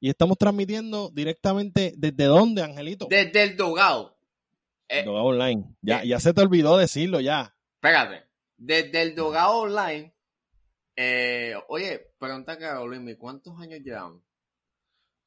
[0.00, 3.06] Y estamos transmitiendo directamente desde dónde, Angelito?
[3.10, 4.16] Desde el Dogado.
[4.88, 5.64] Eh, Dogado Online.
[5.82, 7.54] Ya, ya se te olvidó decirlo ya.
[7.74, 8.24] Espérate.
[8.56, 10.14] Desde el Dogado Online.
[10.96, 14.22] Eh, oye, pregunta que Luis, ¿cuántos años llevamos?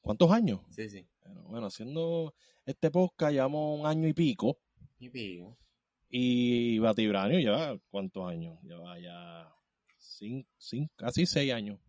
[0.02, 0.62] ¿Cuántos años?
[0.70, 1.08] Sí, sí.
[1.46, 2.34] Bueno, haciendo
[2.66, 4.58] este podcast llevamos un año y pico.
[5.00, 5.58] Y pico.
[6.10, 8.60] Y Batibranio ya, ¿cuántos años?
[8.64, 9.54] Lleva ya
[9.98, 11.80] cinco, cinco, casi seis años.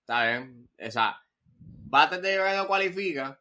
[0.00, 0.68] Está bien.
[0.78, 1.25] O sea,
[1.88, 3.40] Bates de no cualifica.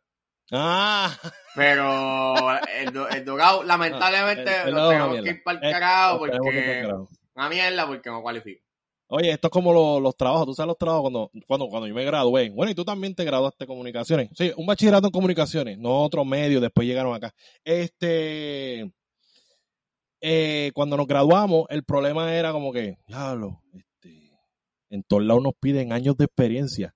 [0.51, 1.17] Ah.
[1.55, 6.39] Pero el, el Dogado, lamentablemente, lo tenemos que ir para el carajo porque.
[7.35, 8.63] Una mierda porque no cualifica.
[9.07, 12.03] Oye, esto es como los, trabajos, tú sabes los trabajos cuando, cuando, cuando yo me
[12.05, 12.49] gradué.
[12.49, 14.29] Bueno, y tú también te graduaste en comunicaciones.
[14.33, 17.31] Sí, un bachillerato en comunicaciones, no otro medio, después llegaron acá.
[17.63, 18.91] Este,
[20.21, 24.31] eh, cuando nos graduamos, el problema era como que, diablo, este,
[24.89, 26.94] en todos lados nos piden años de experiencia.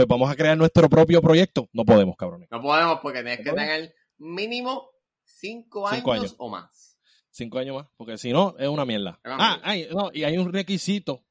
[0.00, 1.68] Pues vamos a crear nuestro propio proyecto.
[1.74, 2.48] No podemos, cabrones.
[2.50, 4.88] No podemos porque tienes que tener mínimo
[5.24, 6.98] cinco años, o más.
[7.30, 9.20] Cinco años más, porque si no, es una mierda.
[9.24, 11.26] ah, no, y hay un requisito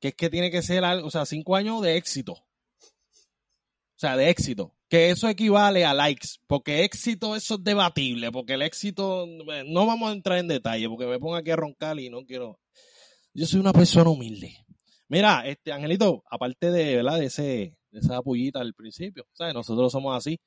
[0.00, 2.32] que es que tiene que ser algo, o sea, cinco años de éxito.
[2.32, 4.74] O sea, de éxito.
[4.88, 9.84] Que eso equivale a likes, porque éxito eso es debatible, porque el éxito, eh, no
[9.84, 12.60] vamos a entrar en detalle, porque me pongo aquí a roncar y no quiero.
[13.34, 14.56] Yo soy una persona humilde.
[15.08, 17.18] Mira, este Angelito, aparte de, ¿verdad?
[17.18, 19.54] de ese, esa pullita al principio, ¿sabes?
[19.54, 20.38] Nosotros somos así.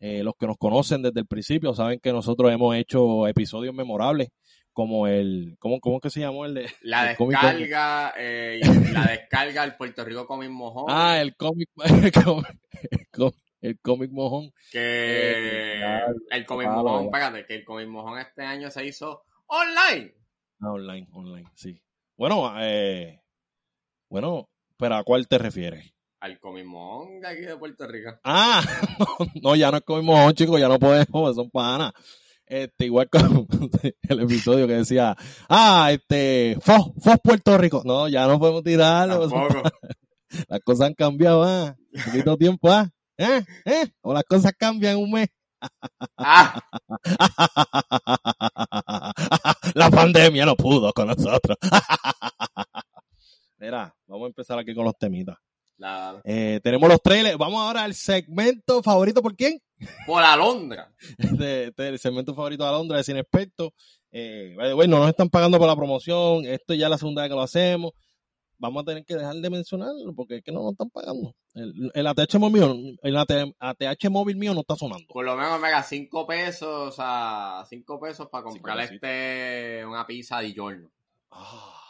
[0.00, 4.30] Eh, los que nos conocen desde el principio saben que nosotros hemos hecho episodios memorables
[4.72, 6.70] como el, ¿cómo, cómo que se llamó el de?
[6.80, 8.60] La descarga, eh,
[8.92, 10.86] la descarga, el Puerto Rico Comic Mojón.
[10.88, 11.68] Ah, el cómic,
[13.60, 14.52] el cómic, mojón.
[14.70, 20.14] Que eh, el cómic mojón, espérate, que el cómic mojón este año se hizo online.
[20.60, 21.80] Ah, online, online, sí.
[22.16, 23.20] Bueno, eh,
[24.08, 25.91] bueno, pero ¿a cuál te refieres?
[26.22, 28.12] Al de aquí de Puerto Rico.
[28.22, 28.62] Ah,
[29.42, 31.90] no, ya no es Comic Mojón, chicos, ya no podemos, son panas.
[32.46, 33.48] Este, igual como
[34.08, 35.16] el episodio que decía,
[35.48, 37.82] ah, este, Fos, Fos Puerto Rico.
[37.84, 39.28] No, ya no podemos tirarlo.
[40.48, 41.74] Las cosas han cambiado, ah.
[41.92, 42.88] Un poquito tiempo, ah.
[43.18, 43.42] ¿Eh?
[43.64, 43.86] ¿Eh?
[44.02, 45.26] O las cosas cambian un mes.
[46.18, 46.60] Ah.
[49.74, 51.56] La pandemia no pudo con nosotros.
[53.58, 55.36] Mira, vamos a empezar aquí con los temitas.
[56.24, 57.36] Eh, tenemos los trailers.
[57.38, 59.60] Vamos ahora al segmento favorito por quién?
[60.06, 60.92] Por Alondra.
[61.18, 63.74] Este, este, el segmento favorito de Alondra de Sin Experto.
[64.10, 66.44] Eh, bueno, no nos están pagando por la promoción.
[66.44, 67.92] Esto ya es la segunda vez que lo hacemos.
[68.58, 71.34] Vamos a tener que dejar de mencionarlo porque es que no nos están pagando.
[71.54, 75.06] El, ATH móvil mío, el ATH móvil mío no está sonando.
[75.08, 80.38] Por lo menos me da 5 pesos, o 5 pesos para comprar este una pizza
[80.38, 80.88] de giorno.
[81.32, 81.81] Ah.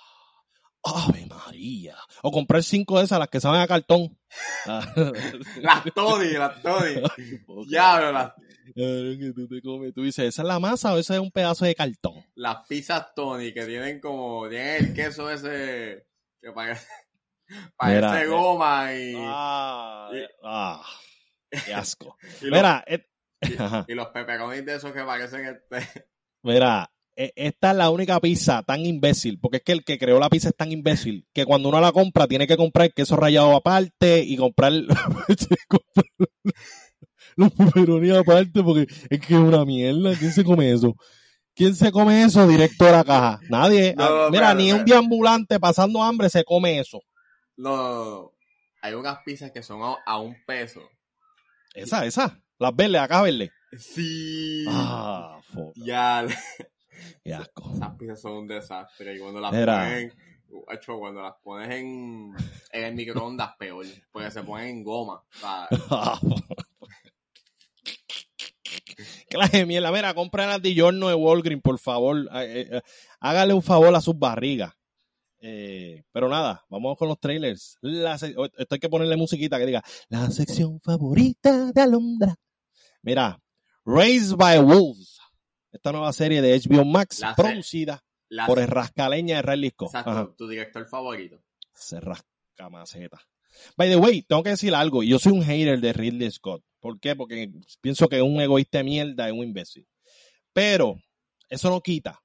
[0.85, 1.97] Ave María.
[2.23, 4.19] O comprar cinco de esas, las que saben a cartón.
[4.67, 7.03] las Tony, las Tony.
[7.69, 8.33] Diablo, las.
[8.75, 11.65] Que tú, te comes, tú dices, ¿esa es la masa o ese es un pedazo
[11.65, 12.25] de cartón?
[12.35, 16.07] Las pizzas Tony, que tienen como, tienen el queso ese,
[16.41, 16.87] que parece,
[17.77, 19.15] parece eh, goma y...
[19.17, 20.83] Ah, y, ah
[21.65, 22.17] qué asco.
[22.41, 23.51] y Mira, los,
[23.89, 26.07] y, y, los peperonis de esos que parecen este...
[26.43, 30.31] Mira, esta es la única pizza tan imbécil, porque es que el que creó la
[30.31, 34.25] pizza es tan imbécil, que cuando uno la compra tiene que comprar queso rallado aparte
[34.25, 34.73] y comprar
[37.37, 40.15] los pepperonis aparte, porque es que es una mierda.
[40.17, 40.95] ¿Quién se come eso?
[41.55, 43.41] ¿Quién se come eso directo a la caja?
[43.51, 43.95] Nadie.
[43.99, 47.01] Ah, mira, ni un deambulante pasando hambre se come eso.
[47.57, 48.33] No,
[48.81, 50.81] Hay unas pizzas que son a, un peso.
[51.75, 52.41] Esa, esa.
[52.59, 53.51] Las verdes, acá verdes.
[53.79, 54.65] Sí.
[54.69, 55.41] Ah,
[55.77, 56.27] Ya.
[57.23, 57.73] Qué asco.
[57.75, 59.17] Esas pizzas son un desastre.
[59.17, 60.13] Y cuando las pones,
[60.73, 62.35] hecho, cuando las pones en,
[62.73, 63.87] en el microondas, peor.
[64.11, 65.23] Porque se ponen en goma.
[69.29, 69.91] Clase mierda.
[69.93, 72.29] Mira, compren a Diorno de Walgreen, por favor.
[72.35, 72.83] Eh, eh,
[73.21, 74.73] hágale un favor a sus barrigas.
[75.45, 77.77] Eh, pero nada, vamos con los trailers.
[77.83, 82.37] esto hay que ponerle musiquita que diga la sección favorita de Alondra.
[83.03, 83.41] Mira,
[83.85, 85.12] Raised by Wolves
[85.73, 88.05] esta nueva serie de HBO Max, producida
[88.47, 89.95] por el rascaleña de Riley Scott.
[89.95, 91.43] Exacto, tu director favorito.
[91.75, 93.21] Se rasca maceta.
[93.77, 95.03] By the way, tengo que decir algo.
[95.03, 96.63] Yo soy un hater de Ridley Scott.
[96.81, 97.15] ¿Por qué?
[97.15, 99.87] Porque pienso que es un egoísta de mierda, es un imbécil.
[100.53, 101.01] Pero
[101.49, 102.21] eso no quita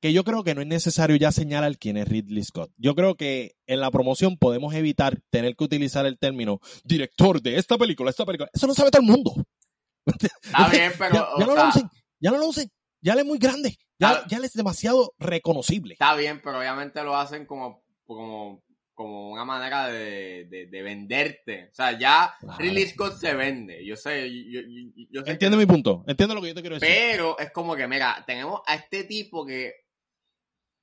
[0.00, 2.70] que yo creo que no es necesario ya señalar quién es Ridley Scott.
[2.76, 7.56] Yo creo que en la promoción podemos evitar tener que utilizar el término director de
[7.56, 8.50] esta película, esta película.
[8.52, 9.34] Eso lo sabe todo el mundo.
[10.04, 11.28] Está bien, pero.
[11.38, 11.90] Ya, no lo usen,
[12.20, 12.70] ya no lo usen
[13.06, 15.92] ya él es muy grande, ya, ya él es demasiado reconocible.
[15.92, 18.64] Está bien, pero obviamente lo hacen como, como,
[18.94, 21.68] como una manera de, de, venderte.
[21.70, 23.86] O sea, ya Ridley Scott se vende.
[23.86, 24.60] Yo sé, yo,
[25.08, 26.02] yo, Entiende mi punto.
[26.08, 26.88] Entiendo lo que yo te quiero decir.
[26.88, 29.72] Pero es como que, mira, tenemos a este tipo que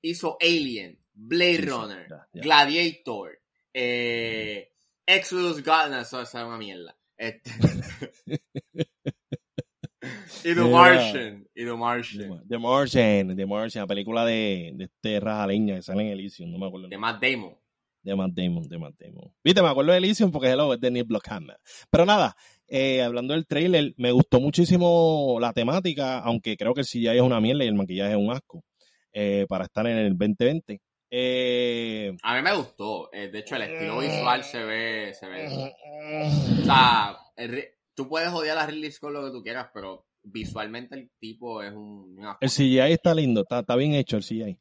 [0.00, 3.38] hizo Alien, Blade Runner, Gladiator,
[3.74, 4.72] eh,
[5.04, 6.96] Exodus God, eso es una mierda.
[7.18, 7.50] Este...
[10.44, 11.46] y The Martian.
[11.54, 12.48] Y The Martian.
[12.48, 16.58] The Martian, The Martian, la película de, de este rajaleña que sale en Elysium, no
[16.58, 16.88] me acuerdo.
[16.88, 17.56] De Matt Damon.
[18.02, 19.32] De Matt Damon, de Matt Damon.
[19.42, 21.56] Viste, me acuerdo de Elysium porque es de Neil Blockhammer.
[21.90, 22.36] Pero nada,
[22.68, 27.22] eh, hablando del trailer, me gustó muchísimo la temática, aunque creo que el CGI es
[27.22, 28.62] una mierda y el maquillaje es un asco
[29.12, 30.80] eh, para estar en el 2020.
[31.16, 33.08] Eh, a mí me gustó.
[33.12, 35.14] Eh, de hecho, el estilo visual se ve.
[35.14, 37.16] Se ve o sea,
[37.94, 41.72] tú puedes odiar a Ridley Scott lo que tú quieras, pero visualmente el tipo es
[41.72, 42.18] un.
[42.40, 44.58] el CGI está lindo, está, está, bien hecho el CGI.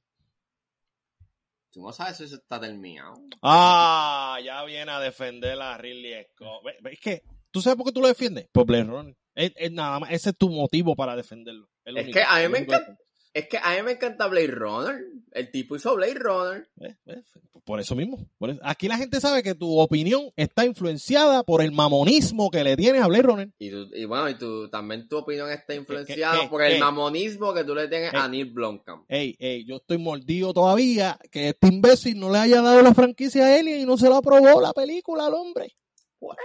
[1.71, 3.15] Tú no sabes si eso está terminado.
[3.41, 6.63] Ah, ya viene a defender a Ridley Scott.
[6.91, 8.47] Es que, ¿tú sabes por qué tú lo defiendes?
[8.51, 9.18] Por Blade Runner.
[9.33, 11.68] Es, nada más, ese es tu motivo para defenderlo.
[11.83, 12.95] Es, que a mí me encanta.
[13.33, 15.01] Es que a mí me encanta Blade Runner.
[15.31, 16.69] El tipo hizo Blade Runner.
[16.81, 17.24] Eh, eh,
[17.65, 18.30] por eso mismo.
[18.62, 23.01] Aquí la gente sabe que tu opinión está influenciada por el mamonismo que le tienes
[23.01, 23.50] a Blade Runner.
[23.57, 27.88] Y, bueno, y tú, también tu opinión está influenciada por el mamonismo que tú le
[27.88, 29.06] tienes a Neil Blomkamp.
[29.07, 33.47] Ey, ey, yo estoy mordido todavía que este imbécil no le haya dado la franquicia
[33.47, 35.74] a Alien y no se lo aprobó la película al hombre.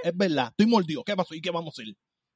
[0.05, 1.03] Es verdad, estoy mordido.
[1.05, 1.35] ¿Qué pasó?
[1.35, 1.95] ¿Y qué vamos a hacer?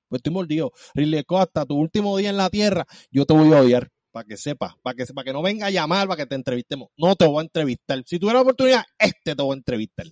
[0.08, 0.72] Pues estoy mordido.
[0.94, 4.36] Ridley hasta tu último día en la tierra, yo te voy a odiar para que
[4.36, 6.90] sepa, para que, para que no venga a llamar, para que te entrevistemos.
[6.96, 8.02] No te voy a entrevistar.
[8.06, 10.06] Si tuviera la oportunidad, este te voy a entrevistar.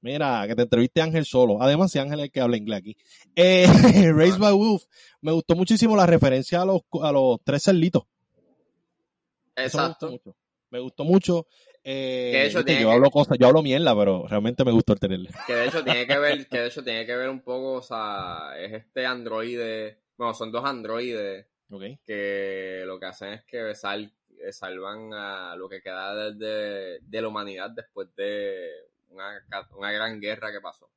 [0.00, 1.62] Mira, que te entreviste Ángel solo.
[1.62, 2.96] Además, si Ángel es el que habla inglés aquí.
[3.34, 3.66] Eh,
[4.14, 4.84] Race by Wolf.
[5.20, 8.02] Me gustó muchísimo la referencia a los, a los tres cerditos.
[9.56, 10.20] Exacto.
[10.70, 11.46] Me gustó mucho.
[11.82, 15.30] Eh, yo hablo cosas, yo hablo mierda, pero realmente me gustó el tenerle.
[15.46, 17.82] Que de hecho tiene que ver, que de hecho tiene que ver un poco, o
[17.82, 21.46] sea, es este androide, bueno, son dos androides
[22.04, 27.28] que lo que hacen es que eh, salvan a lo que queda de, de la
[27.28, 28.70] humanidad después de
[29.10, 29.44] una,
[29.76, 30.90] una, gran guerra que pasó.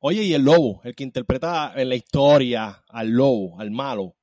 [0.00, 4.16] Oye, y el lobo, el que interpreta en la historia al lobo, al malo,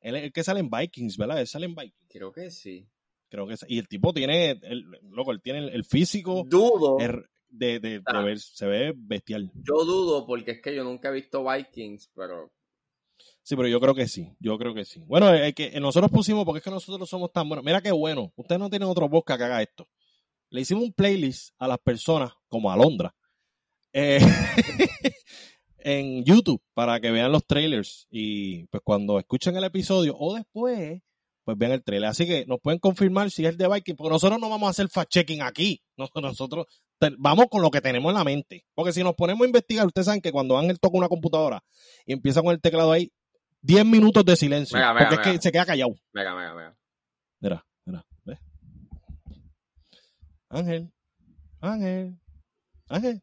[0.00, 1.40] el, que sale en Vikings, ¿verdad?
[1.40, 2.08] Él sale en Vikings.
[2.08, 2.86] Creo que sí.
[3.28, 6.44] Creo que Y el tipo tiene, el, loco, él tiene el, físico.
[6.46, 6.98] Dudo.
[7.48, 9.50] de, de, ver, se ve bestial.
[9.54, 12.52] Yo dudo porque es que yo nunca he visto Vikings, pero
[13.44, 15.04] Sí, pero yo creo que sí, yo creo que sí.
[15.06, 17.62] Bueno, es que nosotros pusimos, porque es que nosotros somos tan buenos.
[17.62, 19.86] Mira qué bueno, ustedes no tienen otro podcast que haga esto.
[20.48, 23.14] Le hicimos un playlist a las personas, como a Londra,
[23.92, 24.18] eh,
[25.78, 28.06] en YouTube, para que vean los trailers.
[28.10, 31.02] Y pues cuando escuchen el episodio o después,
[31.44, 32.08] pues vean el trailer.
[32.08, 34.70] Así que nos pueden confirmar si es el de Viking, porque nosotros no vamos a
[34.70, 35.82] hacer fact-checking aquí.
[35.98, 36.66] Nosotros
[37.18, 38.64] vamos con lo que tenemos en la mente.
[38.74, 41.62] Porque si nos ponemos a investigar, ustedes saben que cuando Ángel toca una computadora
[42.06, 43.12] y empieza con el teclado ahí,
[43.64, 44.78] 10 minutos de silencio.
[44.98, 45.94] porque es que se queda callado.
[46.12, 46.76] Mega, mega, mega.
[47.40, 48.38] Mira, mira, ve.
[50.50, 50.92] Ángel,
[51.60, 52.20] Ángel,
[52.88, 53.22] Ángel.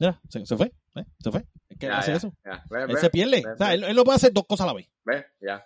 [0.00, 1.04] Mira, se, se fue, ¿eh?
[1.22, 1.46] se fue.
[1.68, 2.32] Es que hace eso.
[2.44, 3.44] él se pierde.
[3.46, 4.88] o sea, él, él, no puede hacer dos cosas a la vez.
[5.04, 5.64] Ve, ya.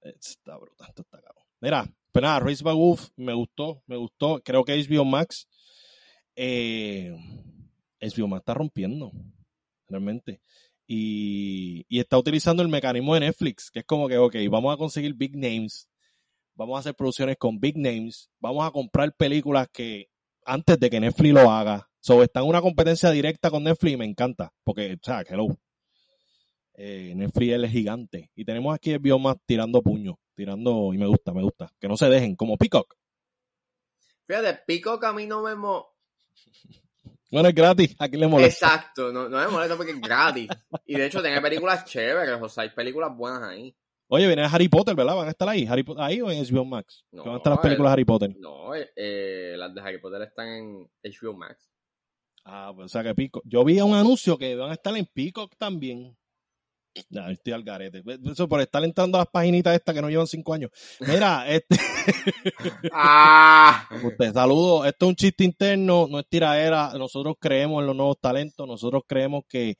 [0.00, 1.44] Está brutal, está caro.
[1.60, 4.40] Mira, pero nada, Race by Wolf me gustó, me gustó.
[4.44, 5.48] Creo que HBO Max.
[6.36, 7.12] Eh,
[8.00, 9.10] HBO Max está rompiendo,
[9.88, 10.40] realmente
[10.94, 15.14] y, está utilizando el mecanismo de Netflix, que es como que, ok, vamos a conseguir
[15.14, 15.88] big names,
[16.54, 20.08] vamos a hacer producciones con big names, vamos a comprar películas que
[20.44, 21.88] antes de que Netflix lo haga.
[22.00, 25.56] So, está en una competencia directa con Netflix y me encanta, porque, o sea, hello.
[26.74, 28.30] Eh, Netflix es gigante.
[28.34, 31.72] Y tenemos aquí el Biomas tirando puño, tirando, y me gusta, me gusta.
[31.80, 32.94] Que no se dejen, como Peacock.
[34.26, 35.54] Fíjate, Peacock a mí no me,
[37.32, 38.66] bueno, es gratis, aquí le molesta.
[38.66, 40.48] Exacto, no, no me molesta porque es gratis.
[40.86, 43.74] Y de hecho tiene películas chéveres, o sea, hay películas buenas ahí.
[44.08, 45.16] Oye, viene Harry Potter, ¿verdad?
[45.16, 45.66] ¿Van a estar ahí?
[45.66, 47.06] Harry, ¿Ahí o en HBO Max?
[47.10, 48.36] No, ¿Van a estar las películas de Harry Potter?
[48.38, 51.72] No, eh, las de Harry Potter están en HBO Max.
[52.44, 53.40] Ah, pues o sea que Pico.
[53.44, 56.14] Yo vi un anuncio que van a estar en Peacock también.
[57.10, 58.02] No, estoy al garete.
[58.30, 60.70] Eso por estar entrando a las paginitas estas que no llevan cinco años.
[61.00, 61.76] Mira, este.
[62.92, 63.88] ah.
[64.02, 64.84] Usted, saludo.
[64.84, 66.92] Esto es un chiste interno, no es tiraera.
[66.98, 68.66] Nosotros creemos en los nuevos talentos.
[68.66, 69.76] Nosotros creemos que,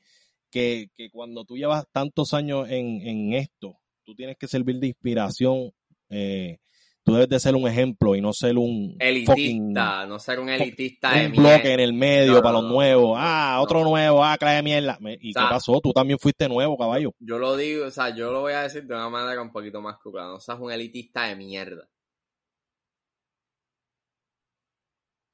[0.49, 4.87] que, que cuando tú llevas tantos años en, en esto, tú tienes que servir de
[4.87, 5.71] inspiración
[6.09, 6.59] eh,
[7.03, 11.11] tú debes de ser un ejemplo y no ser un elitista, no ser un elitista
[11.25, 13.17] un bloque en el medio para los nuevos.
[13.19, 14.97] ah, otro nuevo, ah, clase de mierda.
[15.19, 15.79] ¿Y qué pasó?
[15.81, 17.13] Tú también fuiste nuevo, caballo.
[17.19, 19.81] Yo lo digo, o sea, yo lo voy a decir de una manera un poquito
[19.81, 20.29] más clara.
[20.29, 21.87] No seas un elitista de mierda.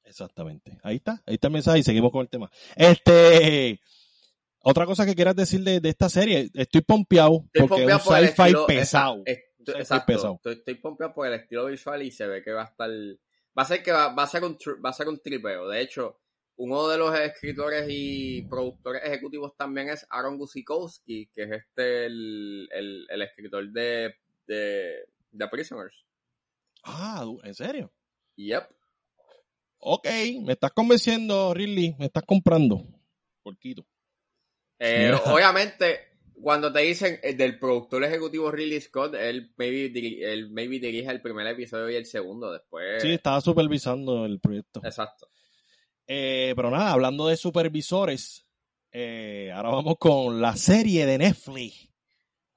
[0.04, 0.76] Exactamente.
[0.82, 2.50] Ahí está, ahí está el mensaje y seguimos con el tema.
[2.74, 3.80] Este,
[4.58, 9.22] otra cosa que quieras decir de, esta serie, estoy pompeado porque es un sci-fi pesado.
[9.66, 13.62] Exacto, Estoy, pompeado por el estilo visual y se ve que va a estar, va
[13.62, 15.68] a ser que va, a ser un, va a ser un tripeo.
[15.68, 16.20] De hecho,
[16.56, 22.68] uno de los escritores y productores ejecutivos también es Aaron Guzikowski, que es este el,
[22.70, 24.14] el, escritor de,
[24.46, 25.94] de, The Prisoners.
[26.84, 27.92] Ah, ¿en serio?
[28.36, 28.68] Yep.
[29.78, 30.06] Ok,
[30.42, 32.84] me estás convenciendo, Ridley, me estás comprando.
[33.42, 33.86] Porquito.
[34.78, 36.09] Eh, obviamente,
[36.42, 41.20] cuando te dicen eh, del productor ejecutivo Ridley Scott, él maybe, él maybe dirige el
[41.20, 43.02] primer episodio y el segundo después.
[43.02, 44.80] Sí, estaba supervisando el proyecto.
[44.84, 45.28] Exacto.
[46.06, 48.46] Eh, pero nada, hablando de supervisores,
[48.92, 51.88] ahora vamos con la serie de Netflix,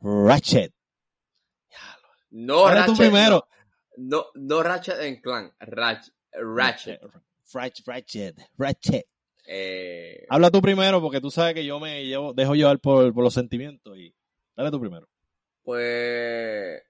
[0.02, 0.74] Ratchet.
[2.32, 2.98] No, Ratchet.
[2.98, 3.48] primero.
[3.98, 6.14] No, no, Ratchet en Clan, Ratchet.
[6.32, 7.00] Ratchet.
[7.86, 8.36] Ratchet.
[8.58, 9.08] Ratchet.
[9.46, 13.34] Eh, Habla tú primero porque tú sabes que yo me llevo, dejo llevar por, los
[13.34, 14.14] sentimientos y
[14.56, 15.08] dale tú primero.
[15.64, 16.82] Pues...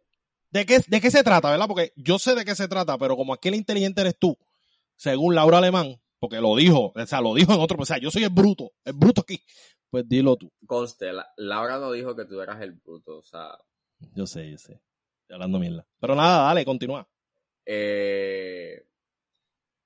[0.51, 1.67] ¿De qué, ¿De qué se trata, verdad?
[1.67, 4.37] Porque yo sé de qué se trata, pero como aquí el inteligente eres tú,
[4.95, 8.11] según Laura Alemán, porque lo dijo, o sea, lo dijo en otro, o sea, yo
[8.11, 9.41] soy el bruto, el bruto aquí,
[9.89, 10.51] pues dilo tú.
[10.67, 13.57] Conste, Laura no dijo que tú eras el bruto, o sea...
[14.15, 14.79] Yo sé, yo sé,
[15.21, 15.87] estoy hablando mierda.
[15.99, 17.07] Pero nada, dale, continúa.
[17.65, 18.85] Eh,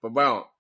[0.01, 0.56] pues bueno,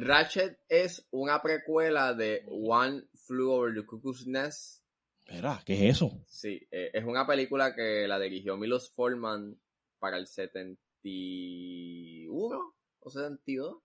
[0.00, 4.84] Ratchet es una precuela de One Flew Over the Cuckoo's Nest.
[5.26, 6.22] Espera, ¿qué es eso?
[6.26, 9.60] Sí, eh, es una película que la dirigió Milos Forman
[9.98, 13.82] para el 71 o 72.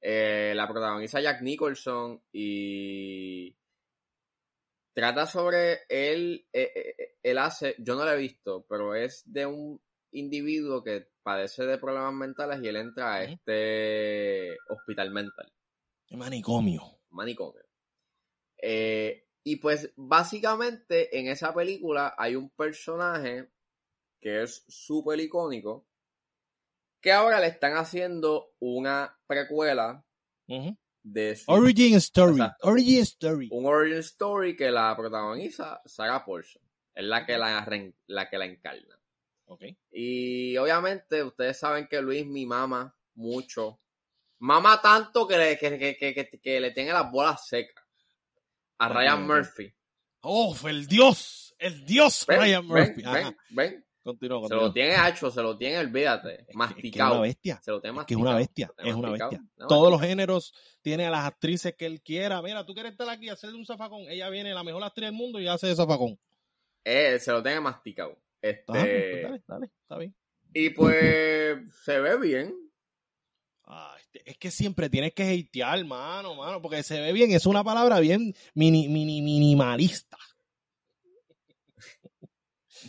[0.00, 3.54] Eh, la protagoniza Jack Nicholson y
[4.94, 9.82] trata sobre él, eh, él hace, yo no lo he visto, pero es de un
[10.12, 15.52] individuo que padece de problemas mentales y él entra a este hospital mental.
[16.10, 17.00] Manicomio.
[17.10, 17.62] Manicomio.
[18.62, 23.50] Eh, y pues básicamente en esa película hay un personaje
[24.20, 25.86] que es súper icónico
[27.00, 30.04] que ahora le están haciendo una precuela
[31.02, 31.50] de su...
[31.50, 32.42] Origin Story.
[32.60, 33.48] Origin Story.
[33.50, 36.62] Un Origin Story que la protagoniza Sarah Paulson.
[36.94, 37.66] Es la que la,
[38.08, 38.99] la que la encarna.
[39.90, 43.80] Y obviamente ustedes saben que Luis mi mama mucho.
[44.38, 47.84] Mama tanto que le, que, le tiene las bolas secas.
[48.78, 49.72] A Ryan Murphy.
[50.22, 51.54] ¡Oh, el dios!
[51.58, 53.02] ¡El dios Ryan Murphy!
[53.02, 56.46] Ven, ven, Se lo tiene hecho, se lo tiene, olvídate.
[56.54, 57.10] masticado.
[57.10, 57.60] Es, una bestia.
[57.62, 58.20] Se lo tiene masticado.
[58.20, 58.72] Es una bestia.
[58.78, 59.44] Es una bestia.
[59.68, 62.40] Todos los géneros tiene a las actrices que él quiera.
[62.40, 64.02] Mira, tú quieres estar aquí y hacerle un zafacón.
[64.08, 66.18] Ella viene, la mejor actriz del mundo, y hace el zafacón.
[66.82, 68.16] Eh, se lo tiene masticado.
[68.42, 70.14] Este, pues dale, dale, está bien.
[70.52, 72.54] Y pues se ve bien.
[74.24, 78.00] es que siempre tienes que hatear, mano, mano, porque se ve bien, es una palabra
[78.00, 80.18] bien mini, mini, minimalista.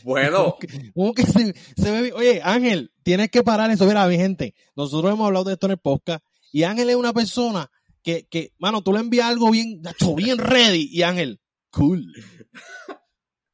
[0.04, 0.58] Bueno.
[0.96, 1.54] ¿Cómo que, se,
[1.92, 2.14] ve bien?
[2.16, 3.86] Oye, Ángel, tienes que parar eso.
[3.86, 7.14] Mira, mi gente, nosotros hemos hablado de esto en el podcast y Ángel es una
[7.14, 7.70] persona
[8.02, 9.82] que, que mano, tú le envías algo bien,
[10.16, 11.40] bien ready y Ángel,
[11.70, 12.12] cool.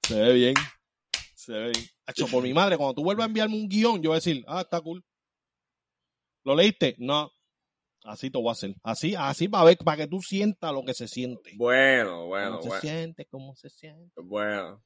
[0.04, 0.54] Se ve bien.
[1.48, 1.86] Se ve bien.
[2.06, 4.44] Hecho, por mi madre, cuando tú vuelvas a enviarme un guion, yo voy a decir,
[4.50, 5.02] ah, está cool.
[6.44, 6.96] ¿Lo leíste?
[7.00, 7.32] No.
[8.04, 8.76] Así te voy a hacer.
[8.84, 11.54] Así, así para ver, para que tú sientas lo que se siente.
[11.56, 13.26] Bueno, bueno, ¿Cómo se siente?
[13.28, 14.22] ¿Cómo se siente?
[14.22, 14.84] Bueno.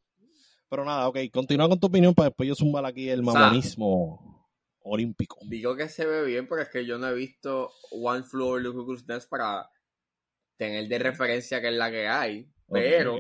[0.70, 4.48] Pero nada, ok, continúa con tu opinión para después yo zumbar aquí el mamonismo
[4.84, 5.40] olímpico.
[5.42, 9.08] Digo que se ve bien porque es que yo no he visto One Floor Lucas
[9.08, 9.68] Dance para
[10.58, 12.48] tener de referencia que es la que hay.
[12.72, 13.18] Pero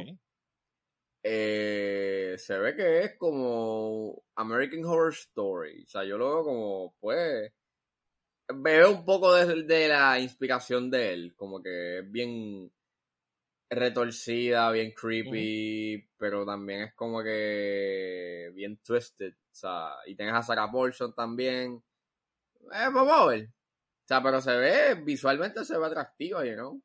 [1.24, 5.84] eh, se ve que es como American Horror Story.
[5.84, 7.52] O sea, yo lo veo como, pues,
[8.56, 12.72] veo un poco de, la inspiración de él, como que es bien
[13.70, 19.34] retorcida, bien creepy, pero también es como que bien twisted.
[19.34, 21.84] O sea, y tienes a Sarah Paulson también.
[22.74, 23.46] Eh, vamos a ver.
[23.46, 26.82] O sea, pero se ve, visualmente se ve atractiva, you know.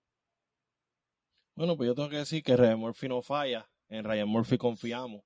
[1.56, 5.22] Bueno, pues yo tengo que decir que Red Murphy no falla en Ryan Murphy confiamos.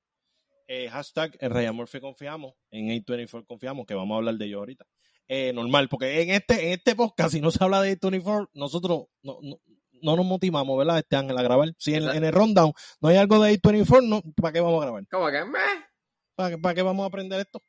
[0.66, 4.58] Eh, hashtag en Ryan Murphy confiamos, en A24 confiamos, que vamos a hablar de ello
[4.58, 4.86] ahorita.
[5.26, 9.06] Eh, normal, porque en este, en este podcast, si no se habla de A24, nosotros
[9.22, 10.98] no, no, nos motivamos, ¿verdad?
[10.98, 11.72] Este Ángel a grabar.
[11.78, 15.06] Si en, el rundown no hay algo de A24, no, ¿para qué vamos a grabar?
[15.10, 15.42] ¿Cómo que
[16.36, 17.62] ¿Para, ¿Para qué vamos a aprender esto?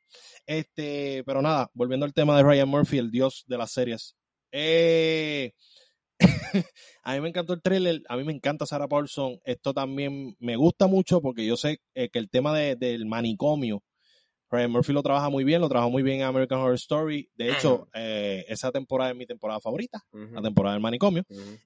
[0.46, 4.16] Este, pero nada, volviendo al tema de Ryan Murphy, el dios de las series.
[4.52, 5.54] Eh,
[7.02, 9.38] a mí me encantó el trailer, a mí me encanta Sarah Paulson.
[9.44, 13.82] Esto también me gusta mucho porque yo sé eh, que el tema del manicomio,
[14.52, 17.30] Ryan Murphy lo trabaja muy bien, lo trabaja muy bien en American Horror Story.
[17.34, 21.24] De hecho, eh, esa temporada es mi temporada favorita, la temporada del manicomio.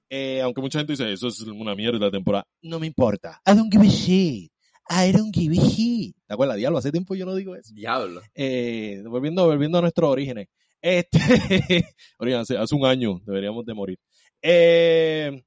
[0.09, 2.47] Eh, aunque mucha gente dice, eso es una mierda la temporada.
[2.61, 3.41] No me importa.
[3.45, 4.51] I don't give a shit.
[4.89, 6.15] I don't give a shit.
[6.25, 6.55] ¿Te acuerdas?
[6.55, 7.73] Diablo, hace tiempo yo no digo eso.
[7.73, 8.21] Diablo.
[8.33, 10.47] Eh, volviendo, volviendo a nuestros orígenes.
[10.81, 11.19] Este,
[12.37, 13.99] hace, hace un año deberíamos de morir.
[14.41, 15.43] El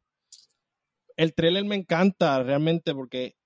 [1.35, 3.37] trailer me encanta realmente porque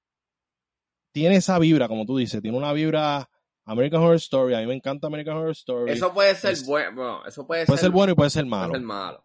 [1.13, 3.31] tiene esa vibra, como tú dices, tiene una vibra
[3.65, 5.93] American Horror Story, a mí me encanta American Horror Story.
[5.93, 8.71] Eso puede ser bueno, eso puede, puede ser, bueno y puede ser malo.
[8.71, 9.25] Puede ser malo.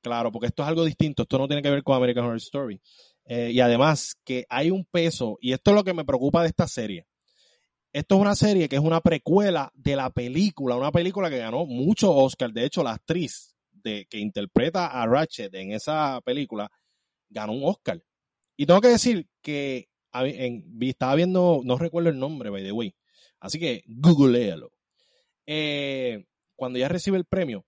[0.00, 2.80] Claro, porque esto es algo distinto, esto no tiene que ver con American Horror Story.
[3.26, 6.48] Eh, y además que hay un peso, y esto es lo que me preocupa de
[6.48, 7.06] esta serie.
[7.92, 11.64] Esto es una serie que es una precuela de la película, una película que ganó
[11.64, 12.52] muchos Oscar.
[12.52, 13.53] De hecho, la actriz
[13.84, 16.70] que interpreta a Ratchet en esa película
[17.28, 18.02] ganó un Oscar.
[18.56, 19.88] Y tengo que decir que
[20.80, 22.94] estaba viendo, no recuerdo el nombre, by the way,
[23.44, 24.72] Así que googlealo.
[25.46, 26.24] Eh,
[26.56, 27.66] cuando ella recibe el premio,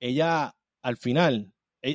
[0.00, 1.52] ella al final,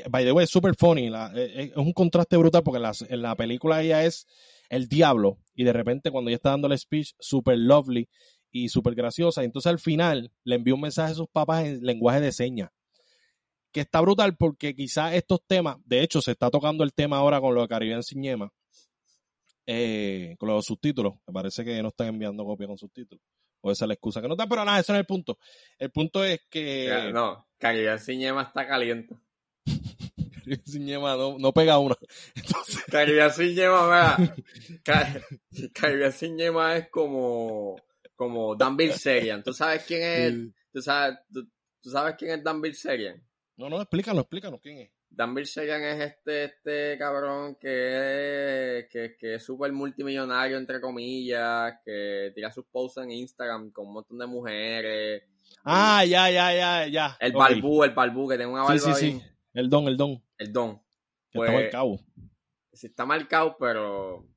[0.10, 1.08] by the way, es super funny.
[1.08, 4.28] Eh, eh, es un contraste brutal porque en la, película ella es
[4.70, 8.08] el diablo y de repente cuando ella está dando el speech, super lovely
[8.52, 9.44] y super graciosa.
[9.44, 12.70] entonces al final le envía un mensaje a sus papás en lenguaje de señas.
[13.72, 17.40] Que está brutal porque quizás estos temas, de hecho se está tocando el tema ahora
[17.42, 18.52] con lo de Caribbean Ciñema,
[19.66, 21.16] eh, con los subtítulos.
[21.28, 23.22] Me parece que no están enviando copia con subtítulos.
[23.62, 25.38] O esa es la excusa que no está, pero nada, eso no es el punto.
[25.78, 27.12] El punto es que.
[27.14, 29.16] no, Calidad Ciñema está caliente.
[30.66, 31.96] Ciñema no, no pega una.
[32.36, 32.84] Entonces...
[32.90, 34.36] Calidad Ciñema, vea.
[35.74, 37.76] Calidad Ciñema es como.
[38.16, 39.44] Como Dan Serian.
[39.44, 40.34] ¿Tú sabes quién es?
[40.72, 43.24] ¿Tú, sabes, tú, sabes quién es Dan Serian?
[43.58, 44.92] No, no, explícanos, explícanos quién es.
[45.10, 52.32] Dan Bilzerian es este, este cabrón que, que, que es súper multimillonario, entre comillas, que
[52.36, 55.24] tira sus posts en Instagram con un montón de mujeres.
[55.64, 57.18] Ah, ya, ya, ya, ya.
[57.20, 59.22] El balbú, el balbú, que tiene una barba Sí, sí, sí.
[59.54, 60.22] El don, el don.
[60.38, 60.78] El don.
[61.32, 62.00] Que está pues, marcado.
[62.74, 64.28] Sí, está marcado, pero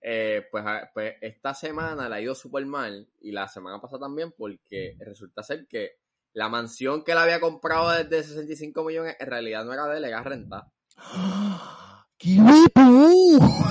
[0.00, 4.00] eh, pues, ah, pues esta semana le ha ido súper mal y la semana pasada
[4.00, 5.98] también porque resulta ser que
[6.34, 10.04] la mansión que él había comprado desde 65 millones en realidad no era de él,
[10.04, 10.70] era rentada.
[12.18, 12.38] ¡Qué!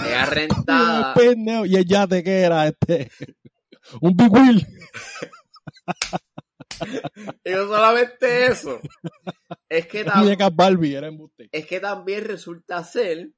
[0.07, 1.13] Era rentada.
[1.65, 2.67] ¿Y el yate qué era?
[2.67, 3.11] Este?
[4.01, 4.67] Un Big Wheel.
[7.43, 8.79] y no solamente eso.
[9.69, 10.37] Es que, también,
[11.51, 13.31] es que también resulta ser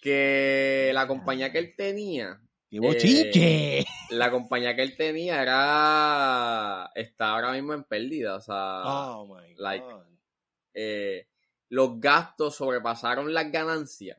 [0.00, 2.40] que la compañía que él tenía
[2.72, 6.90] ¡Qué eh, la compañía que él tenía era.
[6.94, 8.36] Está ahora mismo en pérdida.
[8.36, 8.82] O sea.
[8.84, 9.54] Oh my
[10.74, 11.28] eh,
[11.68, 14.18] los gastos sobrepasaron las ganancias.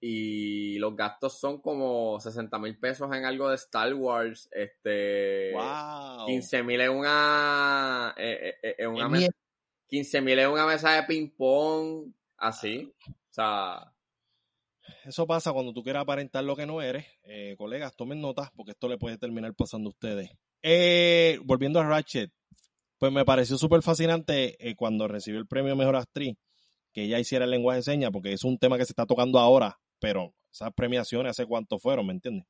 [0.00, 4.48] Y los gastos son como 60 mil pesos en algo de Star Wars.
[4.50, 5.52] Este.
[5.52, 6.26] Wow.
[6.26, 8.14] 15 mil en una.
[8.16, 9.30] Eh, en una mesa.
[9.86, 12.12] 15 mil en una mesa de ping-pong.
[12.36, 12.92] Así.
[13.08, 13.92] O sea
[15.06, 17.06] eso pasa cuando tú quieres aparentar lo que no eres.
[17.24, 20.30] Eh, colegas, tomen notas porque esto le puede terminar pasando a ustedes.
[20.62, 22.30] Eh, volviendo a Ratchet,
[22.98, 26.34] pues me pareció súper fascinante eh, cuando recibió el premio Mejor Actriz
[26.92, 29.38] que ella hiciera el lenguaje de señas, porque es un tema que se está tocando
[29.38, 32.46] ahora, pero esas premiaciones hace cuánto fueron, ¿me entiendes?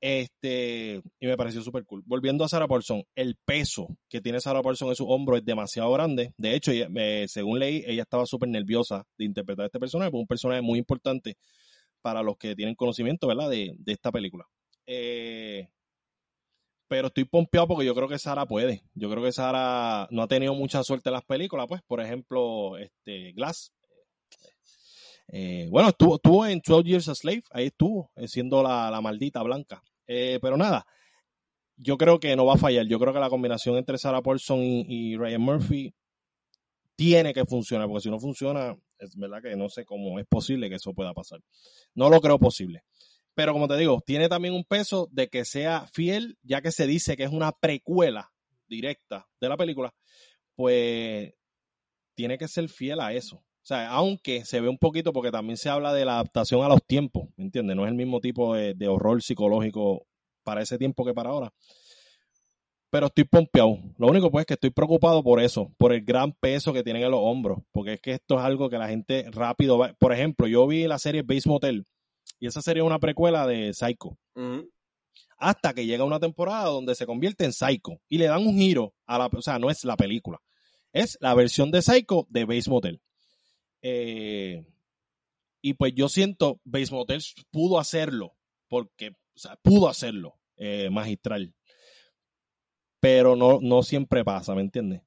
[0.00, 2.02] Este, y me pareció súper cool.
[2.06, 5.92] Volviendo a Sarah Paulson, el peso que tiene Sarah Paulson en su hombro es demasiado
[5.92, 6.32] grande.
[6.38, 6.72] De hecho,
[7.26, 10.78] según leí, ella estaba súper nerviosa de interpretar a este personaje, porque un personaje muy
[10.78, 11.36] importante
[12.08, 13.50] para los que tienen conocimiento, ¿verdad?
[13.50, 14.46] De, esta película.
[14.86, 15.68] Eh,
[16.88, 18.82] pero estoy pompeado porque yo creo que Sara puede.
[18.94, 21.82] Yo creo que Sara no ha tenido mucha suerte en las películas, pues.
[21.86, 23.74] Por ejemplo, este Glass.
[25.30, 29.42] Eh, bueno, estuvo, estuvo en 12 Years a Slave, ahí estuvo, eh, siendo la, maldita
[29.42, 29.82] blanca.
[30.06, 30.86] pero nada,
[31.76, 32.86] yo creo que no va a fallar.
[32.86, 35.94] Yo creo que la combinación entre Sarah Paulson y Ryan Murphy
[36.96, 40.68] tiene que funcionar, porque si no funciona, es verdad que no sé cómo es posible
[40.68, 41.40] que eso pueda pasar.
[41.94, 42.82] No lo creo posible.
[43.34, 46.86] Pero como te digo, tiene también un peso de que sea fiel, ya que se
[46.86, 48.32] dice que es una precuela
[48.66, 49.94] directa de la película,
[50.56, 51.32] pues
[52.14, 53.36] tiene que ser fiel a eso.
[53.36, 56.68] O sea, aunque se ve un poquito, porque también se habla de la adaptación a
[56.68, 57.76] los tiempos, ¿me entiendes?
[57.76, 60.06] No es el mismo tipo de, de horror psicológico
[60.42, 61.52] para ese tiempo que para ahora
[62.90, 63.78] pero estoy pompeado.
[63.98, 67.02] Lo único pues es que estoy preocupado por eso, por el gran peso que tienen
[67.02, 69.92] en los hombros, porque es que esto es algo que la gente rápido va.
[69.94, 71.86] Por ejemplo, yo vi la serie Base Motel
[72.40, 74.16] y esa serie es una precuela de Psycho.
[75.36, 78.94] Hasta que llega una temporada donde se convierte en Psycho y le dan un giro
[79.06, 80.40] a la, o sea, no es la película,
[80.92, 83.00] es la versión de Psycho de Base Motel.
[83.82, 84.64] Eh,
[85.60, 88.34] y pues yo siento Base Motel pudo hacerlo,
[88.68, 91.54] porque, o sea, pudo hacerlo eh, magistral
[93.00, 95.02] pero no, no siempre pasa, ¿me entiendes?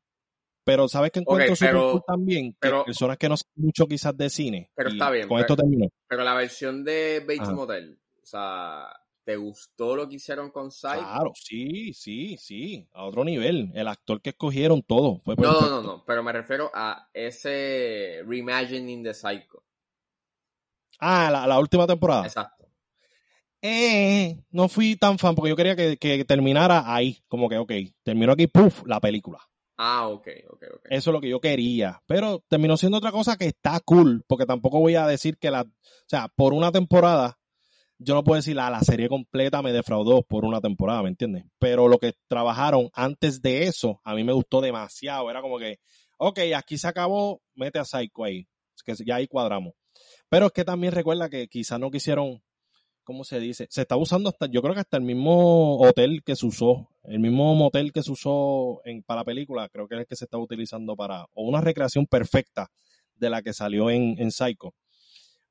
[0.64, 2.56] Pero ¿sabes que encuentro súper cool también?
[2.62, 4.72] Que personas que no saben mucho quizás de cine.
[4.76, 5.28] Pero está bien.
[5.28, 5.88] Con esto termino.
[6.08, 8.88] Pero la versión de Bates Motel, o sea,
[9.24, 11.00] ¿te gustó lo que hicieron con Psycho?
[11.00, 12.88] Claro, sí, sí, sí.
[12.94, 13.72] A otro nivel.
[13.74, 15.20] El actor que escogieron, todo.
[15.26, 16.06] Fue no, no, no, no.
[16.06, 19.64] Pero me refiero a ese reimagining de Psycho.
[21.00, 22.28] Ah, la, la última temporada.
[22.28, 22.61] Exacto.
[23.62, 27.20] Eh, no fui tan fan porque yo quería que, que terminara ahí.
[27.28, 27.72] Como que, ok,
[28.04, 29.40] terminó aquí, puff, la película.
[29.78, 30.86] Ah, ok, ok, ok.
[30.90, 32.02] Eso es lo que yo quería.
[32.06, 35.62] Pero terminó siendo otra cosa que está cool, porque tampoco voy a decir que la.
[35.62, 37.40] O sea, por una temporada,
[37.98, 41.46] yo no puedo decir la, la serie completa me defraudó por una temporada, ¿me entiendes?
[41.60, 45.30] Pero lo que trabajaron antes de eso, a mí me gustó demasiado.
[45.30, 45.80] Era como que,
[46.18, 48.48] ok, aquí se acabó, mete a Psycho ahí.
[48.84, 49.74] Que ya ahí cuadramos.
[50.30, 52.42] Pero es que también recuerda que quizás no quisieron
[53.12, 53.68] ¿cómo se dice?
[53.70, 57.20] Se está usando hasta, yo creo que hasta el mismo hotel que se usó, el
[57.20, 60.38] mismo motel que se usó para la película, creo que es el que se está
[60.38, 62.70] utilizando para, o una recreación perfecta
[63.16, 64.74] de la que salió en, Psycho.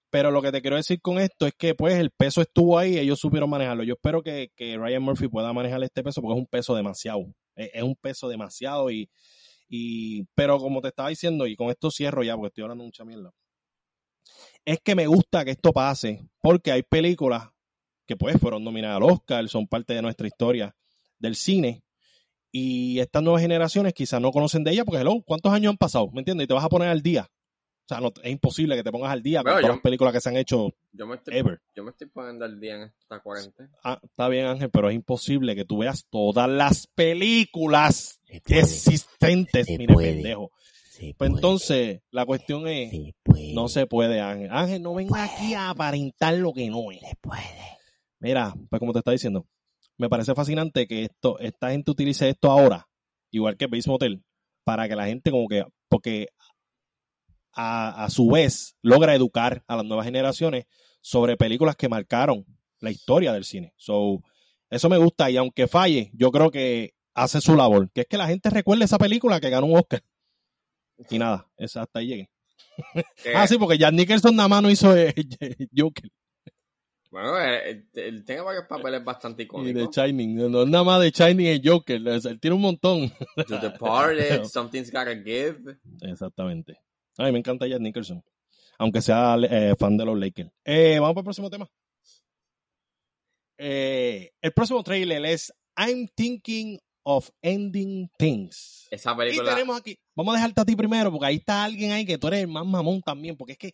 [0.09, 2.97] Pero lo que te quiero decir con esto es que pues el peso estuvo ahí,
[2.97, 3.85] ellos supieron manejarlo.
[3.85, 7.27] Yo espero que, Ryan Murphy pueda manejar este peso porque es un peso demasiado.
[7.55, 9.11] Es, es, un peso demasiado y,
[9.69, 13.05] y, pero como te estaba diciendo, y con esto cierro ya porque estoy hablando mucha
[13.05, 13.31] mierda
[14.65, 17.49] es que me gusta que esto pase, porque hay películas
[18.07, 20.75] que pues fueron nominadas al Oscar, son parte de nuestra historia
[21.19, 21.83] del cine,
[22.53, 26.11] y estas nuevas generaciones quizás no conocen de ella, porque hello, ¿cuántos años han pasado?
[26.13, 26.45] ¿Me entiendes?
[26.45, 27.29] Y te vas a poner al día.
[27.31, 30.21] O sea, no, es imposible que te pongas al día con todas las películas que
[30.21, 31.61] se han hecho yo me estoy, ever.
[31.75, 33.71] Yo me estoy poniendo al día en esta cuarentena.
[33.83, 39.69] Ah, está bien, Ángel, pero es imposible que tú veas todas las películas existentes.
[39.69, 40.53] Mire, pendejo
[41.17, 42.93] pues entonces, la cuestión es,
[43.55, 44.51] no se puede, Ángel.
[44.51, 47.01] Ángel, no venga aquí a aparentar lo que no es.
[47.01, 47.79] Se puede.
[48.19, 49.47] Mira, pues como te está diciendo,
[49.97, 52.87] me parece fascinante que esto, esta gente utilice esto ahora,
[53.31, 54.23] igual que Base Motel,
[54.65, 56.29] para que la gente como que, porque
[57.53, 60.67] a, a su vez logra educar a las nuevas generaciones
[61.01, 62.45] sobre películas que marcaron
[62.81, 63.73] la historia del cine.
[63.77, 64.23] So,
[64.69, 68.19] eso me gusta y aunque falle, yo creo que hace su labor, que es que
[68.19, 70.03] la gente recuerde esa película que ganó un Oscar.
[71.09, 72.31] Y nada, hasta ahí llegué.
[73.35, 75.15] ah, sí, porque Jack Nicholson nada más no hizo eh,
[75.77, 76.11] Joker.
[77.11, 79.71] Bueno, él, tiene varios papeles bastante icónicos.
[79.71, 83.11] Y de Shining, no, nada más de Shining es Joker, él tiene un montón.
[83.49, 85.77] To the party, Something's Gotta Give.
[86.03, 86.79] Exactamente.
[87.19, 88.23] A mí me encanta Jack Nicholson,
[88.79, 90.51] aunque sea eh, fan de los Lakers.
[90.65, 91.69] Eh, vamos para el próximo tema.
[93.59, 98.87] el próximo trailer es I'm Thinking of Ending Things.
[98.91, 99.51] Esa película.
[99.51, 102.19] Y tenemos aquí, vamos a dejarte a ti primero, porque ahí está alguien ahí que
[102.19, 103.73] tú eres el más mamón también, porque es que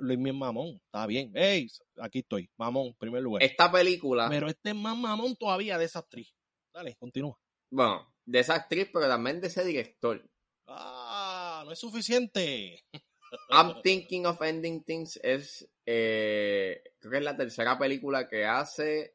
[0.00, 1.30] Luis es mamón, está bien.
[1.34, 3.42] Hey, aquí estoy, mamón, primer lugar.
[3.42, 4.28] Esta película.
[4.28, 6.34] Pero este es más mamón todavía de esa actriz.
[6.74, 7.38] Dale, continúa.
[7.70, 10.28] Bueno, de esa actriz, pero también de ese director.
[10.66, 12.84] Ah, no es suficiente.
[13.50, 19.14] I'm Thinking of Ending Things es, eh, creo que es la tercera película que hace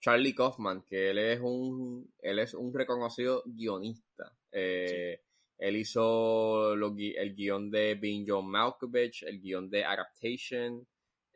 [0.00, 4.36] Charlie Kaufman, que él es un, él es un reconocido guionista.
[4.52, 5.25] Eh,
[5.58, 10.86] él hizo el guion de Being John Malkovich, el guion de Adaptation,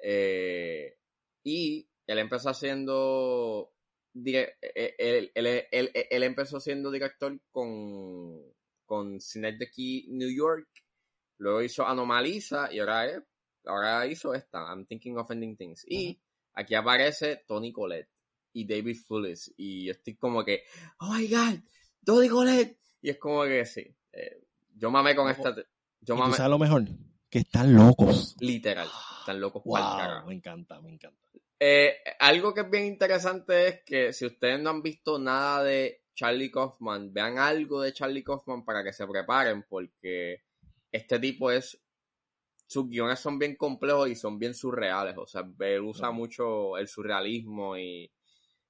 [0.03, 0.97] eh,
[1.43, 3.73] y él empezó haciendo
[4.15, 8.43] eh, él, él, empezó siendo director con,
[8.85, 9.19] con
[9.75, 10.69] Key New York,
[11.39, 13.25] luego hizo Anomaliza y ahora,
[13.65, 15.85] ahora hizo esta, I'm Thinking of Ending Things.
[15.89, 16.21] Y
[16.55, 18.11] aquí aparece Tony Collette
[18.53, 19.53] y David Fullis.
[19.57, 20.65] Y yo estoy como que,
[20.99, 21.61] oh my god,
[22.05, 22.79] Tony Collette.
[23.03, 23.95] Y es como que sí.
[24.13, 24.43] Eh,
[24.75, 25.55] yo mamé con esta.
[26.01, 26.37] Yo mamé.
[26.39, 26.85] ¿Y lo mejor?
[27.29, 28.37] Que están locos.
[28.41, 28.89] Literal.
[29.21, 31.19] Están locos wow, Me encanta, me encanta.
[31.59, 36.05] Eh, algo que es bien interesante es que si ustedes no han visto nada de
[36.15, 40.43] Charlie Kaufman, vean algo de Charlie Kaufman para que se preparen, porque
[40.91, 41.79] este tipo es
[42.67, 45.17] sus guiones son bien complejos y son bien surreales.
[45.19, 48.11] O sea, él usa mucho el surrealismo y,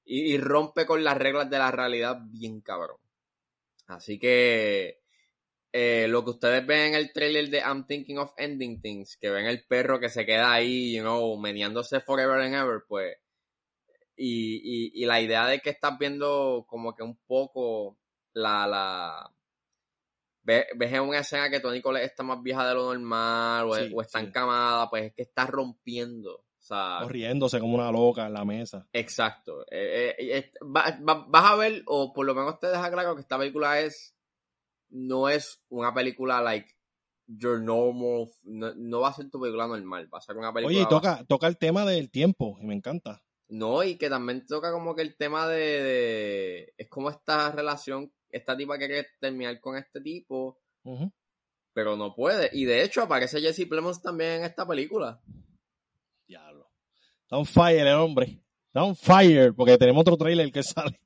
[0.05, 2.97] y, rompe con las reglas de la realidad bien cabrón.
[3.89, 5.00] Así que
[5.73, 9.31] eh, lo que ustedes ven en el trailer de I'm Thinking of Ending Things, que
[9.31, 13.17] ven el perro que se queda ahí, you know, meneándose forever and ever, pues.
[14.17, 17.97] Y, y, la idea de que estás viendo como que un poco
[18.35, 18.67] la.
[18.67, 19.31] la
[20.43, 24.21] ves, en una escena que Tony Cole está más vieja de lo normal o, está
[24.21, 28.87] encamada, pues es que está rompiendo o riéndose como una loca en la mesa.
[28.93, 29.65] Exacto.
[29.71, 30.95] Eh, eh, vas
[31.33, 34.15] a ver, o por lo menos te deja claro que esta película es.
[34.91, 36.69] No es una película like
[37.27, 38.31] your normal.
[38.43, 40.09] No, va a ser tu película normal.
[40.13, 40.77] Va a ser una película.
[40.77, 43.23] Oye, toca, toca el tema del tiempo, y me encanta.
[43.49, 48.57] No, y que también toca como que el tema de, es como esta relación, esta
[48.57, 50.61] tipa que quiere terminar con este tipo,
[51.73, 52.49] pero no puede.
[52.53, 55.21] Y de hecho aparece Jesse Plemons también en esta película.
[56.29, 56.71] Diablo.
[57.23, 58.41] Está on fire el hombre.
[58.67, 61.01] Está on fire, porque tenemos otro trailer que sale.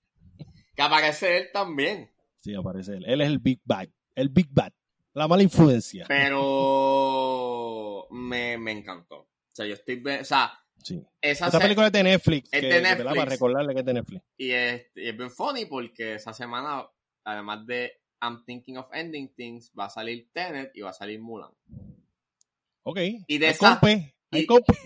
[0.74, 2.13] Que aparece él también.
[2.44, 3.04] Sí, aparece él.
[3.06, 3.88] Él es el Big Bad.
[4.14, 4.70] El Big Bad.
[5.14, 6.04] La mala influencia.
[6.06, 9.20] Pero me, me encantó.
[9.20, 10.02] O sea, yo estoy...
[10.20, 11.02] O sea, Sí.
[11.22, 12.52] Esa Esta película es de Netflix.
[12.52, 13.06] Es de Netflix.
[13.06, 14.22] Para recordarle que es de Netflix.
[14.36, 16.86] Y es, es bien funny porque esa semana,
[17.24, 21.20] además de I'm Thinking of Ending Things, va a salir Tenet y va a salir
[21.20, 21.52] Mulan.
[22.82, 22.98] Ok.
[23.26, 23.80] Y de, esas,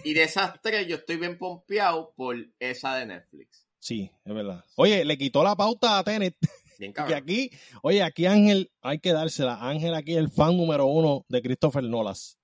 [0.05, 3.67] y, de esas tres yo estoy bien pompeado por esa de Netflix.
[3.81, 4.65] Sí, es verdad.
[4.77, 6.37] Oye, le quitó la pauta a Tenet.
[6.79, 7.51] Bien Y aquí,
[7.83, 9.59] oye, aquí Ángel, hay que dársela.
[9.69, 12.39] Ángel aquí es el fan número uno de Christopher Nolas.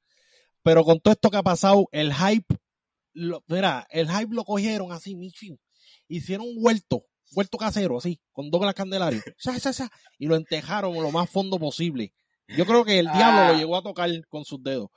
[0.63, 2.57] Pero con todo esto que ha pasado, el hype
[3.47, 5.17] mira, el hype lo cogieron así,
[6.09, 9.23] hicieron un huerto, huerto casero, así, con Douglas Candelario,
[10.19, 12.13] y lo entejaron lo más fondo posible.
[12.49, 13.59] Yo creo que el diablo lo ah.
[13.59, 14.89] llegó a tocar con sus dedos,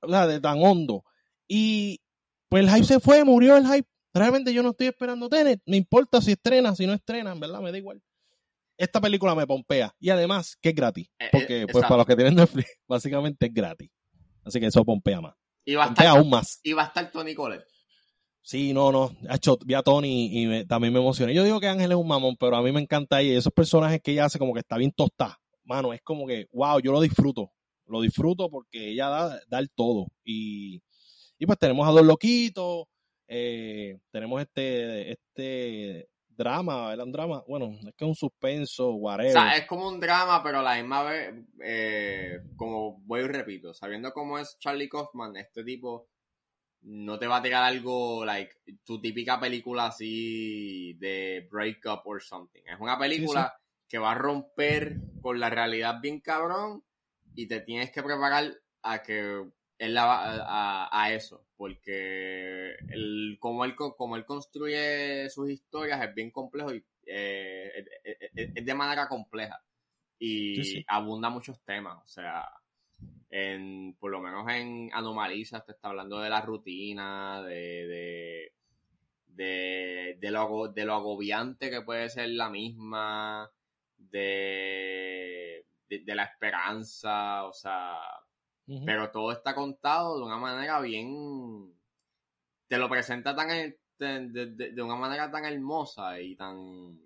[0.00, 1.04] o sea, de tan hondo.
[1.46, 2.00] Y
[2.48, 3.88] pues el hype se fue, murió el hype.
[4.14, 7.70] Realmente yo no estoy esperando Tenet, me importa si estrena, si no estrena, verdad, me
[7.70, 8.02] da igual.
[8.78, 12.06] Esta película me pompea y además que es gratis, eh, eh, porque pues para los
[12.06, 13.90] que tienen Netflix, básicamente es gratis.
[14.44, 15.34] Así que eso pompea más.
[15.64, 16.60] Y va a estar, aún más.
[16.62, 17.66] Y va a estar Tony Colette.
[18.40, 19.14] Sí, no, no.
[19.28, 21.34] Hecho, vi a Tony y también me emocioné.
[21.34, 23.36] Yo digo que Ángel es un mamón, pero a mí me encanta ella.
[23.36, 25.38] Esos personajes que ella hace como que está bien tostada.
[25.64, 27.50] Mano, es como que, wow, yo lo disfruto.
[27.84, 30.06] Lo disfruto porque ella da, da el todo.
[30.24, 30.80] Y,
[31.38, 32.84] y pues tenemos a dos loquitos.
[33.26, 39.36] Eh, tenemos este, este drama, era un drama, bueno, es que es un suspenso, whatever.
[39.36, 43.24] O sea, es como un drama, pero a la misma vez, eh, como voy y
[43.24, 46.08] repito, sabiendo cómo es Charlie Kaufman, este tipo
[46.82, 52.62] no te va a tirar algo, like, tu típica película así de breakup or something.
[52.64, 53.52] Es una película
[53.88, 56.84] que va a romper con la realidad bien cabrón
[57.34, 59.44] y te tienes que preparar a que
[59.78, 60.04] él la
[60.46, 66.72] a, a, eso, porque el, como, él, como él construye sus historias es bien complejo
[66.72, 67.84] y eh,
[68.32, 69.60] es, de manera compleja
[70.20, 72.48] y abunda muchos temas, o sea,
[73.28, 78.52] en, por lo menos en Anomalisas te está hablando de la rutina, de, de,
[79.26, 83.50] de, de, lo, de lo agobiante que puede ser la misma,
[83.96, 87.98] de, de la esperanza, o sea,
[88.84, 91.74] pero todo está contado de una manera bien.
[92.66, 93.76] Te lo presenta tan de,
[94.46, 97.00] de, una manera tan hermosa y tan,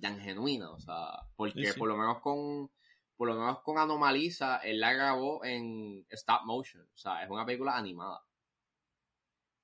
[0.00, 0.70] tan genuina.
[0.70, 2.70] O sea, porque por lo menos con.
[3.16, 6.84] Por lo menos con Anomaliza, él la grabó en stop motion.
[6.94, 8.22] O sea, es una película animada.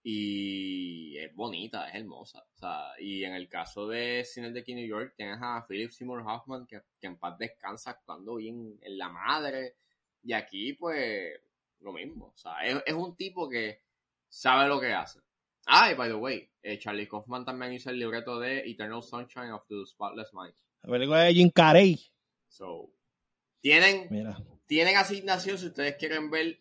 [0.03, 2.41] Y es bonita, es hermosa.
[2.41, 6.25] O sea, y en el caso de Cine de New York, tienes a Philip Seymour
[6.27, 9.77] Hoffman, que, que en paz descansa actuando bien en La Madre
[10.25, 11.33] y aquí, pues,
[11.81, 12.33] lo mismo.
[12.35, 13.83] O sea, es, un tipo que
[14.29, 15.21] sabe lo que hace.
[15.67, 19.53] Ah, y by the way, eh, Charlie Kaufman también hizo el libreto de Eternal Sunshine
[19.53, 20.55] of the Spotless Mind.
[20.83, 22.01] La película de Jim Carrey.
[22.49, 22.91] So,
[23.61, 24.09] tienen,
[24.67, 26.59] tienen asignación si ustedes quieren ver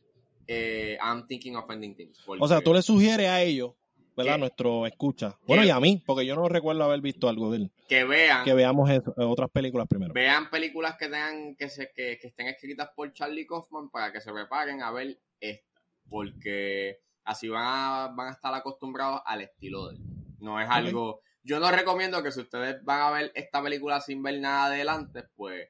[0.48, 2.24] eh, I'm Thinking of Ending Things.
[2.26, 3.74] O sea, tú le sugieres a ellos
[4.16, 4.38] ¿verdad?
[4.38, 5.38] Nuestro escucha.
[5.48, 7.72] Bueno, y a mí, porque yo no recuerdo haber visto algo de él.
[7.88, 8.44] Que vean.
[8.44, 10.14] Que veamos otras películas primero.
[10.14, 14.32] Vean películas que tengan, que se, que, estén escritas por Charlie Kaufman para que se
[14.32, 15.82] preparen a ver esta.
[16.10, 20.02] Porque así van a, van a estar acostumbrados al estilo de él.
[20.40, 21.22] No es algo.
[21.44, 25.24] Yo no recomiendo que si ustedes van a ver esta película sin ver nada adelante,
[25.36, 25.70] pues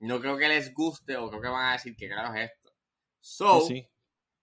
[0.00, 2.72] no creo que les guste o creo que van a decir que claro es esto.
[3.20, 3.68] So,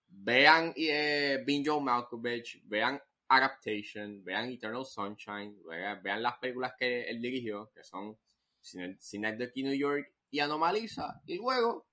[0.08, 5.56] vean eh, Binjo Malkovich, vean Adaptation, vean Eternal Sunshine,
[6.04, 8.18] vean, las películas que él dirigió, que son
[8.74, 11.86] de New York y Anomaliza, y luego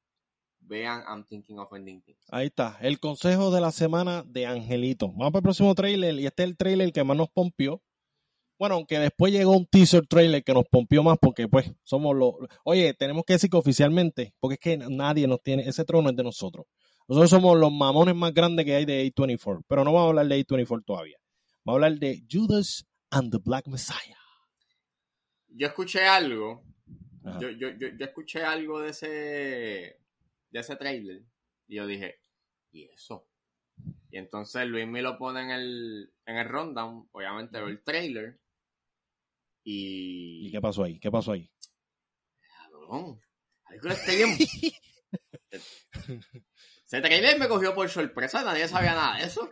[0.61, 2.25] vean I'm Thinking of Ending Things.
[2.31, 5.09] Ahí está, el consejo de la semana de Angelito.
[5.09, 7.83] Vamos para el próximo trailer, y este es el trailer que más nos pompió.
[8.59, 12.35] Bueno, aunque después llegó un teaser trailer que nos pompió más porque pues somos los...
[12.65, 16.17] Oye, tenemos que decir que oficialmente, porque es que nadie nos tiene, ese trono es
[16.17, 16.67] de nosotros.
[17.09, 20.29] Nosotros somos los mamones más grandes que hay de A24, pero no vamos a hablar
[20.29, 21.17] de A24 todavía.
[21.65, 24.19] Vamos a hablar de Judas and the Black Messiah.
[25.49, 26.63] Yo escuché algo.
[27.41, 29.07] Yo, yo, yo, escuché algo de ese
[30.51, 31.23] de ese trailer
[31.67, 32.21] y yo dije,
[32.71, 33.27] ¿y eso?
[34.11, 38.39] Y entonces Luis me lo pone en el, en el rundown, obviamente veo el trailer
[39.65, 40.47] y...
[40.47, 41.01] ¿Y qué pasó ahí?
[41.01, 41.51] ¿Qué pasó ahí?
[42.41, 43.21] Cabrón.
[45.51, 49.51] Ese trailer me cogió por sorpresa, nadie sabía nada de eso.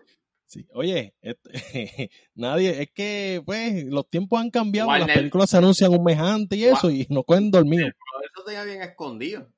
[0.52, 0.68] Sí.
[0.74, 1.50] Oye, este,
[2.34, 6.58] nadie, es que pues los tiempos han cambiado, las películas se anuncian un mes antes
[6.58, 7.86] y eso, y no pueden dormir.
[7.86, 9.50] Eso tenía bien escondido.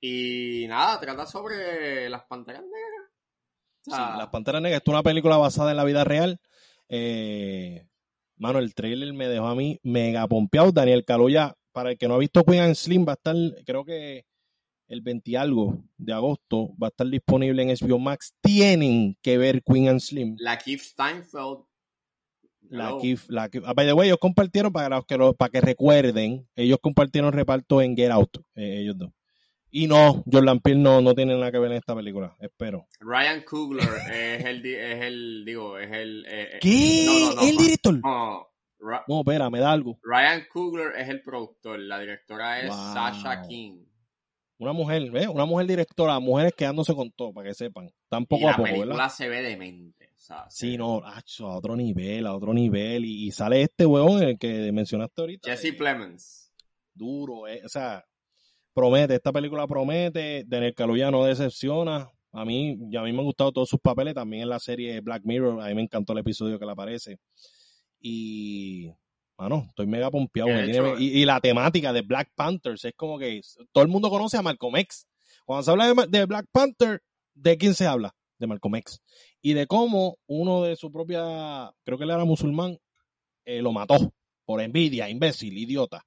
[0.00, 3.10] Y nada, trata sobre las panteras negras.
[3.82, 4.78] sí, las panteras negras.
[4.78, 6.40] Esto es una película basada en la vida real.
[6.88, 7.88] Eh,
[8.36, 10.70] mano, el trailer me dejó a mí mega pompeado.
[10.70, 13.34] Daniel Caluya, para el que no ha visto Queen and Slim, va a estar,
[13.66, 14.26] creo que
[14.90, 18.34] el 20 algo de agosto va a estar disponible en HBO Max.
[18.42, 20.36] Tienen que ver Queen and Slim.
[20.38, 21.64] La Keith Steinfeld.
[22.68, 26.78] La Keith, la ah, by the way, ellos compartieron para que para que recuerden, ellos
[26.80, 29.10] compartieron reparto en Get Out, eh, ellos dos.
[29.72, 32.86] Y no, Jordan Peele no, no tiene nada que ver en esta película, espero.
[33.00, 36.26] Ryan Coogler es el, es el, digo, es el...
[36.26, 37.28] Eh, eh, ¿Qué?
[37.48, 38.00] ¿El director?
[38.00, 38.48] No,
[39.06, 39.98] no, espera, me da algo.
[40.02, 43.84] Ryan Coogler es el productor, la directora es Sasha King.
[44.60, 45.26] Una mujer, ¿ves?
[45.26, 47.90] Una mujer directora, mujeres quedándose con todo, para que sepan.
[48.10, 48.76] Tampoco a poco, ¿verdad?
[48.76, 50.10] La película se ve demente.
[50.14, 51.22] O sea, sí, no, a
[51.56, 53.06] otro nivel, a otro nivel.
[53.06, 55.50] Y, sale este huevón, el que mencionaste ahorita.
[55.50, 56.52] Jesse Plemons.
[56.92, 58.04] Duro, eh, o sea,
[58.74, 62.10] promete, esta película promete, Daniel Kaluuya no decepciona.
[62.30, 65.22] A mí, a mí me han gustado todos sus papeles, también en la serie Black
[65.24, 67.18] Mirror, a mí me encantó el episodio que le aparece.
[67.98, 68.92] Y
[69.40, 70.50] Mano, estoy mega pompeado.
[70.98, 73.40] y, la temática de Black Panthers es como que
[73.72, 75.06] todo el mundo conoce a Malcolm X.
[75.46, 77.00] Cuando se habla de, Black Panther,
[77.32, 78.14] ¿de quién se habla?
[78.38, 79.00] De Malcolm X.
[79.40, 82.76] Y de cómo uno de su propia, creo que él era musulmán,
[83.46, 84.12] eh, lo mató
[84.44, 86.04] por envidia, imbécil, idiota.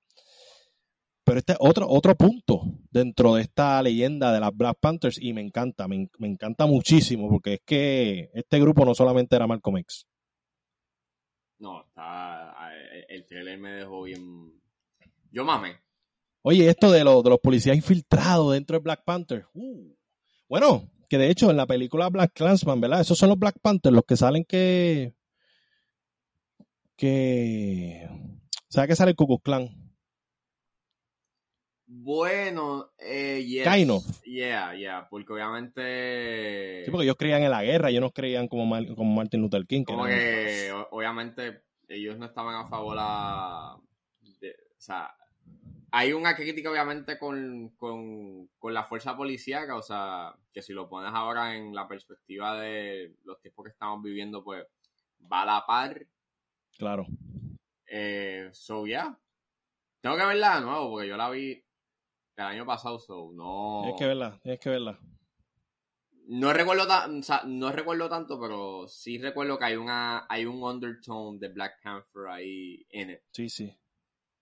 [1.23, 5.33] Pero este es otro, otro punto dentro de esta leyenda de las Black Panthers y
[5.33, 9.77] me encanta, me, me encanta muchísimo porque es que este grupo no solamente era Malcolm
[9.77, 10.05] X.
[11.63, 12.57] No, está
[13.07, 14.51] el trailer me dejó bien.
[15.31, 15.77] Yo mame.
[16.41, 19.45] Oye, esto de, de los policías infiltrados dentro de Black Panther.
[19.53, 19.95] Uh.
[20.49, 22.99] Bueno, que de hecho en la película Black Clansman, ¿verdad?
[22.99, 25.13] Esos son los Black Panthers, los que salen que.
[26.97, 28.09] que.
[28.67, 29.82] ¿Sabes que sale el Ku Clan?
[31.95, 33.67] Bueno, eh, yes.
[33.89, 34.23] Of.
[34.23, 36.83] Yeah, yeah, porque obviamente...
[36.85, 39.83] Sí, porque ellos creían en la guerra, ellos no creían como, como Martin Luther King.
[39.83, 43.77] como que, obviamente, ellos no estaban a favor a...
[44.41, 45.13] De, o sea,
[45.91, 50.89] hay una crítica obviamente con, con, con, la fuerza policíaca, o sea, que si lo
[50.89, 54.65] pones ahora en la perspectiva de los tiempos que estamos viviendo, pues
[55.31, 56.07] va a la par.
[56.75, 57.05] Claro.
[57.85, 59.15] Eh, so, yeah.
[60.01, 61.63] Tengo que verla de nuevo, porque yo la vi
[62.37, 63.81] el año pasado, so, no...
[63.83, 64.99] Tienes que verla, tienes que verla.
[66.25, 66.85] No recuerdo,
[67.45, 72.27] no recuerdo tanto, pero sí recuerdo que hay una hay un undertone de Black Panther
[72.29, 73.19] ahí en it.
[73.31, 73.77] Sí, sí.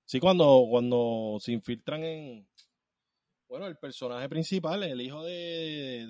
[0.06, 2.48] Sí, cuando, cuando se infiltran en...
[3.48, 6.06] Bueno, el personaje principal, el hijo de,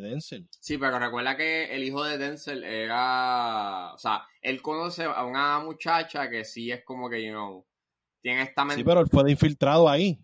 [0.00, 0.48] Denzel.
[0.60, 3.92] Sí, pero recuerda que el hijo de Denzel era...
[3.94, 7.66] O sea, él conoce a una muchacha que sí es como que, you know,
[8.22, 8.82] tiene esta mente...
[8.82, 10.18] Sí, pero él fue infiltrado ahí.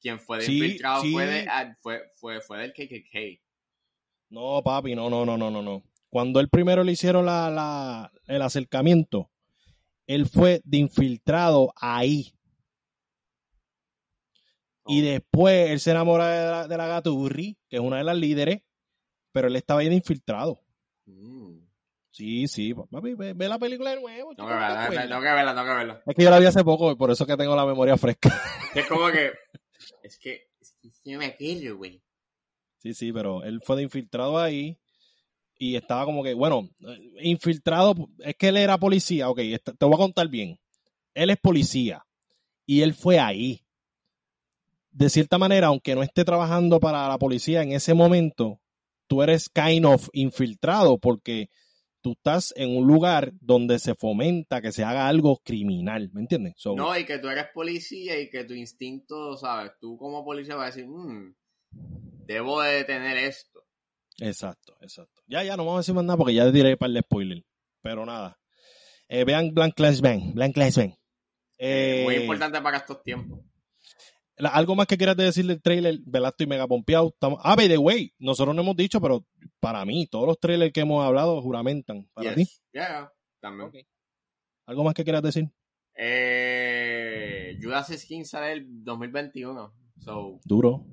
[0.00, 1.02] Quien fue de infiltrado
[1.48, 3.40] ah, Fue, fue, fue, del KKK.
[4.30, 5.82] No, papi, no, no, no, no, no, no.
[6.10, 9.30] Cuando él primero le hicieron la, la, el acercamiento,
[10.06, 12.34] él fue de infiltrado ahí.
[14.86, 18.16] Y después él se enamora de la, de la Gaturri, que es una de las
[18.16, 18.62] líderes,
[19.32, 20.60] pero él estaba ahí de infiltrado.
[21.06, 21.43] Mm.
[22.14, 24.34] Sí, sí, papi, ve, la película de nuevo.
[24.38, 26.02] No que verla, tengo que verla, tengo que verla.
[26.06, 28.40] Es que yo la vi hace poco y por eso que tengo la memoria fresca.
[28.72, 29.32] Es como que
[30.04, 32.00] es que, es que yo me acuerdo, güey.
[32.78, 34.78] Sí, sí, pero él fue de infiltrado ahí
[35.58, 36.68] y estaba como que, bueno,
[37.20, 39.40] infiltrado, es que él era policía, ok,
[39.76, 40.60] te voy a contar bien.
[41.14, 42.06] Él es policía
[42.64, 43.66] y él fue ahí.
[44.92, 48.60] De cierta manera, aunque no esté trabajando para la policía en ese momento,
[49.08, 51.48] tú eres kind of infiltrado porque
[52.04, 56.54] tú estás en un lugar donde se fomenta que se haga algo criminal, ¿me entiendes?
[56.66, 59.72] no, y que tú eres policía y que tu instinto, ¿sabes?
[59.80, 61.34] Tú como policía vas a decir, mmm,
[62.26, 63.64] debo de tener esto.
[64.18, 65.22] Exacto, exacto.
[65.26, 67.42] Ya, ya, no vamos a decir más nada porque ya diré para el spoiler.
[67.80, 68.38] Pero nada.
[69.08, 70.34] Eh, vean Blank Clash Bang.
[70.34, 70.94] Blank Clash Bang.
[72.04, 73.40] muy importante para estos tiempos
[74.38, 76.30] algo más que quieras decir del trailer, ¿verdad?
[76.30, 77.08] Estoy mega pompeado.
[77.08, 77.40] Estamos...
[77.42, 79.24] Ah, by the way, nosotros no hemos dicho, pero
[79.60, 82.08] para mí, todos los trailers que hemos hablado juramentan.
[82.14, 82.48] ¿Para ti?
[82.72, 83.70] Yeah, también.
[84.66, 85.50] ¿Algo más que quieras decir?
[85.96, 89.72] Eh, Judas Skin sale el 2021.
[90.00, 90.84] So, Duro.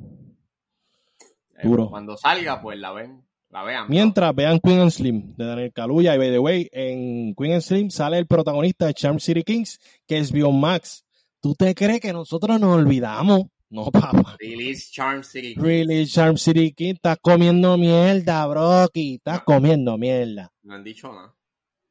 [1.58, 1.90] Eh, Duro.
[1.90, 3.24] Cuando salga, pues la ven.
[3.50, 3.90] La vean.
[3.90, 7.62] Mientras vean Queen and Slim de Daniel Kaluuya y by the way, en Queen and
[7.62, 11.06] Slim sale el protagonista de Charm City Kings, que es Bion Max
[11.42, 14.38] ¿Tú te crees que nosotros nos olvidamos No, papá.
[14.40, 15.62] Release Charm City King.
[15.62, 16.94] Release Charm City King.
[16.94, 19.16] Estás comiendo mierda, broki.
[19.16, 20.52] Estás comiendo mierda.
[20.62, 21.36] No han dicho nada.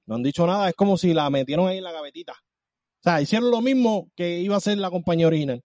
[0.06, 0.68] No han dicho nada.
[0.68, 2.32] Es como si la metieron ahí en la gavetita.
[2.32, 5.62] O sea, hicieron lo mismo que iba a hacer la compañía original.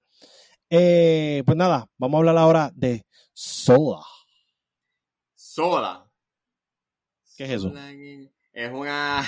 [0.69, 4.01] Eh, pues nada, vamos a hablar ahora de Sola.
[5.35, 6.09] Sola.
[7.37, 7.73] ¿Qué es eso?
[8.53, 9.23] Es una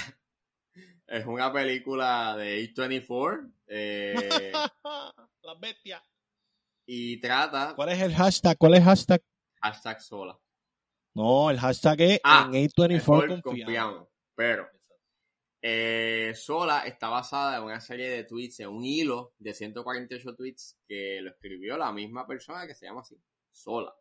[1.08, 3.52] es una película de A24.
[3.68, 4.52] Eh,
[5.44, 6.04] la bestia.
[6.86, 7.74] Y trata.
[7.76, 8.58] ¿Cuál es el hashtag?
[8.58, 9.22] ¿Cuál es el hashtag?
[9.62, 10.40] Hashtag sola.
[11.14, 14.08] No, el hashtag es ah, en A24 confiamos.
[14.36, 14.70] Pero
[15.62, 20.78] eh, Sola está basada en una serie de tweets, en un hilo de 148 tweets
[20.88, 23.20] que lo escribió la misma persona que se llama así,
[23.52, 23.94] Sola.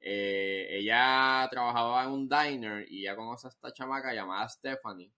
[0.00, 5.12] Eh, ella trabajaba en un diner y ya conoce a esta chamaca llamada Stephanie,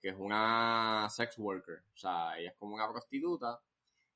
[0.00, 3.60] que es una sex worker, o sea, ella es como una prostituta,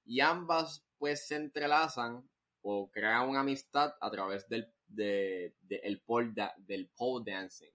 [0.05, 2.29] y ambas pues se entrelazan
[2.63, 7.73] o crean una amistad a través del, el pole del pole dancing.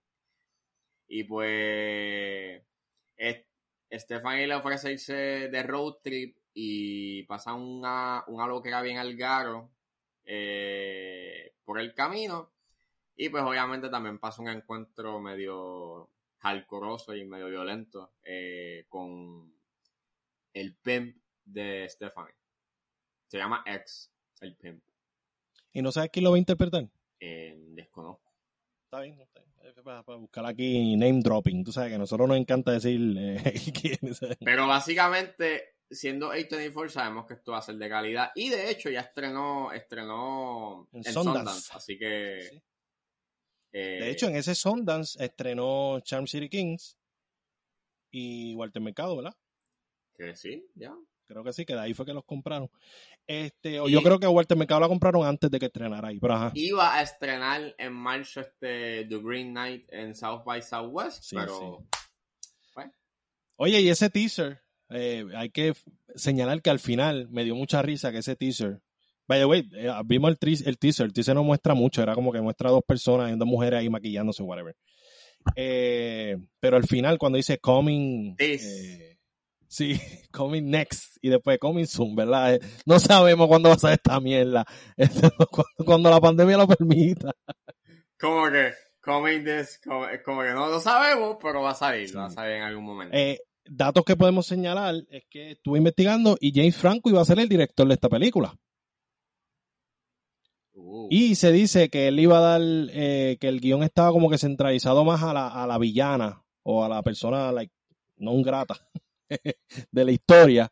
[1.08, 2.64] Y pues
[3.92, 9.72] Stephanie le ofrece irse de road trip y pasa una, una loquera bien al garo
[10.24, 12.52] eh, por el camino.
[13.16, 16.10] Y pues obviamente también pasa un encuentro medio
[16.40, 19.54] jalcoroso y medio violento eh, con
[20.54, 22.36] el pimp de Stephanie.
[23.28, 24.12] Se llama X,
[24.42, 24.84] el pimp.
[25.72, 26.90] ¿Y no sabes quién lo va a interpretar?
[27.20, 28.34] Eh, desconozco.
[28.86, 29.50] Está bien, está bien.
[29.84, 31.64] Para, buscar aquí name dropping.
[31.64, 34.00] Tú sabes que a nosotros nos encanta decir eh, quién
[34.44, 38.32] Pero básicamente, siendo A24, sabemos que esto va a ser de calidad.
[38.34, 41.70] Y de hecho, ya estrenó, estrenó en, Sundance.
[41.74, 42.64] Así que.
[43.72, 46.98] Eh, de hecho, en ese Sundance estrenó Charm City Kings
[48.12, 49.36] y Walter Mercado, ¿verdad?
[50.16, 50.96] Que sí, ya.
[51.28, 52.72] Creo que sí, que de ahí fue que los compraron.
[53.28, 56.52] Este, o yo creo que Walter Mercado la compraron antes de que estrenara ahí, pero
[56.56, 61.86] Iba a estrenar en marzo este The Green Knight en South by Southwest, pero...
[63.62, 65.74] Oye, y ese teaser, eh, hay que
[66.16, 68.82] señalar que al final me dio mucha risa que ese teaser...
[69.30, 72.32] By the way, eh, vimos el, el teaser, el teaser no muestra mucho, era como
[72.32, 74.76] que muestra dos personas, dos mujeres ahí maquillándose, whatever.
[75.56, 78.36] Eh, pero al final, cuando dice coming...
[79.68, 79.94] Sí,
[80.32, 82.56] coming next y después coming soon, ¿verdad?
[82.56, 84.66] Eh, no sabemos cuándo va a ser esta mierda.
[85.86, 87.32] Cuando, la pandemia lo permita.
[88.20, 90.08] Como que coming this, como,
[90.42, 93.16] que no lo sabemos, pero va a salir, va a salir en algún momento.
[93.16, 97.40] Eh, datos que podemos señalar es que estuve investigando y James Franco iba a ser
[97.40, 98.56] el director de esta película.
[100.82, 101.08] Uh.
[101.12, 104.38] Y se dice que él iba a dar, eh, que el guion estaba como que
[104.38, 107.74] centralizado más a la, a la villana o a la persona, like,
[108.18, 108.76] no un grata.
[109.92, 110.72] de la historia.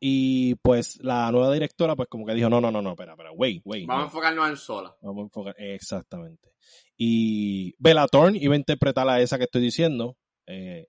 [0.00, 3.30] Y pues la nueva directora, pues como que dijo, no, no, no, no, espera, espera,
[3.32, 3.86] wait, wait.
[3.86, 4.96] Vamos a enfocarnos en sola.
[5.00, 6.50] Vamos a enfocar, exactamente.
[6.96, 10.16] Y Bella Thorne iba a interpretar a esa que estoy diciendo,
[10.46, 10.88] eh,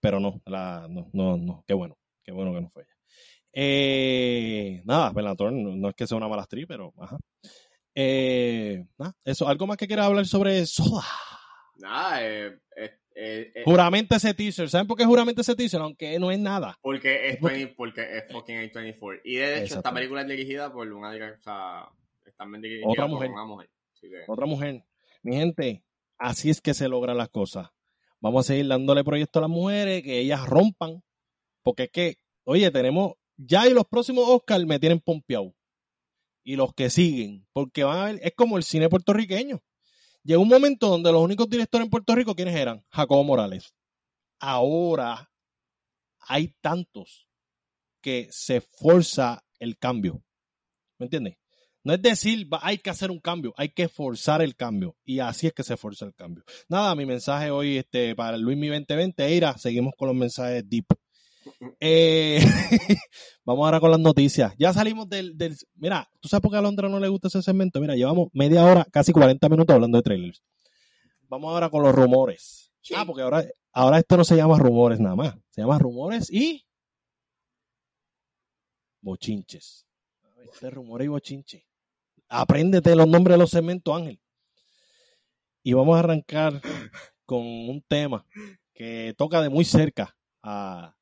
[0.00, 2.93] pero no, la, no, no, no, qué bueno, qué bueno que no fue ella.
[3.54, 7.16] Eh, nada, Bella Thorne, no, es que sea una mala actriz, pero ajá.
[7.94, 11.04] Eh, nada, eso, ¿algo más que quieras hablar sobre Sola?
[11.76, 14.68] Nada, eh, eh, eh, juramenta ese teaser.
[14.68, 15.80] ¿Saben por qué juramenta ese teaser?
[15.80, 16.78] Aunque no es nada.
[16.82, 17.38] Porque es,
[17.76, 18.02] porque...
[18.18, 19.20] es fucking A24.
[19.24, 21.88] Y de hecho, esta película es dirigida por una directora.
[22.84, 23.30] Otra mujer.
[23.30, 23.70] una mujer.
[24.26, 24.84] Otra mujer.
[25.22, 25.84] Mi gente,
[26.18, 27.68] así es que se logran las cosas.
[28.20, 31.02] Vamos a seguir dándole proyectos a las mujeres, que ellas rompan.
[31.62, 33.12] Porque es que, oye, tenemos.
[33.36, 35.54] Ya y los próximos Oscars me tienen pompeado.
[36.44, 37.46] Y los que siguen.
[37.52, 39.62] Porque van a ver, es como el cine puertorriqueño.
[40.22, 42.84] Llegó un momento donde los únicos directores en Puerto Rico, ¿quiénes eran?
[42.90, 43.74] Jacobo Morales.
[44.38, 45.30] Ahora
[46.20, 47.28] hay tantos
[48.00, 50.22] que se forza el cambio.
[50.98, 51.36] ¿Me entiendes?
[51.82, 54.96] No es decir, hay que hacer un cambio, hay que forzar el cambio.
[55.04, 56.42] Y así es que se forza el cambio.
[56.68, 60.86] Nada, mi mensaje hoy este, para Luis Mi 2020, Eira, seguimos con los mensajes deep.
[61.80, 62.40] Eh,
[63.44, 64.54] vamos ahora con las noticias.
[64.58, 65.36] Ya salimos del,
[65.74, 67.80] Mira, ¿tú sabes por qué a Londra no le gusta ese segmento?
[67.80, 70.42] Mira, llevamos media hora, casi 40 minutos hablando de trailers.
[71.28, 72.72] Vamos ahora con los rumores.
[72.94, 75.34] Ah, porque ahora, ahora esto no se llama rumores nada más.
[75.50, 76.64] Se llama rumores y...
[79.00, 79.86] Bochinches.
[80.52, 81.62] Este rumores y bochinches.
[82.28, 84.20] Apréndete los nombres de los segmentos, Ángel.
[85.62, 86.60] Y vamos a arrancar
[87.24, 88.26] con un tema
[88.74, 90.94] que toca de muy cerca a,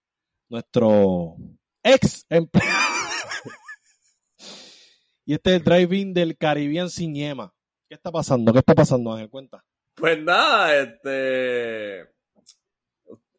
[0.52, 1.36] nuestro
[1.82, 2.68] ex empleado.
[5.24, 7.54] y este es el drive-in del Caribbean Cinema.
[7.88, 8.52] ¿Qué está pasando?
[8.52, 9.30] ¿Qué está pasando, Ángel?
[9.30, 9.64] Cuenta.
[9.94, 12.02] Pues nada, este.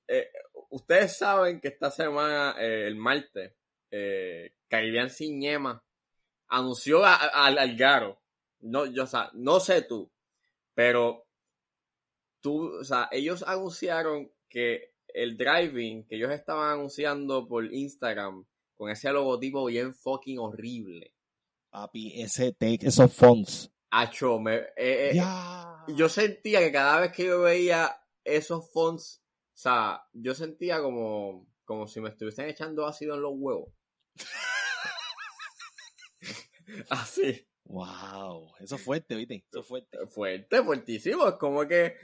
[0.08, 0.32] Eh,
[0.72, 3.54] ustedes saben que esta semana, eh, el martes,
[3.92, 5.84] eh, Caribbean Cinema
[6.48, 8.20] anunció al Algaro.
[8.62, 10.12] No, yo, o sea, no sé tú,
[10.74, 11.28] pero
[12.42, 18.46] tú, o sea, ellos anunciaron que el driving que ellos estaban anunciando por Instagram
[18.76, 21.14] con ese logotipo bien fucking horrible.
[21.70, 23.72] Papi, ese take, esos fonts.
[23.92, 25.22] Acho, me, eh, eh,
[25.96, 31.48] yo sentía que cada vez que yo veía esos fonts, o sea, yo sentía como,
[31.64, 33.72] como si me estuviesen echando ácido en los huevos.
[36.90, 37.48] Así.
[37.66, 39.46] Wow, eso es fuerte, ¿viste?
[39.50, 40.08] Eso es fuerte.
[40.08, 41.28] Fuerte, fuertísimo.
[41.28, 41.96] Es como que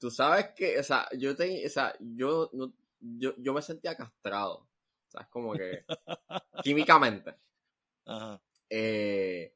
[0.00, 3.94] tú sabes que, o sea, yo te, o sea, yo no, yo, yo me sentía
[3.94, 4.56] castrado.
[4.56, 5.84] O sea, es como que
[6.64, 7.36] químicamente.
[8.06, 8.42] Ajá.
[8.68, 9.54] Eh,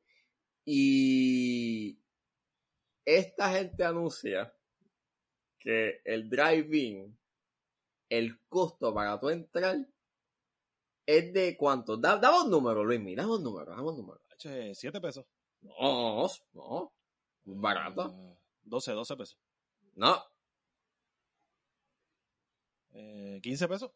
[0.64, 1.98] y
[3.04, 4.54] esta gente anuncia
[5.58, 7.18] que el drive-in,
[8.08, 9.76] el costo para tu entrar
[11.06, 11.96] es de cuánto.
[11.96, 14.20] Da, dame un número, Luis, dame un número, dame un número.
[14.36, 15.24] 7 pesos.
[15.62, 16.92] No, no.
[17.44, 18.36] Barato.
[18.64, 19.38] 12, mm, 12 pesos.
[19.94, 20.22] No.
[22.94, 23.90] Eh, 15 pesos.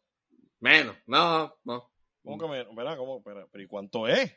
[0.59, 1.89] Menos, no, no.
[2.23, 2.75] ¿Cómo que menos?
[2.75, 2.97] ¿Verdad?
[2.97, 3.23] ¿Cómo?
[3.23, 4.31] Pero, ¿y cuánto es?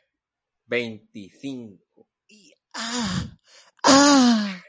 [0.65, 2.07] 25.
[2.29, 3.37] Y, ah,
[3.83, 4.63] ah.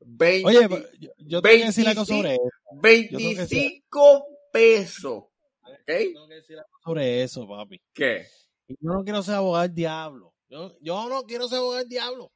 [0.00, 2.42] 20, Oye, yo, yo tengo que decir algo sobre eso.
[2.82, 5.12] 25 pesos.
[5.62, 5.86] ¿Ok?
[5.86, 7.80] Tengo que decir algo sobre eso, papi.
[7.92, 8.26] ¿Qué?
[8.68, 10.34] Yo no quiero ser abogado del diablo.
[10.48, 12.32] Yo, yo no quiero ser abogado del diablo.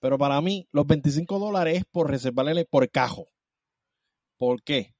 [0.00, 3.28] Pero para mí, los 25 dólares es por reservarle por cajo.
[4.40, 4.94] ¿Por qué?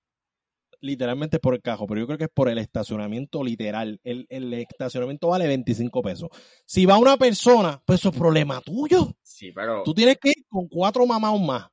[0.83, 3.99] Literalmente por el cajo, pero yo creo que es por el estacionamiento literal.
[4.05, 6.29] El, el estacionamiento vale 25 pesos.
[6.67, 9.17] Si va una persona, pues eso es problema tuyo.
[9.23, 9.83] Sí, pero.
[9.83, 11.69] Tú tienes que ir con cuatro mamás más.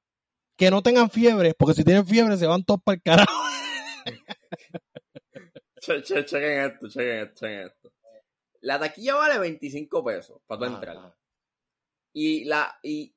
[0.55, 3.43] Que no tengan fiebre, porque si tienen fiebre se van todos para el carajo.
[5.82, 7.93] che, che, chequen esto, chequen esto, chequen esto.
[8.61, 11.15] La taquilla vale 25 pesos para tu entrar.
[12.13, 13.13] Y la, y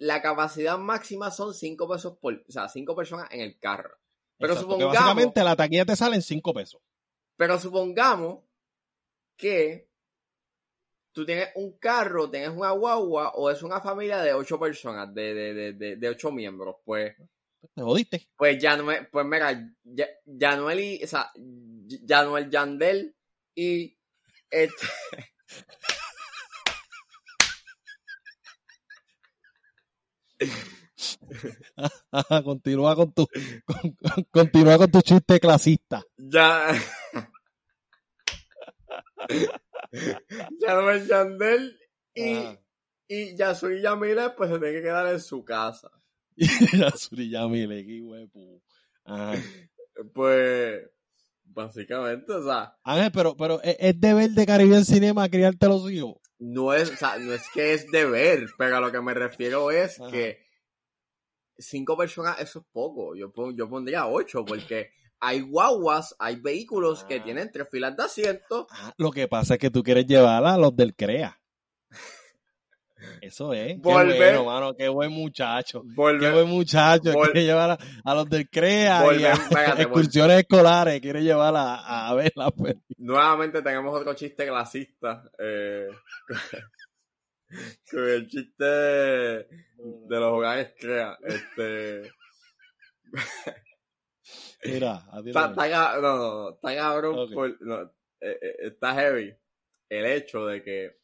[0.00, 3.96] la capacidad máxima son 5 pesos por, o sea, 5 personas en el carro.
[4.38, 4.94] Pero supongamos.
[4.94, 6.80] básicamente la taquilla te sale en 5 pesos.
[7.36, 8.40] Pero supongamos
[9.36, 9.90] que
[11.12, 15.34] tú tienes un carro, tienes una guagua o es una familia de 8 personas, de,
[15.34, 17.14] de, de, de 8 miembros, pues.
[17.74, 18.26] Te jodiste.
[18.36, 23.14] Pues ya no pues mira, ya, Yanuel y, o sea, Yanuel Yandel
[23.54, 23.98] y
[24.50, 24.86] este...
[32.44, 33.28] continúa con tu
[34.30, 36.02] continúa con tu chiste clasista.
[36.16, 36.72] Ya
[40.60, 41.78] ya no es Yandel
[42.14, 42.58] y, ah.
[43.08, 45.90] y Yasuri Yamile pues se tiene que quedar en su casa.
[46.36, 48.60] Yasuri Yamile, qué huevo.
[50.14, 50.90] Pues
[51.52, 52.76] Básicamente, o sea.
[52.84, 56.16] Ángel, pero, pero ¿es deber de Caribbean Cinema criarte los hijos?
[56.40, 59.70] No es, o sea, no es que es deber, pero a lo que me refiero
[59.70, 60.38] es que
[61.58, 63.14] cinco personas, eso es poco.
[63.14, 67.22] Yo, yo pondría ocho, porque hay guaguas, hay vehículos que ah.
[67.22, 68.66] tienen tres filas de asientos.
[68.70, 71.39] Ah, lo que pasa es que tú quieres llevar a los del CREA.
[73.20, 73.74] Eso es.
[73.74, 74.76] qué bueno, mano.
[74.76, 75.82] Qué buen muchacho.
[76.18, 77.12] qué buen muchacho.
[77.12, 79.32] quiere llevar a, los del CREA y a,
[79.78, 81.00] excursiones escolares.
[81.00, 82.52] Quiere llevar a, a ver la
[82.98, 85.30] Nuevamente tenemos otro chiste clasista.
[85.38, 85.88] Eh,
[87.90, 89.46] con el chiste de
[90.08, 91.16] los hogares CREA.
[91.22, 92.12] Este.
[94.62, 97.30] Mira, está, está, no, no, está cabrón.
[97.60, 97.82] no,
[98.20, 99.34] eh, eh, está heavy
[99.88, 100.99] el hecho de que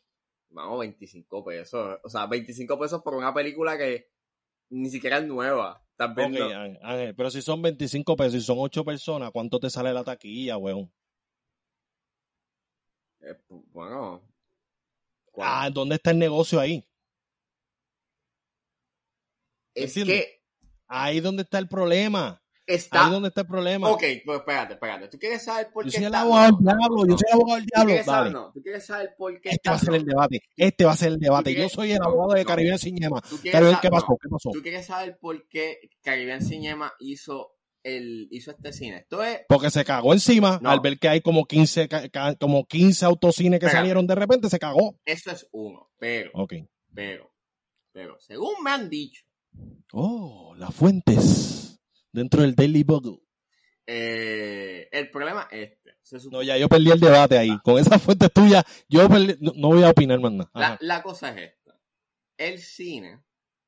[0.50, 1.98] vamos, 25 pesos.
[2.02, 4.10] O sea, 25 pesos por una película que
[4.70, 5.82] ni siquiera es nueva.
[5.98, 10.58] Ángel, pero si son 25 pesos y son 8 personas, ¿cuánto te sale la taquilla,
[10.58, 10.92] weón?
[13.20, 14.22] Eh, bueno.
[15.38, 16.84] Ah, ¿dónde está el negocio ahí?
[19.74, 20.42] Es que...
[20.88, 22.42] Ahí donde está el problema.
[22.66, 23.06] Está...
[23.06, 23.90] Ahí donde está el problema.
[23.90, 25.08] Ok, pues espérate, espérate.
[25.08, 25.90] ¿Tú quieres saber por qué?
[25.90, 28.04] Yo soy el abogado del diablo, yo soy el abogado del diablo.
[28.04, 29.50] Saber, no, ¿Tú quieres saber por qué?
[29.50, 30.42] Este va a ser el debate.
[30.56, 31.54] Este va a ser el debate.
[31.54, 33.22] Yo soy el abogado de Caribbean Cinema.
[33.52, 34.18] Caribbean, ¿qué pasó?
[34.20, 34.50] ¿Qué pasó?
[34.50, 37.52] ¿Tú quieres saber por qué Caribbean Cinema hizo
[37.86, 38.96] el, hizo este cine.
[38.98, 39.42] Esto es...
[39.48, 41.88] Porque se cagó encima al ver que hay como 15,
[42.40, 44.98] como 15 autocines que salieron de repente, se cagó.
[45.04, 46.66] Eso es uno, pero, okay.
[46.92, 47.32] pero,
[47.92, 49.24] pero, según me han dicho.
[49.92, 51.75] Oh, las fuentes
[52.16, 53.18] dentro del Daily Bugle.
[53.86, 56.28] Eh, el problema es este.
[56.30, 57.56] No, ya yo perdí el debate ahí.
[57.62, 60.78] Con esa fuente tuya, yo no, voy a opinar más nada.
[60.80, 61.78] La, cosa es esta.
[62.36, 63.22] El cine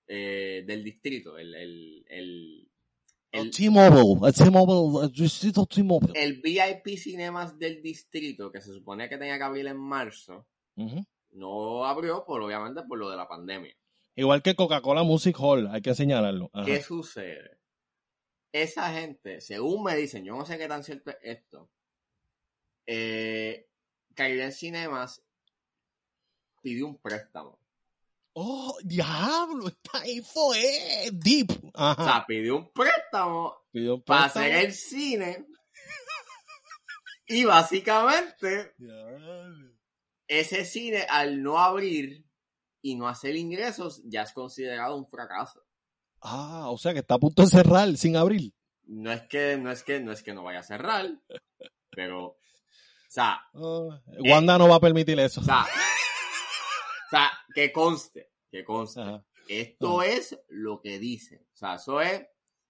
[0.06, 2.68] eh, del distrito, el, el,
[3.30, 6.12] El T-Mobile, el T-Mobile, el distrito T-Mobile.
[6.14, 10.46] El VIP Cinemas del distrito, que se suponía que tenía que abrir en marzo,
[11.32, 13.74] no abrió, por obviamente, por lo de la pandemia.
[14.16, 16.50] Igual que Coca-Cola Music Hall, hay que señalarlo.
[16.64, 17.57] ¿Qué sucede?
[18.52, 21.70] Esa gente, según me dicen, yo no sé qué tan cierto es esto,
[22.86, 23.68] eh,
[24.16, 25.22] en Cinemas
[26.62, 27.60] pidió un préstamo.
[28.32, 31.50] Oh, diablo, esta info es deep.
[31.74, 33.56] O sea, pidió un préstamo,
[34.04, 35.46] para hacer el cine.
[37.26, 38.74] y básicamente,
[40.26, 42.24] ese cine al no abrir
[42.80, 45.67] y no hacer ingresos ya es considerado un fracaso.
[46.20, 48.52] Ah, o sea que está a punto de cerrar sin abrir.
[48.84, 51.06] No es que no es que no es que no vaya a cerrar,
[51.90, 52.36] pero o
[53.10, 55.40] sea, ah, Wanda no va a permitir eso.
[55.40, 59.00] O sea, o sea, que conste, que conste.
[59.48, 61.40] Esto es lo que dicen.
[61.54, 62.26] O sea, eso es.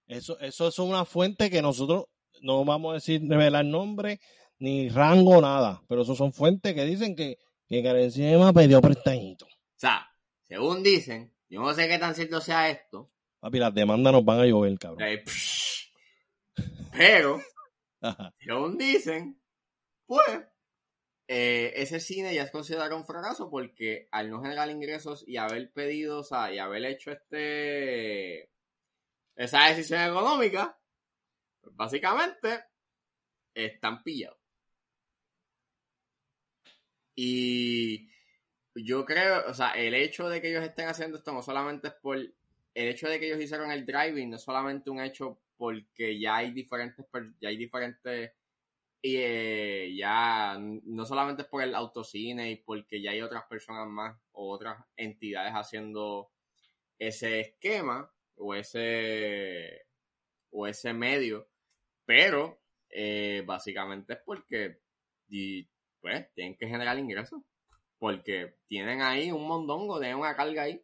[0.07, 2.05] Eso, eso es una fuente que nosotros
[2.41, 4.19] no vamos a decir revelar nombre,
[4.57, 5.83] ni rango, nada.
[5.87, 7.37] Pero eso son fuentes que dicen que,
[7.67, 9.45] que Carecima pidió prestadito.
[9.45, 10.07] O sea,
[10.47, 13.11] según dicen, yo no sé qué tan cierto sea esto.
[13.39, 15.07] Papi, las demandas nos van a llover, cabrón.
[16.91, 17.39] pero,
[18.39, 19.41] según dicen,
[20.05, 20.41] pues,
[21.27, 25.71] eh, ese cine ya es considerado un fracaso porque al no generar ingresos y haber
[25.71, 28.49] pedido, o sea, y haber hecho este
[29.35, 30.77] esa decisión económica,
[31.61, 32.65] pues básicamente
[33.53, 34.39] están pillados.
[37.15, 38.09] Y
[38.75, 41.93] yo creo, o sea, el hecho de que ellos estén haciendo esto no solamente es
[42.01, 42.17] por
[42.73, 46.37] el hecho de que ellos hicieron el driving, no es solamente un hecho porque ya
[46.37, 47.05] hay diferentes,
[47.39, 48.31] ya hay diferentes
[49.01, 54.17] y eh, ya no solamente por el autocine y porque ya hay otras personas más
[54.31, 56.31] o otras entidades haciendo
[56.97, 59.85] ese esquema o ese
[60.51, 61.47] o ese medio,
[62.05, 62.59] pero
[62.89, 64.79] eh, básicamente es porque
[66.01, 67.41] pues tienen que generar ingresos
[67.99, 70.81] porque tienen ahí un mondongo, tienen una carga ahí.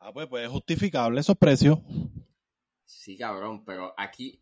[0.00, 1.78] Ah, pues, pues es justificable esos precios.
[2.84, 4.40] Sí, cabrón, pero aquí,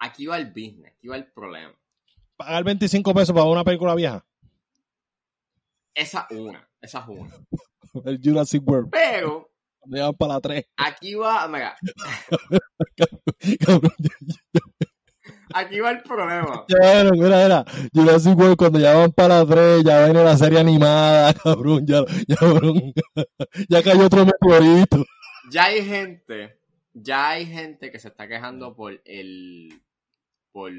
[0.00, 1.74] aquí va el business, aquí va el problema
[2.40, 4.24] pagar 25 pesos para una película vieja.
[5.94, 7.30] Esa una, esa es una.
[8.06, 8.88] El Jurassic World.
[8.90, 9.50] Pero.
[9.78, 10.64] Cuando para la 3.
[10.76, 11.76] Aquí va, mira.
[15.54, 16.64] Aquí va el problema.
[16.68, 17.64] Ya, mira, mira.
[17.92, 22.36] Jurassic World cuando ya van para 3, ya viene la serie animada, cabrón, ya, ya,
[22.36, 22.92] cabrón.
[23.68, 25.04] ya cayó otro meteorito.
[25.50, 26.60] Ya hay gente,
[26.92, 29.82] ya hay gente que se está quejando por el,
[30.52, 30.72] por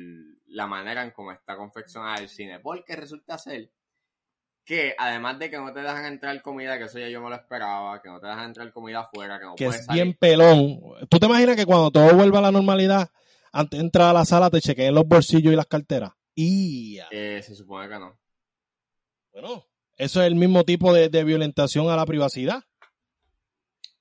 [0.48, 2.60] la manera en cómo está confeccionada el cine.
[2.60, 3.70] Porque resulta ser
[4.64, 7.36] que además de que no te dejan entrar comida, que eso ya yo me lo
[7.36, 10.80] esperaba, que no te dejan entrar comida afuera, que no que es bien pelón.
[11.10, 13.10] ¿Tú te imaginas que cuando todo vuelva a la normalidad,
[13.52, 16.12] antes de entrar a la sala te chequeen los bolsillos y las carteras?
[16.36, 18.20] Y eh, se supone que no.
[19.34, 19.66] Bueno,
[19.98, 22.64] eso es el mismo tipo de, de violentación a la privacidad.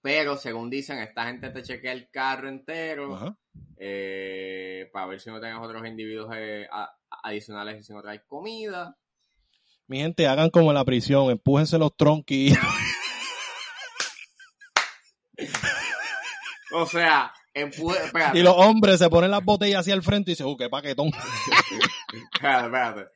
[0.03, 3.37] Pero según dicen, esta gente te chequea el carro entero
[3.77, 6.67] eh, para ver si no tengas otros individuos eh,
[7.23, 8.97] adicionales y si no traes comida.
[9.87, 12.57] Mi gente, hagan como en la prisión, empújense los tronquis.
[16.73, 20.57] o sea, Y los hombres se ponen las botellas hacia el frente y dicen, ¡uh,
[20.57, 21.09] qué paquetón!
[22.35, 23.11] espérate, espérate.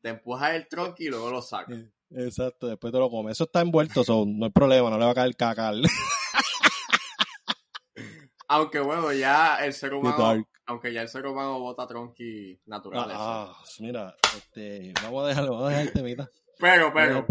[0.00, 1.76] Te empujas el tronqui y luego lo sacas.
[2.10, 3.32] Exacto, después te lo comes.
[3.32, 5.72] Eso está envuelto, no hay problema, no le va a caer caca.
[8.48, 13.16] aunque bueno, ya el ser humano, aunque ya el ser humano bota tronqui naturales.
[13.18, 16.30] Ah, mira, este, vamos a dejarlo, vamos a dejar el temita.
[16.58, 17.26] Pero, pero,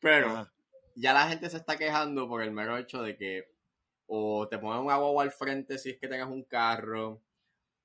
[0.00, 0.48] pero,
[0.94, 3.55] ya la gente se está quejando por el mero hecho de que
[4.06, 7.22] o te ponen un agua al frente si es que tengas un carro,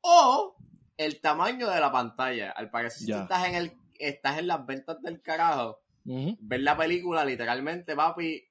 [0.02, 0.56] o
[0.98, 2.52] el tamaño de la pantalla.
[2.52, 7.26] Al parecer, si estás en el, estás en las ventas del carajo, ver la película
[7.26, 8.44] literalmente, papi.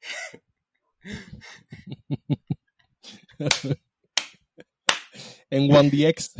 [5.50, 6.36] en One DX.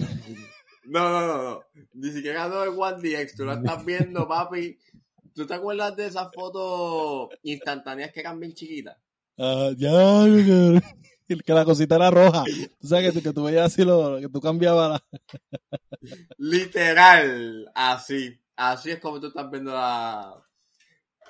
[0.84, 1.64] No, no, no, no.
[1.94, 3.34] Ni siquiera no en One DX.
[3.36, 4.78] Tú lo estás viendo, papi.
[5.34, 8.96] ¿Tú te acuerdas de esas fotos instantáneas que eran bien chiquitas?
[9.38, 9.90] Ah, ya,
[11.44, 12.44] que la cosita era roja.
[12.80, 15.78] Tú sabes que, que tú veías así lo que tú cambiabas la...
[16.38, 18.40] Literal, así.
[18.56, 20.34] Así es como tú estás viendo la,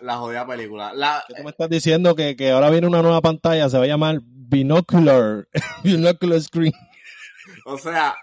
[0.00, 0.94] la jodida película.
[0.94, 3.88] La, tú me estás diciendo que, que, ahora viene una nueva pantalla, se va a
[3.88, 5.46] llamar Binocular,
[5.84, 6.72] Binocular Screen.
[7.66, 8.16] O sea...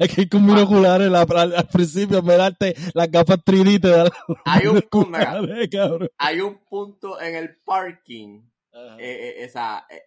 [0.00, 4.10] Es que hay con binoculares al, al, principio, mirarte las gafas 3D
[4.44, 8.40] hay un, punto, hay un punto en el parking,
[8.72, 10.02] eh, eh, esa, eh,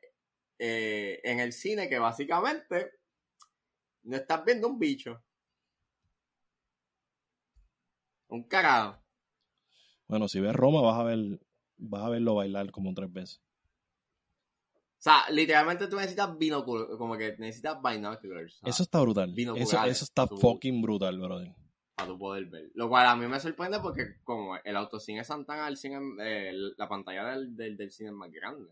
[0.60, 2.92] eh, en el cine que básicamente
[4.04, 5.24] no estás viendo un bicho.
[8.28, 9.02] Un cagado.
[10.08, 11.40] Bueno, si ves Roma vas a ver,
[11.78, 13.42] vas a verlo bailar como tres veces.
[14.74, 18.60] O sea, literalmente tú necesitas binoculares, como que necesitas binoculars.
[18.64, 19.34] Eso está brutal.
[19.58, 21.56] Eso, eso, está fucking brutal, brother.
[21.96, 22.72] Para tu poder ver.
[22.74, 26.88] Lo cual a mí me sorprende porque como el autocine Santana, el cine, eh, la
[26.88, 28.72] pantalla del, del, cine es más grande.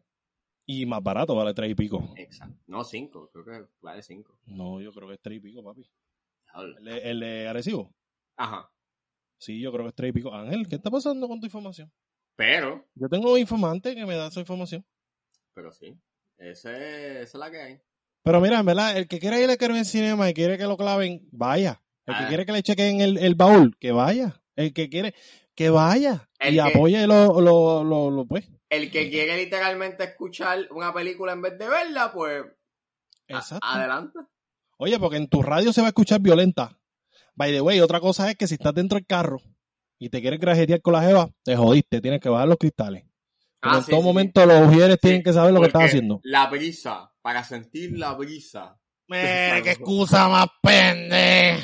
[0.65, 2.13] Y más barato, vale tres y pico.
[2.15, 2.55] Exacto.
[2.67, 4.37] No, cinco, creo que vale cinco.
[4.45, 5.89] No, yo creo que es tres y pico, papi.
[6.55, 7.93] ¿El el de Arecibo?
[8.37, 8.71] Ajá.
[9.37, 10.33] Sí, yo creo que es tres y pico.
[10.33, 11.91] Ángel, ¿qué está pasando con tu información?
[12.35, 12.85] Pero.
[12.95, 14.85] Yo tengo un informante que me da esa información.
[15.53, 15.97] Pero sí.
[16.37, 17.81] Ese, esa es la que hay.
[18.23, 20.77] Pero mira, en verdad, el que quiere ir a Carmen Cinema y quiere que lo
[20.77, 21.81] claven, vaya.
[22.09, 22.27] El que ah.
[22.27, 24.41] quiere que le chequen el, el baúl, que vaya.
[24.55, 25.13] El que quiere,
[25.55, 26.27] que vaya.
[26.41, 28.49] y apoye lo, lo, lo, pues.
[28.69, 32.45] El que quiere literalmente escuchar una película en vez de verla, pues.
[33.27, 33.65] Exacto.
[33.65, 34.19] adelante.
[34.77, 36.79] Oye, porque en tu radio se va a escuchar violenta.
[37.35, 39.39] By the way, otra cosa es que si estás dentro del carro
[39.99, 43.05] y te quieres grajetear con la jeva, te jodiste, tienes que bajar los cristales.
[43.61, 46.21] Ah, en todo momento los mujeres tienen que saber lo que estás haciendo.
[46.23, 48.79] La brisa, para sentir la brisa.
[49.07, 51.57] qué excusa más pende.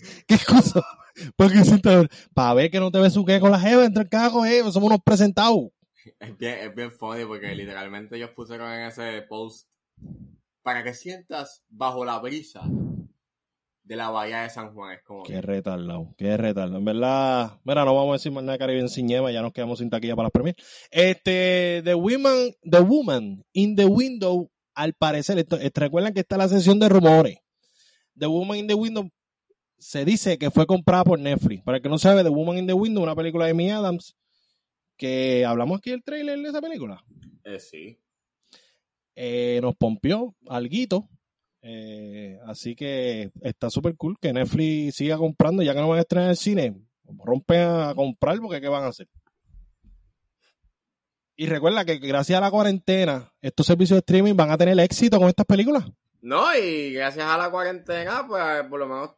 [0.26, 0.82] qué excusa.
[1.36, 1.58] Porque
[2.34, 4.60] para ver que no te ves su qué con la jeva, entre el cago, eh,
[4.60, 5.68] somos unos presentados.
[6.18, 9.68] Es bien, es bien funny porque literalmente ellos pusieron en ese post
[10.62, 12.62] para que sientas bajo la brisa
[13.90, 14.94] de la bahía de San Juan.
[14.94, 15.24] Es como.
[15.24, 16.78] Qué retardado, qué retardado.
[16.78, 19.52] En verdad, mira, no vamos a decir más nada de Caribe sin Nieva, ya nos
[19.52, 20.56] quedamos sin taquilla para las premios.
[20.90, 26.48] Este, The Woman, The Woman in the Window, al parecer, esto, recuerdan que está la
[26.48, 27.38] sesión de rumores.
[28.16, 29.10] The Woman in the Window
[29.80, 31.64] se dice que fue comprada por Netflix.
[31.64, 34.16] Para el que no sabe, The Woman in the Window, una película de Amy Adams,
[34.96, 37.04] que hablamos aquí del trailer de esa película.
[37.44, 37.98] Eh, sí.
[39.16, 41.08] Eh, nos pompió alguito
[41.62, 46.02] eh, así que está súper cool que Netflix siga comprando, ya que no van a
[46.02, 46.74] estrenar el cine,
[47.24, 49.08] rompen a comprar porque ¿qué van a hacer?
[51.36, 55.18] Y recuerda que gracias a la cuarentena, estos servicios de streaming van a tener éxito
[55.18, 55.84] con estas películas.
[56.20, 59.10] No, y gracias a la cuarentena, pues por lo menos,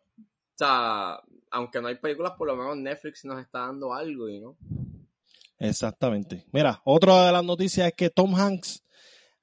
[0.65, 4.57] sea, aunque no hay películas, por lo menos Netflix nos está dando algo, y ¿no?
[5.59, 6.45] Exactamente.
[6.53, 8.83] Mira, otra de las noticias es que Tom Hanks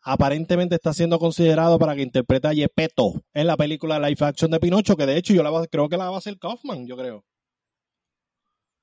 [0.01, 4.59] aparentemente está siendo considerado para que interprete a Yepeto en la película live action de
[4.59, 7.25] Pinocho, que de hecho yo la creo que la va a hacer Kaufman, yo creo.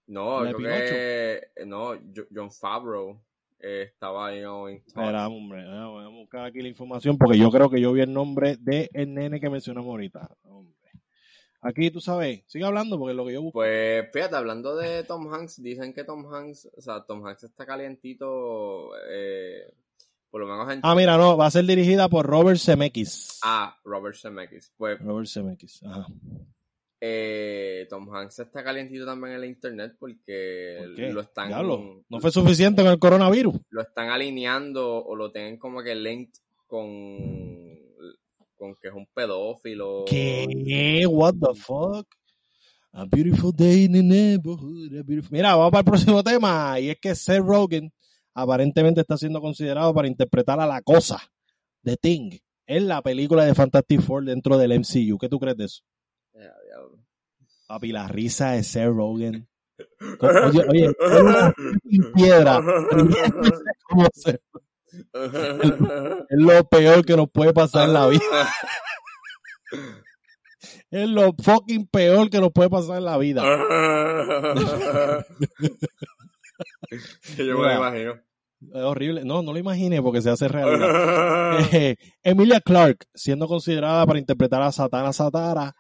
[0.07, 1.95] No, creo que no,
[2.33, 3.21] John Favreau
[3.59, 7.69] eh, estaba ahí en Espera, hombre, vamos a buscar aquí la información porque yo creo
[7.69, 10.31] que yo vi el nombre de el nene que mencionamos ahorita.
[11.67, 13.59] Aquí tú sabes, sigue hablando porque es lo que yo busco.
[13.59, 17.67] Pues fíjate, hablando de Tom Hanks, dicen que Tom Hanks, o sea, Tom Hanks está
[17.67, 19.73] calientito eh,
[20.83, 23.41] Ah, mira, no, va a ser dirigida por Robert Zemeckis.
[23.43, 24.73] Ah, Robert Zemeckis.
[24.77, 26.07] Pues, Robert Zemeckis, ajá.
[27.01, 31.51] Eh, Tom Hanks está calientito también en la internet porque lo están.
[31.51, 33.57] no fue suficiente con el coronavirus.
[33.71, 37.86] Lo están alineando o lo tienen como que linked con.
[38.57, 40.05] Con que es un pedófilo.
[40.07, 41.05] ¿Qué?
[41.09, 42.07] What the fuck?
[42.93, 45.05] A beautiful day in the neighborhood.
[45.31, 46.81] Mira, vamos para el próximo tema.
[46.81, 47.93] Y es que Seth Rogen
[48.35, 51.21] aparentemente está siendo considerado para interpretar a la cosa
[51.83, 55.19] de Thing en la película de Fantastic Four dentro del MCU.
[55.19, 55.83] ¿Qué tú crees de eso?
[57.67, 59.49] Papi, la risa de Seth Rogen.
[60.21, 60.95] Oye, oye,
[62.15, 62.63] piedra.
[64.93, 68.21] Es lo peor que nos puede pasar en la vida.
[70.91, 73.43] Es lo fucking peor que nos puede pasar en la vida.
[77.37, 78.15] yo me lo imagino.
[78.61, 79.25] Es horrible.
[79.25, 81.59] No, no lo imaginé porque se hace realidad.
[81.73, 85.75] Eh, Emilia Clark, siendo considerada para interpretar a Satana Satara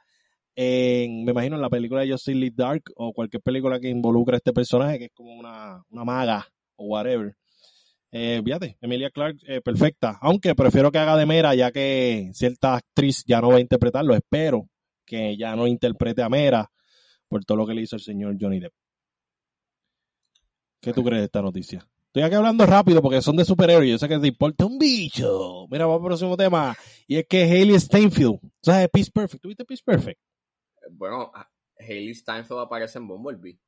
[0.55, 4.37] en, me imagino, en la película de Justice League Dark o cualquier película que involucre
[4.37, 6.47] a este personaje, que es como una, una maga
[6.77, 7.37] o whatever.
[8.13, 10.19] Eh, fíjate, Emilia Clark, eh, perfecta.
[10.21, 14.15] Aunque prefiero que haga de Mera, ya que cierta actriz ya no va a interpretarlo.
[14.15, 14.69] Espero
[15.05, 16.71] que ya no interprete a Mera
[17.29, 18.73] por todo lo que le hizo el señor Johnny Depp.
[20.81, 21.87] ¿Qué tú crees de esta noticia?
[22.07, 23.91] Estoy aquí hablando rápido porque son de superhéroes.
[23.91, 25.67] Yo sé que te importa un bicho.
[25.69, 26.75] Mira, vamos al próximo tema.
[27.07, 28.89] Y es que Haley Steinfeld, ¿sabes?
[28.91, 29.43] Peace Perfect.
[29.43, 30.19] ¿Tuviste Peace Perfect?
[30.93, 31.31] Bueno,
[31.79, 33.59] Haley Steinfeld aparece en Bumblebee.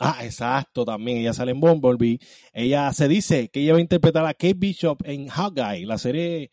[0.00, 1.18] Ah, exacto, también.
[1.18, 2.18] Ella sale en Bumblebee.
[2.52, 6.50] Ella se dice que ella va a interpretar a Kate Bishop en Hawkeye, la serie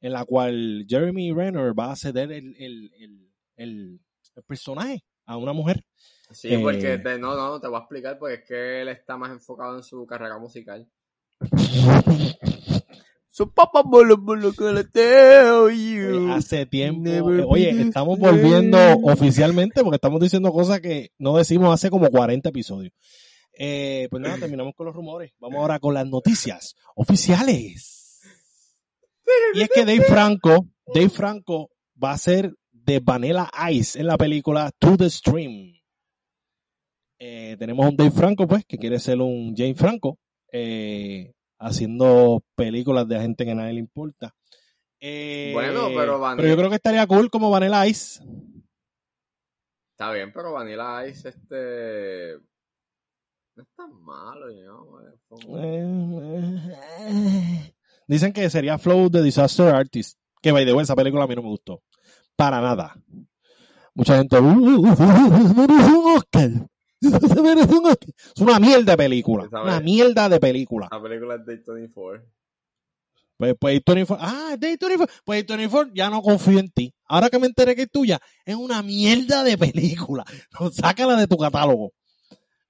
[0.00, 4.00] en la cual Jeremy Renner va a ceder el, el, el
[4.46, 5.84] personaje a una mujer.
[6.30, 9.30] Sí, porque eh, no, no, te voy a explicar, porque es que él está más
[9.30, 10.88] enfocado en su carrera musical.
[13.36, 16.32] So papa bolo bolo que tell you.
[16.32, 17.10] Hace tiempo.
[17.48, 22.94] oye, estamos volviendo oficialmente porque estamos diciendo cosas que no decimos hace como 40 episodios.
[23.52, 25.32] Eh, pues nada, terminamos con los rumores.
[25.38, 28.22] Vamos ahora con las noticias oficiales.
[29.52, 31.68] Y es que Dave Franco, Dave Franco
[32.02, 35.74] va a ser de Vanilla Ice en la película To the Stream.
[37.18, 40.18] Eh, tenemos un Dave Franco, pues, que quiere ser un Jane Franco.
[40.50, 44.34] Eh, haciendo películas de gente que a nadie le importa.
[45.00, 46.42] Eh, bueno, pero Vanilla...
[46.42, 48.24] Pero yo creo que estaría cool como Vanilla Ice.
[49.92, 52.38] Está bien, pero Vanilla Ice, este...
[53.54, 54.50] No es tan malo,
[55.50, 57.72] eh,
[58.06, 60.18] Dicen que sería Flow de Disaster Artist.
[60.42, 61.82] Que, by the way, esa película a mí no me gustó.
[62.36, 62.94] Para nada.
[63.94, 64.36] Mucha gente...
[67.00, 69.48] Es una mierda de película.
[69.50, 70.88] Una mierda de película.
[70.90, 72.24] La película es Day 24.
[73.36, 74.26] Pues, pues 24.
[74.26, 75.06] Ah, Day 24.
[75.24, 76.94] Pues 24 ya no confío en ti.
[77.04, 80.24] Ahora que me enteré que es tuya, es una mierda de película.
[80.72, 81.92] sácala de tu catálogo.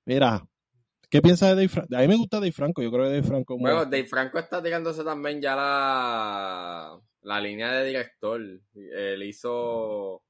[0.05, 0.47] Mira,
[1.09, 1.97] ¿qué piensas de Dave Franco?
[1.97, 2.83] A mí me gusta Dave Franco.
[2.83, 3.57] Yo creo que Dave Franco.
[3.59, 8.41] Bueno, Dave Franco está tirándose también ya la, la línea de director.
[8.75, 10.23] Él hizo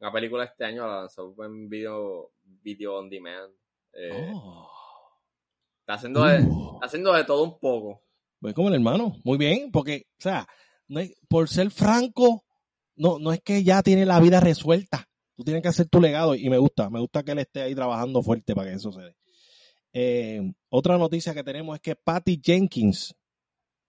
[0.00, 2.32] una película este año, la lanzó en video,
[2.62, 3.52] video on demand.
[3.92, 4.68] Eh, oh.
[5.80, 6.78] está, haciendo de, uh.
[6.82, 8.02] haciendo de todo un poco.
[8.40, 10.46] Pues como el hermano, muy bien, porque, o sea,
[10.88, 12.44] no por ser franco,
[12.96, 15.08] no, no es que ya tiene la vida resuelta.
[15.36, 17.74] Tú tienes que hacer tu legado y me gusta, me gusta que él esté ahí
[17.74, 19.16] trabajando fuerte para que eso se dé.
[19.92, 23.14] Eh, otra noticia que tenemos es que Patty Jenkins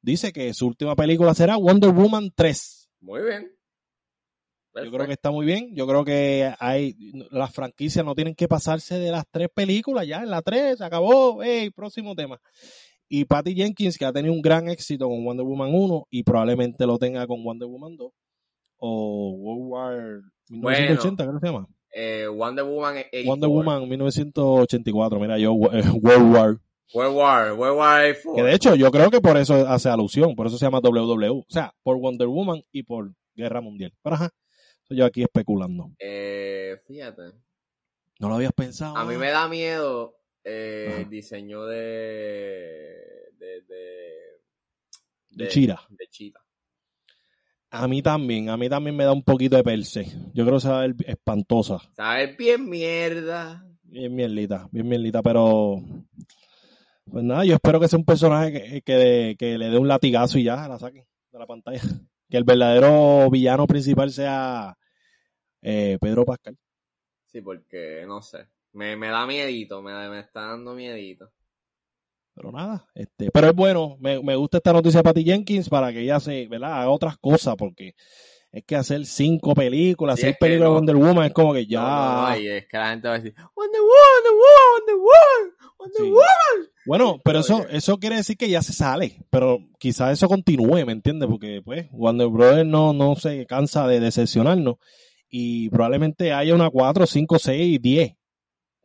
[0.01, 2.89] dice que su última película será Wonder Woman 3.
[3.01, 3.51] Muy bien.
[4.83, 5.73] Yo creo que está muy bien.
[5.73, 6.95] Yo creo que hay
[7.31, 10.23] las franquicias no tienen que pasarse de las tres películas ya.
[10.23, 11.41] En la tres se acabó.
[11.41, 12.39] Hey, próximo tema.
[13.07, 16.85] Y Patty Jenkins, que ha tenido un gran éxito con Wonder Woman 1 y probablemente
[16.85, 18.11] lo tenga con Wonder Woman 2
[18.77, 21.67] o World War 1980, ¿qué se llama?
[21.93, 23.29] Eh, Wonder Woman 84.
[23.29, 25.19] Wonder Woman 1984.
[25.19, 26.57] Mira, yo eh, World War.
[26.93, 28.35] World War, World War 84.
[28.35, 31.39] Que de hecho, yo creo que por eso hace alusión, por eso se llama WW.
[31.39, 33.93] O sea, por Wonder Woman y por Guerra Mundial.
[34.03, 34.29] Pero ajá,
[34.89, 35.91] yo aquí especulando.
[35.99, 37.33] Eh, fíjate.
[38.19, 38.97] ¿No lo habías pensado?
[38.97, 43.27] A mí me da miedo eh, el diseño de.
[43.37, 43.61] de.
[43.67, 44.13] de.
[45.31, 45.81] de, Chira.
[45.89, 46.41] De Chira.
[47.71, 50.05] A mí también, a mí también me da un poquito de perse.
[50.33, 51.79] Yo creo que se va a ver espantosa.
[51.95, 53.65] Se va a ver bien mierda.
[53.83, 55.81] Bien mierdita, bien mierdita, pero.
[57.11, 60.43] Pues nada, yo espero que sea un personaje que, que le dé un latigazo y
[60.43, 61.81] ya la saquen de la pantalla
[62.29, 64.77] que el verdadero villano principal sea
[65.61, 66.57] eh, Pedro Pascal.
[67.25, 68.47] Sí, porque no sé.
[68.73, 71.31] Me, da miedito, me, me, está dando miedito.
[72.33, 76.01] Pero nada, este, pero es bueno, me, gusta esta noticia de Patty Jenkins para que
[76.01, 76.81] ella se, ¿verdad?
[76.81, 77.95] haga otras cosas, porque
[78.55, 81.81] es que hacer cinco películas, seis películas de Wonder Woman es como que ya.
[81.81, 84.23] No, es que la gente va a decir, Wonder Woman,
[84.77, 86.71] Wonder Woman, Wonder Woman, Wonder Woman.
[86.85, 90.93] Bueno, pero eso, eso quiere decir que ya se sale, pero quizás eso continúe, ¿me
[90.93, 91.27] entiendes?
[91.29, 94.75] Porque pues Wonder Brothers no, no se cansa de decepcionarnos
[95.29, 98.13] y probablemente haya una 4, 5, 6, 10.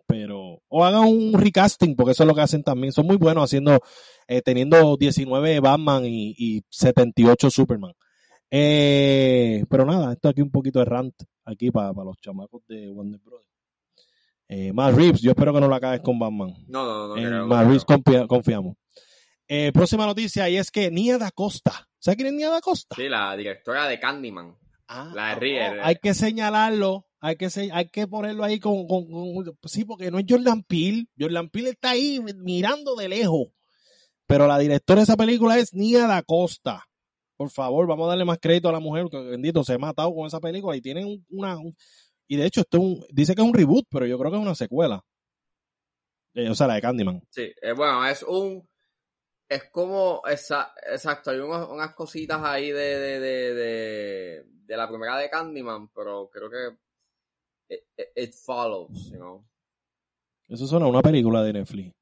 [0.09, 2.93] Pero, o hagan un recasting, porque eso es lo que hacen también.
[2.93, 3.79] Son muy buenos haciendo,
[4.27, 7.93] eh, teniendo 19 Batman y, y 78 Superman.
[8.51, 13.21] Eh, pero nada, esto aquí un poquito de rant aquí para, los chamacos de Wonder
[13.21, 13.47] Brothers.
[14.49, 16.53] Eh, más Reeves, yo espero que no la caes con Batman.
[16.67, 17.17] No, no, no.
[17.17, 17.85] En más Reeves
[18.27, 18.77] confiamos.
[19.47, 21.89] Eh, próxima noticia y es que Nia da Costa.
[21.99, 22.97] ¿Sabes quién es Nia da Costa?
[22.97, 24.57] Sí, la directora de Candyman.
[24.89, 25.81] Ah, la de Rier.
[25.83, 29.07] hay que señalarlo, hay que, hay que ponerlo ahí con, con,
[29.67, 31.07] Sí, porque no es Jordan Peele.
[31.17, 33.49] Jordan Peele está ahí mirando de lejos.
[34.27, 36.90] Pero la directora de esa película es Nia da Costa
[37.41, 40.15] por favor, vamos a darle más crédito a la mujer, que bendito se ha matado
[40.15, 41.57] con esa película y tienen una...
[42.29, 42.79] y de hecho, esto
[43.11, 45.03] dice que es un reboot, pero yo creo que es una secuela.
[46.35, 47.23] Eh, o sea, la de Candyman.
[47.31, 48.69] Sí, eh, bueno, es un...
[49.49, 56.29] Es como, exacto, hay unas cositas ahí de, de, de, la primera de Candyman, pero
[56.29, 57.79] creo que
[58.17, 59.43] it, follows, you know.
[60.47, 61.95] Eso suena a una película de Netflix.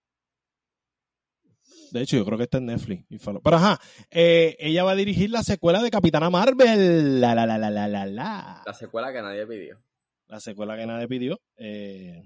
[1.92, 3.04] De hecho, yo creo que está en Netflix.
[3.08, 3.80] Pero ajá,
[4.10, 7.20] eh, ella va a dirigir la secuela de Capitana Marvel.
[7.20, 8.62] La, la, la, la, la, la, la.
[8.64, 9.78] La secuela que nadie pidió.
[10.26, 11.40] La secuela que nadie pidió.
[11.56, 12.22] Eh,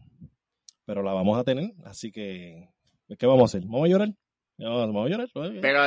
[0.84, 2.68] pero la vamos a tener, así que...
[3.18, 3.68] ¿Qué vamos a hacer?
[3.68, 4.08] ¿Vamos a llorar?
[4.58, 5.28] ¿Vamos a llorar?
[5.34, 5.80] Pero,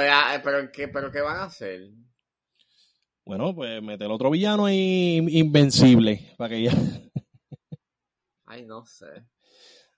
[0.43, 1.89] pero, ¿qué, pero ¿qué van a hacer?
[3.26, 6.71] Bueno, pues meter otro villano ahí invencible para que ya...
[8.45, 9.26] Ay, no sé.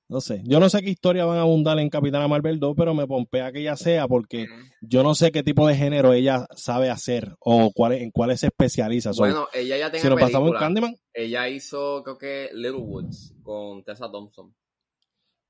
[0.10, 0.41] No sé.
[0.45, 3.51] Yo no sé qué historia van a abundar en Capitana Marvel 2, pero me pompea
[3.51, 4.47] que ella sea porque
[4.82, 8.47] yo no sé qué tipo de género ella sabe hacer o cuál, en cuáles se
[8.47, 9.12] especializa.
[9.18, 10.95] Bueno, ella ya tiene Si lo pasamos en Candyman.
[11.14, 14.55] Ella hizo, creo que, Little Woods con Tessa Thompson.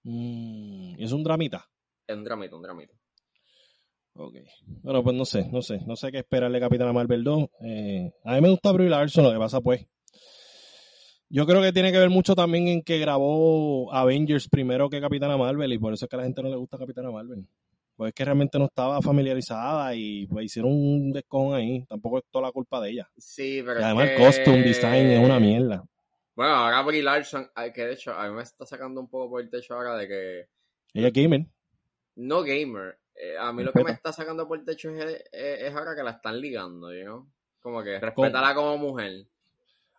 [0.03, 1.69] Mm, ¿Es un dramita?
[2.07, 2.93] Es un dramita, un dramita.
[4.15, 4.37] Ok.
[4.81, 5.81] Bueno, pues no sé, no sé.
[5.85, 7.43] No sé qué esperarle Capitana Marvel 2.
[7.61, 9.85] Eh, a mí me gusta Brie Larson, lo que pasa pues
[11.29, 15.37] yo creo que tiene que ver mucho también en que grabó Avengers primero que Capitana
[15.37, 17.45] Marvel y por eso es que a la gente no le gusta Capitana Marvel.
[17.95, 21.83] Pues es que realmente no estaba familiarizada y pues hicieron un descon ahí.
[21.89, 23.09] Tampoco es toda la culpa de ella.
[23.17, 23.79] Sí, pero.
[23.79, 25.83] Y además el costume design es una mierda.
[26.35, 29.41] Bueno, ahora Brie Larson, que de hecho a mí me está sacando un poco por
[29.41, 30.47] el techo ahora de que.
[30.93, 31.47] Ella es gamer.
[32.15, 32.99] No gamer.
[33.15, 36.11] Eh, a mí lo que me está sacando por el techo es, ahora que la
[36.11, 37.31] están ligando, ¿no?
[37.59, 39.25] Como que respétala como mujer.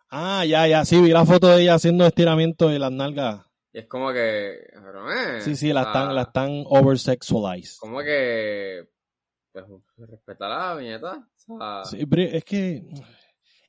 [0.09, 3.45] Ah, ya, ya, sí, vi la foto de ella haciendo estiramiento de las nalgas.
[3.71, 4.53] Y es como que.
[4.53, 7.77] Eh, sí, sí, la están, la están oversexualized.
[7.79, 8.87] Como que.
[9.51, 9.65] Pues,
[10.09, 11.27] respetar viñeta.
[11.85, 12.83] Sí, pero es que.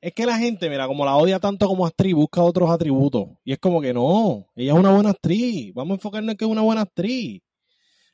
[0.00, 3.28] Es que la gente, mira, como la odia tanto como actriz, busca otros atributos.
[3.44, 5.74] Y es como que no, ella es una buena actriz.
[5.74, 7.42] Vamos a enfocarnos en que es una buena actriz.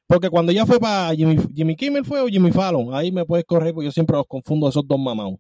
[0.09, 3.45] Porque cuando ella fue para Jimmy, Jimmy Kimmel fue o Jimmy Fallon, ahí me puedes
[3.45, 5.35] correr porque yo siempre los confundo esos dos mamados.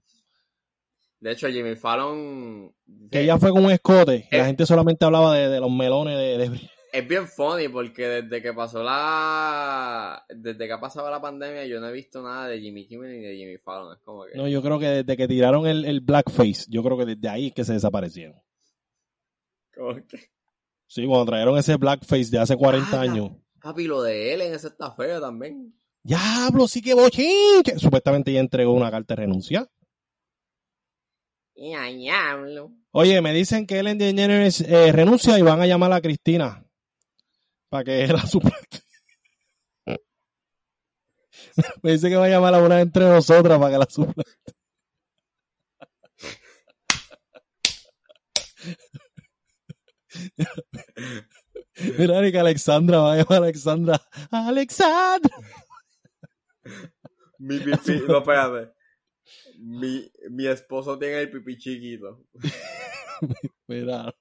[1.20, 2.72] De hecho, Jimmy Fallon.
[3.10, 4.28] Que ella fue con un escote.
[4.30, 8.82] la gente solamente hablaba de, los melones de, Es bien funny porque desde que pasó
[8.82, 10.24] la.
[10.28, 13.20] Desde que ha pasado la pandemia, yo no he visto nada de Jimmy Kimmel ni
[13.20, 13.94] de Jimmy Fallon.
[13.94, 14.36] Es como que.
[14.36, 17.54] No, yo creo que desde que tiraron el, blackface, yo creo que desde ahí es
[17.54, 18.40] que se desaparecieron.
[19.74, 20.30] ¿Cómo que?
[20.86, 23.30] Sí, cuando trajeron ese blackface de hace 40 años.
[23.60, 25.74] Papi, lo de él en ese está feo también.
[26.04, 27.64] Diablo, sí que bochín.
[27.64, 29.68] Que supuestamente ya entregó una carta de renuncia.
[32.92, 36.64] Oye, me dicen que Ellen DeGeneres eh, renuncia y van a llamar a Cristina
[37.68, 38.80] para que la suplente.
[41.82, 44.32] me dice que va a llamar a una entre nosotras para que la suplente.
[51.98, 54.00] Mira, que Alexandra va a llamar a Alexandra.
[54.30, 55.36] ¡Alexandra!
[57.38, 58.75] Mi pipi, no, espérate.
[59.68, 62.24] Mi, mi esposo tiene el pipí chiquito.
[63.66, 64.14] Mira.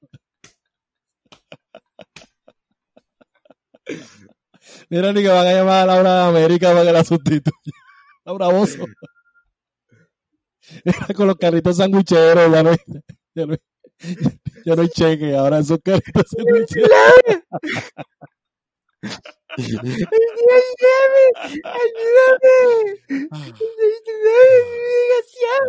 [4.90, 7.78] Mira, ni que van a llamar a Laura de América para que la sustituya.
[8.26, 8.86] Laura Bozo.
[11.16, 12.78] con los carritos sanguicheros, ya no hay,
[13.36, 13.60] ya no hay,
[14.66, 16.90] ya no hay cheque, ahora esos carritos sanguicheros.
[19.58, 21.24] ¡Ayúdame!
[21.64, 23.00] ¡Ayúdame!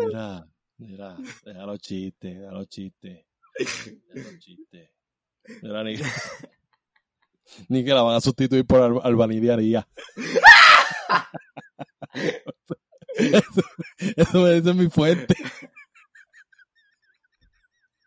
[0.07, 0.47] Mira,
[0.78, 3.24] mira, deja los chistes, deja los chistes.
[3.57, 4.91] Deja los chistes.
[5.62, 5.95] Mira, ni,
[7.68, 9.87] ni que la van a sustituir por Al Albanidiaría.
[13.16, 13.62] Eso,
[14.14, 15.34] eso me dice mi fuente.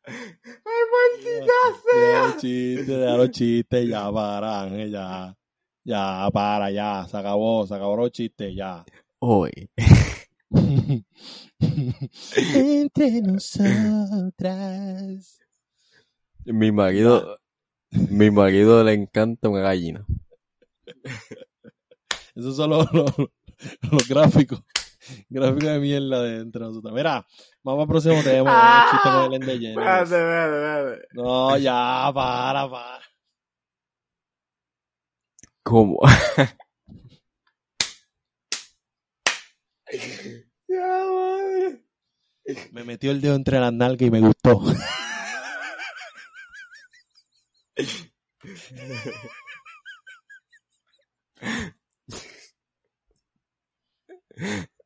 [0.06, 1.54] ¡Ay, maldita
[1.84, 2.00] sea!
[2.00, 5.36] Deja los chistes, deja los chistes, ya paran, ya.
[5.84, 8.84] Ya, para, ya, se acabó, se acabó los chistes, ya.
[9.20, 9.70] Hoy.
[12.54, 13.80] Entre nosotras.
[16.46, 17.40] Mi marido,
[17.92, 20.06] mi marido le encanta una gallina.
[22.36, 24.64] Esos son los, los, gráficos.
[25.30, 26.94] Gráficos de mierda de entre nosotros.
[26.94, 27.26] Mira,
[27.64, 28.52] vamos al próximo tema.
[28.52, 29.30] Ah,
[31.14, 33.09] no, ya, para, para.
[35.70, 36.02] ¿Cómo?
[42.72, 44.64] Me metió el dedo entre las nalgas y me gustó.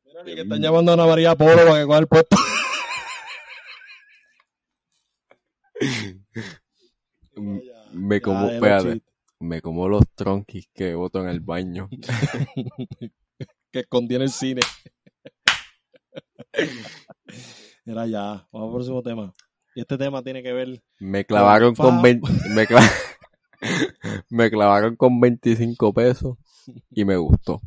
[0.04, 2.36] Mira, que están llamando a una María Polo para que coja el puesto.
[7.92, 9.00] me como, espérate,
[9.40, 11.88] me como los tronquis que boto en el baño.
[13.72, 14.60] que contiene el cine.
[17.86, 19.32] Era ya, vamos al próximo tema.
[19.74, 20.82] Y este tema tiene que ver.
[21.00, 22.20] Me clavaron con, me,
[24.30, 26.36] me clavaron con 25 pesos
[26.90, 27.60] y me gustó.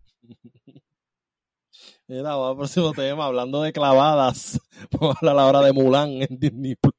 [2.07, 4.61] Mira, vamos al próximo tema, hablando de clavadas.
[4.91, 6.93] Vamos a hablar la hora de Mulan en Disney Plus.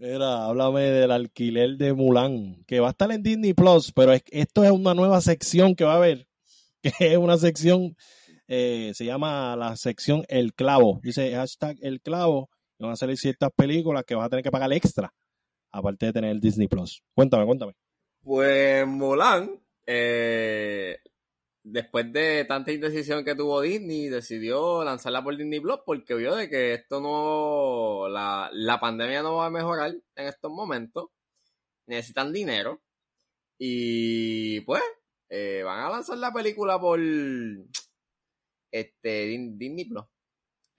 [0.00, 4.62] Mira, háblame del alquiler de Mulan, que va a estar en Disney Plus, pero esto
[4.62, 6.28] es una nueva sección que va a haber,
[6.82, 7.96] que es una sección,
[8.46, 13.16] eh, se llama la sección El Clavo, dice hashtag El Clavo, y van a salir
[13.16, 15.12] ciertas películas que vas a tener que pagar extra
[15.72, 17.02] aparte de tener el Disney Plus?
[17.14, 17.74] Cuéntame, cuéntame.
[18.22, 20.98] Pues Mulan, eh,
[21.62, 26.48] después de tanta indecisión que tuvo Disney, decidió lanzarla por Disney Plus porque vio de
[26.48, 31.10] que esto no, la, la pandemia no va a mejorar en estos momentos.
[31.86, 32.82] Necesitan dinero.
[33.58, 34.82] Y pues,
[35.30, 37.00] eh, van a lanzar la película por
[38.70, 40.04] este Disney Plus.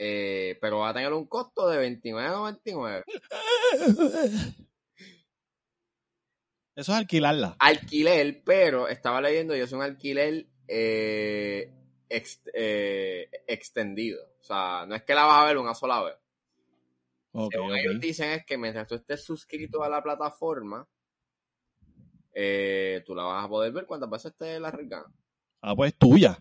[0.02, 3.04] Eh, pero va a tener un costo de $29.99.
[6.76, 7.58] Eso es alquilarla.
[7.60, 11.74] Alquiler, pero estaba leyendo y es un alquiler eh,
[12.54, 14.24] eh, extendido.
[14.40, 16.16] O sea, no es que la vas a ver una sola vez.
[17.34, 20.88] Lo que ellos dicen es que mientras tú estés suscrito a la plataforma,
[22.34, 25.04] eh, tú la vas a poder ver cuantas veces te la regan.
[25.62, 26.38] Ah, pues tuya.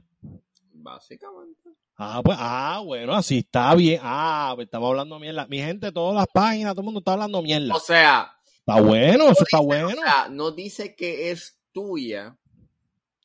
[0.73, 1.71] Básicamente.
[1.97, 4.01] Ah, pues, ah, bueno, así está bien.
[4.03, 5.47] Ah, pues estamos hablando mierda.
[5.47, 7.75] Mi gente, todas las páginas, todo el mundo está hablando mierda.
[7.75, 8.33] O sea.
[8.61, 9.89] Está bueno, eso está bueno.
[9.89, 12.37] O sea, no dice que es tuya.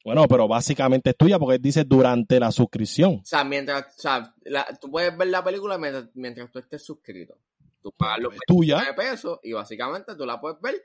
[0.04, 3.22] Bueno, pero básicamente es tuya porque dice durante la suscripción.
[3.22, 4.36] O sea, mientras, o sea,
[4.80, 7.38] tú puedes ver la película mientras, tú estés suscrito.
[7.82, 8.84] Tú pagas los tuya.
[8.96, 10.76] pesos y básicamente tú la puedes ver.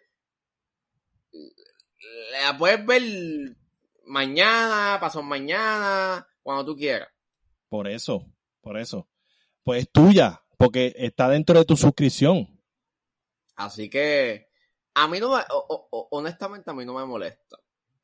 [2.42, 3.02] La puedes ver
[4.06, 7.08] mañana, pasado mañana, cuando tú quieras.
[7.68, 8.24] Por eso,
[8.60, 9.08] por eso.
[9.64, 12.48] Pues es tuya, porque está dentro de tu suscripción.
[13.56, 14.48] Así que
[14.94, 15.42] a mí no me,
[16.10, 17.58] honestamente a mí no me molesta.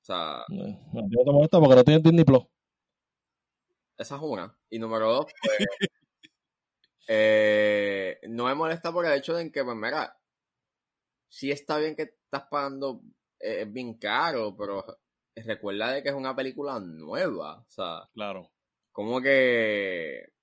[0.05, 2.44] O sea, no, te molesta porque no tienes Disney Plus.
[3.96, 4.55] Esa es una.
[4.68, 5.59] Y número dos, pues,
[7.09, 10.14] eh, no me molesta por el hecho de que, pues mira,
[11.26, 13.00] sí está bien que estás pagando,
[13.40, 14.84] eh, es bien caro, pero
[15.36, 17.61] recuerda de que es una película nueva.
[17.61, 18.50] O sea, claro.
[18.92, 20.34] Como que.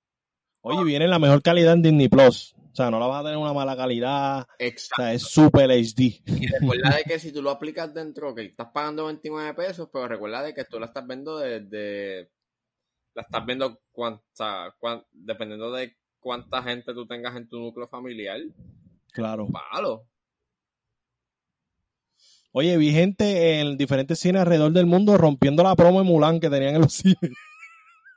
[0.62, 2.54] Oye, viene la mejor calidad en Disney Plus.
[2.72, 4.46] O sea, no la vas a tener una mala calidad.
[4.58, 5.02] Exacto.
[5.02, 6.22] O sea, es super HD.
[6.24, 10.08] Y recuerda de que si tú lo aplicas dentro, que estás pagando 29 pesos, pero
[10.08, 12.30] recuerda de que tú la estás viendo desde.
[13.14, 14.74] La estás viendo cuánta,
[15.10, 18.40] dependiendo de cuánta gente tú tengas en tu núcleo familiar.
[19.12, 19.48] Claro.
[19.48, 20.06] Palo.
[22.52, 26.48] Oye, vi gente en diferentes cines alrededor del mundo rompiendo la promo de Mulan que
[26.48, 27.32] tenían en los cines.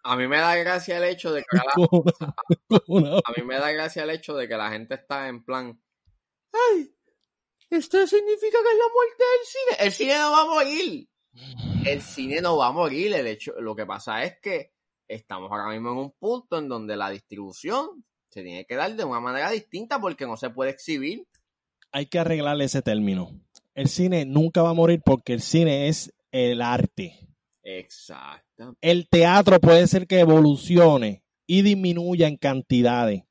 [0.08, 1.64] A mí me da gracia el hecho de que la,
[3.26, 5.82] a mí me da gracia el hecho de que la gente está en plan,
[6.54, 6.96] ay,
[7.72, 9.88] esto significa que es la muerte del cine.
[9.88, 11.10] El cine no va a morir.
[11.88, 13.14] El cine no va a morir.
[13.16, 14.74] El hecho, lo que pasa es que
[15.08, 19.04] estamos ahora mismo en un punto en donde la distribución se tiene que dar de
[19.04, 21.28] una manera distinta porque no se puede exhibir.
[21.92, 23.32] Hay que arreglarle ese término.
[23.74, 27.26] El cine nunca va a morir porque el cine es el arte.
[27.66, 28.78] Exacto.
[28.80, 33.24] El teatro puede ser que evolucione y disminuya en cantidades,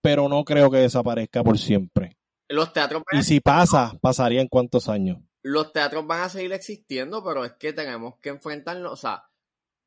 [0.00, 2.16] pero no creo que desaparezca por siempre.
[2.48, 5.18] Los teatros y si pasa, pasaría en cuántos años.
[5.42, 9.24] Los teatros van a seguir existiendo, pero es que tenemos que enfrentarnos, o sea,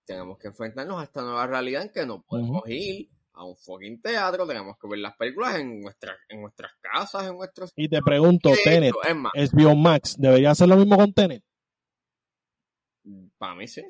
[0.06, 4.02] tenemos que enfrentarnos a esta nueva realidad en que no podemos ir a un fucking
[4.02, 7.72] teatro, tenemos que ver las películas en nuestras, en nuestras casas, en nuestros...
[7.76, 8.94] Y te pregunto, Tenet,
[9.34, 11.44] es Max, ¿debería hacer lo mismo con Tenet?
[13.38, 13.84] Para mí sí.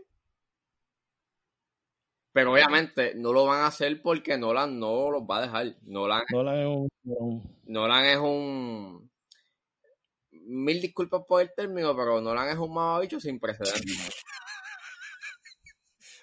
[2.34, 5.76] Pero obviamente no lo van a hacer porque Nolan no los va a dejar.
[5.84, 7.58] Nolan, Nolan es un...
[7.66, 9.12] Nolan es un...
[10.32, 13.84] Mil disculpas por el término, pero Nolan es un mamabicho sin precedentes.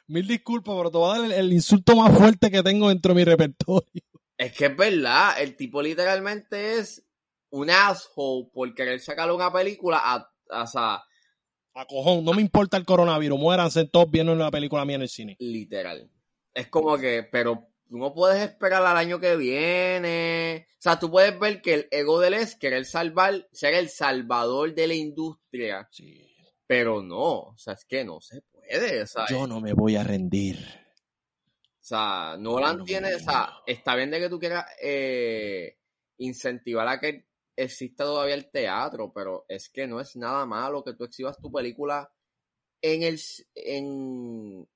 [0.07, 3.17] Mil disculpas, pero te voy a dar el, insulto más fuerte que tengo dentro de
[3.17, 4.03] mi repertorio.
[4.39, 7.07] Es que es verdad, el tipo literalmente es
[7.51, 11.08] un asshole por querer sacar una película a, a, a
[11.79, 15.09] a cojón, no me importa el coronavirus, muéranse todos viendo la película mía en el
[15.09, 15.37] cine.
[15.39, 16.11] Literal.
[16.53, 20.67] Es como que, pero tú no puedes esperar al año que viene.
[20.73, 23.89] O sea, tú puedes ver que el ego de él es querer salvar, ser el
[23.91, 25.89] salvador de la industria.
[25.93, 26.27] Sí.
[26.67, 29.05] Pero no, o sea, es que no se puede.
[29.31, 30.59] Yo no me voy a rendir.
[31.65, 35.79] O sea, Nolan tiene, o sea, está bien de que tú quieras eh,
[36.19, 37.28] incentivar a que
[37.59, 41.51] existe todavía el teatro, pero es que no es nada malo que tú exhibas tu
[41.51, 42.11] película
[42.81, 43.21] en el
[43.57, 44.69] en,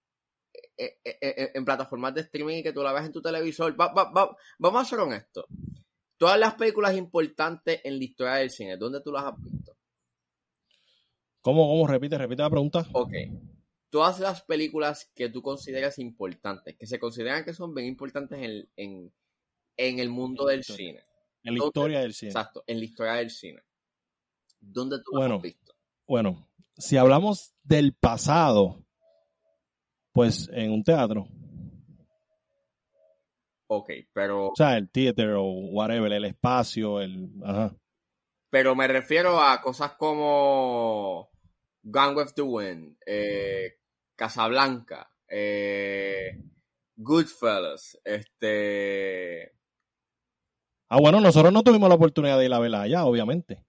[0.76, 3.74] e, e, e, en, plataformas de streaming y que tú la veas en tu televisor.
[3.76, 5.46] vamos a ser honestos.
[6.16, 9.76] Todas las películas importantes en la historia del cine, ¿dónde tú las has visto?
[11.40, 11.86] ¿Cómo, cómo?
[11.86, 12.86] Repite, repite la pregunta.
[12.92, 13.12] Ok.
[13.90, 18.40] Todas las películas que tú consideras importantes, que se consideran que son bien importantes
[18.76, 19.12] en,
[19.76, 21.04] en el mundo del cine
[21.44, 22.30] en la historia del cine.
[22.30, 23.62] Exacto, en la historia del cine.
[24.60, 25.74] ¿Dónde tú bueno, lo has visto?
[26.06, 28.84] Bueno, si hablamos del pasado,
[30.12, 31.26] pues en un teatro.
[33.66, 34.48] Ok, pero...
[34.48, 37.30] O sea, el theater o whatever, el espacio, el...
[37.42, 37.74] Ajá.
[38.50, 41.30] Pero me refiero a cosas como
[41.82, 43.78] Gone with the Wind, eh,
[44.14, 46.38] Casablanca, eh,
[46.96, 49.54] Goodfellas, este...
[50.94, 53.64] Ah, bueno, nosotros no tuvimos la oportunidad de ir a verla allá, obviamente.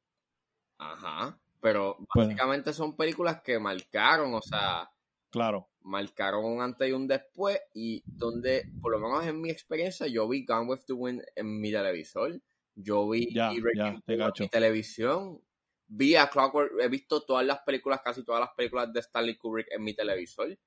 [0.77, 4.91] Ajá, pero pues básicamente son películas que marcaron, o sea...
[5.29, 5.69] Claro.
[5.83, 10.27] Marcaron un antes y un después y donde, por lo menos en mi experiencia, yo
[10.27, 12.41] vi Gone with the Wind en mi televisor.
[12.75, 15.39] Yo vi ya, ya, en mi televisión.
[15.87, 19.67] Vi a Clockwork, he visto todas las películas, casi todas las películas de Stanley Kubrick
[19.71, 20.59] en mi televisor.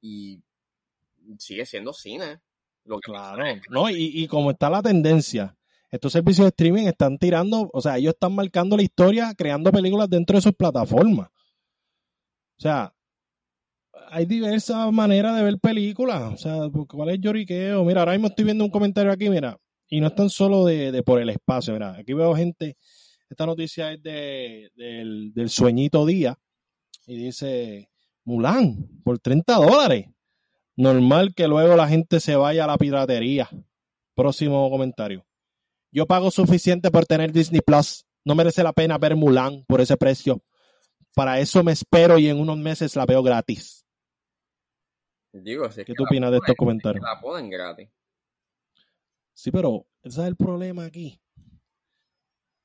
[0.00, 0.42] Y
[1.36, 2.40] sigue siendo cine.
[3.02, 5.58] claro, no, y, y como está la tendencia,
[5.90, 10.08] estos servicios de streaming están tirando, o sea, ellos están marcando la historia, creando películas
[10.08, 11.28] dentro de sus plataformas.
[11.28, 12.94] O sea,
[14.08, 16.34] hay diversas maneras de ver películas.
[16.34, 16.56] O sea,
[16.88, 17.84] ¿cuál es lloriqueo?
[17.84, 19.58] Mira, ahora mismo estoy viendo un comentario aquí, mira,
[19.88, 22.76] y no es tan solo de, por el espacio, mira, aquí veo gente,
[23.28, 26.38] esta noticia es de, del, del sueñito día,
[27.06, 27.90] y dice,
[28.24, 30.06] Mulan, por 30 dólares.
[30.76, 33.48] Normal que luego la gente se vaya a la piratería.
[34.14, 35.26] Próximo comentario.
[35.92, 38.06] Yo pago suficiente por tener Disney Plus.
[38.24, 40.42] No merece la pena ver Mulan por ese precio.
[41.14, 43.84] Para eso me espero y en unos meses la veo gratis.
[45.32, 47.04] Digo, ¿Qué tú opinas de estos comentarios?
[47.04, 47.88] La ponen gratis.
[49.32, 51.20] Sí, pero ese es el problema aquí.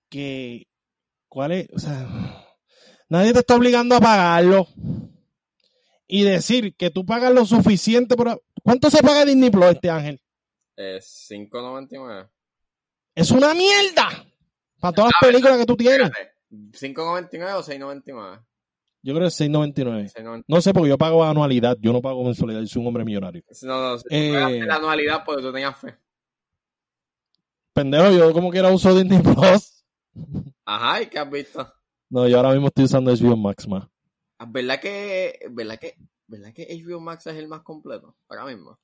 [0.09, 0.67] Que,
[1.27, 1.69] ¿cuál es?
[1.73, 2.07] O sea,
[3.09, 4.67] nadie te está obligando a pagarlo.
[6.07, 8.43] Y decir que tú pagas lo suficiente por...
[8.63, 10.21] ¿Cuánto se paga Disney Plus este ángel?
[10.75, 12.29] Es 5.99.
[13.15, 14.09] Es una mierda.
[14.79, 16.11] Para todas las películas que tú tienes.
[16.51, 18.45] ¿5.99 o 6.99?
[19.01, 20.43] Yo creo que es 6.99.
[20.47, 21.77] No sé, porque yo pago anualidad.
[21.79, 22.61] Yo no pago mensualidad.
[22.61, 23.43] Yo soy un hombre millonario.
[23.61, 25.95] No, no, eh, la anualidad porque tú tenías fe.
[27.73, 29.85] Pendejo, yo como quiera uso Disney Plus.
[30.65, 31.73] Ajá, ¿y qué has visto?
[32.09, 33.87] No, yo ahora mismo estoy usando HBO Max más.
[34.37, 35.97] Ah, ¿Verdad que, verdad que,
[36.27, 38.15] verdad que HBO Max es el más completo?
[38.27, 38.79] Ahora mismo.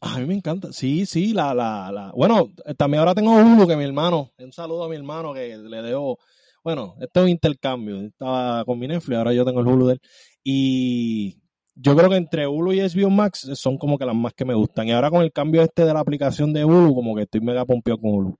[0.00, 0.72] A mí me encanta.
[0.72, 2.12] Sí, sí, la, la, la.
[2.12, 4.30] Bueno, también ahora tengo Hulu que mi hermano.
[4.38, 6.18] Un saludo a mi hermano que le debo.
[6.64, 8.00] Bueno, esto es un intercambio.
[8.00, 10.00] Estaba con mi Netflix, ahora yo tengo el Hulu de él.
[10.42, 11.38] Y
[11.74, 14.54] yo creo que entre Hulu y HBO Max son como que las más que me
[14.54, 14.88] gustan.
[14.88, 17.66] Y ahora con el cambio este de la aplicación de Hulu, como que estoy mega
[17.66, 18.38] pompeado con Hulu.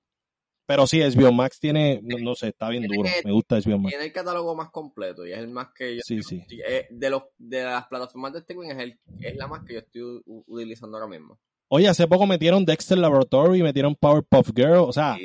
[0.65, 3.09] Pero sí, HBO Max tiene, no, sé, está bien duro.
[3.25, 3.91] Me gusta HBO Max.
[3.91, 6.01] Tiene el catálogo más completo y es el más que yo.
[6.03, 6.41] Sí, sí.
[6.65, 9.79] Eh, de, los, de las plataformas de streaming es, el, es la más que yo
[9.79, 11.39] estoy utilizando ahora mismo.
[11.73, 15.17] Oye, hace poco metieron Dexter Laboratory, metieron Powerpuff Girl, o sea,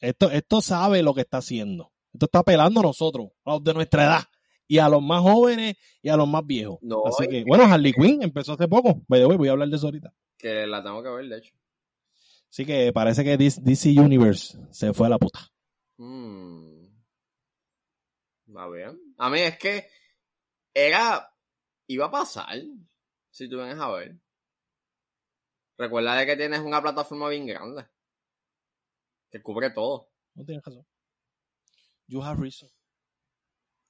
[0.00, 1.94] esto, esto sabe lo que está haciendo.
[2.12, 4.24] Esto está apelando a nosotros, a los de nuestra edad,
[4.66, 6.78] y a los más jóvenes y a los más viejos.
[7.06, 9.02] Así que, bueno, Harley Quinn empezó hace poco.
[9.08, 10.12] voy a hablar de eso ahorita.
[10.36, 11.54] Que la tengo que ver, de hecho.
[12.50, 15.40] Así que parece que DC Universe se fue a la puta.
[15.96, 16.84] Hmm.
[18.54, 19.00] Va bien.
[19.16, 19.86] A mí es que
[20.74, 21.32] era.
[21.86, 22.58] iba a pasar.
[23.30, 24.18] Si tú vienes a ver.
[25.78, 27.86] Recuerda de que tienes una plataforma bien grande.
[29.30, 30.10] Que cubre todo.
[30.34, 30.84] No tienes razón.
[32.08, 32.68] You have reason.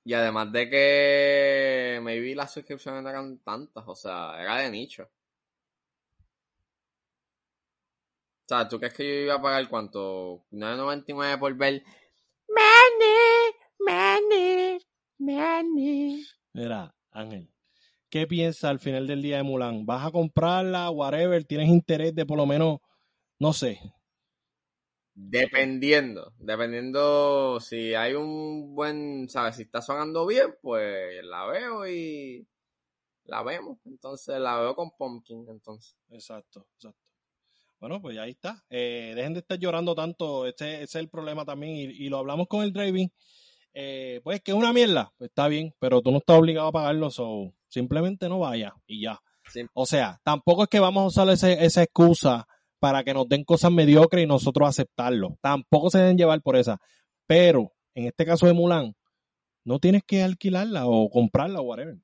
[0.04, 5.04] Y además de que maybe las suscripciones no eran tantas, o sea, era de nicho.
[8.44, 10.44] O sea, ¿tú crees que yo iba a pagar cuánto?
[10.50, 11.82] 9.99 por ver
[12.48, 14.78] Manny, Manny,
[15.18, 16.26] Manny.
[16.54, 17.50] Mira, Ángel,
[18.10, 19.86] ¿qué piensas al final del día de Mulan?
[19.86, 21.44] ¿Vas a comprarla, whatever?
[21.44, 22.78] ¿Tienes interés de por lo menos,
[23.38, 23.80] no sé?
[25.14, 29.56] Dependiendo, dependiendo si hay un buen, ¿sabes?
[29.56, 32.46] Si está sonando bien, pues la veo y
[33.24, 33.78] la vemos.
[33.84, 35.96] Entonces la veo con Pumpkin, entonces.
[36.10, 37.08] Exacto, exacto.
[37.80, 38.64] Bueno, pues ahí está.
[38.70, 40.46] Eh, dejen de estar llorando tanto.
[40.46, 41.74] Ese es el problema también.
[41.74, 43.10] Y, lo hablamos con el driving.
[43.74, 45.12] Eh, pues que es una mierda.
[45.16, 47.10] Pues está bien, pero tú no estás obligado a pagarlo.
[47.10, 49.20] So, simplemente no vaya y ya.
[49.74, 52.46] O sea, tampoco es que vamos a usar ese, esa excusa
[52.78, 55.38] para que nos den cosas mediocres y nosotros aceptarlo.
[55.40, 56.78] Tampoco se deben llevar por esa.
[57.26, 58.94] Pero en este caso de Mulan,
[59.64, 61.98] no tienes que alquilarla o comprarla o whatever.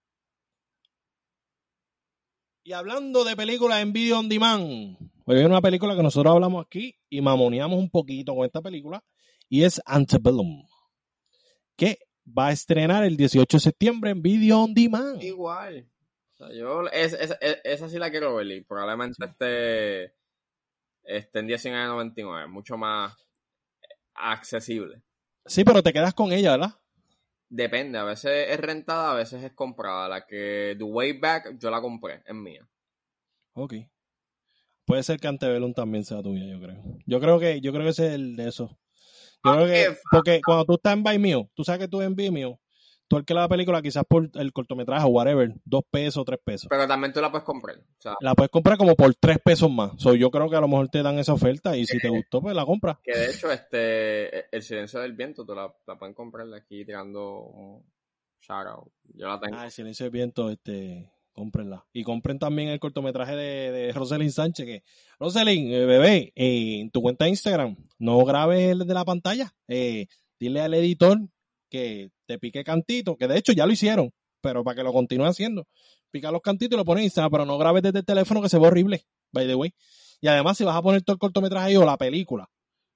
[2.67, 4.97] Y hablando de películas en video on demand,
[5.27, 9.05] hoy hay una película que nosotros hablamos aquí y mamoneamos un poquito con esta película
[9.51, 10.67] y es Antebellum,
[11.77, 15.23] que va a estrenar el 18 de septiembre en video on demand.
[15.23, 15.87] Igual.
[16.55, 20.15] yo esa sí la quiero ver y probablemente este
[21.05, 23.15] este, en 19.99, mucho más
[24.15, 25.03] accesible.
[25.47, 26.81] Sí, pero te quedas con ella, ¿verdad?
[27.49, 30.09] Depende, a veces es rentada, a veces es comprada.
[30.09, 32.67] La que The Way Back yo la compré, es mía.
[33.53, 33.75] Ok.
[34.87, 36.83] Puede ser que Antebellum también sea tuya, yo creo.
[37.07, 38.49] Yo creo que, yo creo que ese es el de
[40.11, 42.59] porque cuando tú estás en Vimeo, tú sabes que tú en Vimeo,
[43.09, 46.69] tú alquilas la película quizás por el cortometraje o whatever, dos pesos, tres pesos.
[46.69, 47.77] Pero también tú la puedes comprar.
[48.21, 49.93] la puedes comprar como por tres pesos más.
[49.99, 52.41] So, yo creo que a lo mejor te dan esa oferta y si te gustó,
[52.41, 52.99] pues la compras.
[53.03, 57.41] Que de hecho, este, El Silencio del Viento, tú la, la pueden comprar aquí tirando
[57.41, 57.85] un
[58.41, 58.93] shout out.
[59.15, 59.57] Yo la tengo.
[59.59, 61.85] Ah, El Silencio del Viento, este cómprenla.
[61.93, 64.83] Y compren también el cortometraje de, de Roselyn Sánchez, que,
[65.19, 69.53] Roselyn, eh, bebé, eh, en tu cuenta de Instagram, no grabes el de la pantalla.
[69.69, 70.07] Eh,
[70.41, 71.19] dile al editor
[71.69, 75.27] que te pique cantito, que de hecho ya lo hicieron, pero para que lo continúe
[75.27, 75.67] haciendo.
[76.11, 78.49] Pica los cantitos y lo pones en Instagram, pero no grabes desde el teléfono que
[78.49, 79.75] se ve horrible, by the way.
[80.21, 82.49] Y además, si vas a poner todo el cortometraje ahí o la película,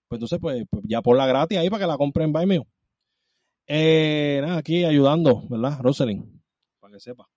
[0.06, 2.66] pues entonces, pues, pues ya por la gratis ahí para que la compren by mío.
[3.66, 6.40] Eh, nada, aquí ayudando, ¿verdad, Roselyn?
[6.80, 7.28] Para que sepa.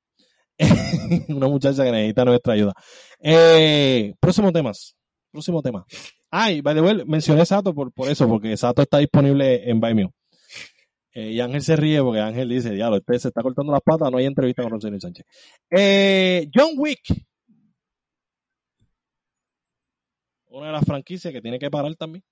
[1.29, 2.73] una muchacha que necesita nuestra ayuda.
[3.19, 4.95] Eh, próximo temas.
[5.31, 5.85] Próximo tema.
[6.29, 10.13] Ay, by the way, mencioné Sato por, por eso, porque Sato está disponible en Vimeo.
[11.13, 14.09] Eh, y Ángel se ríe porque Ángel dice, diablo, usted se está cortando las patas,
[14.11, 15.25] no hay entrevista con Rosario Sánchez.
[15.69, 17.01] Eh, John Wick.
[20.47, 22.23] Una de las franquicias que tiene que parar también.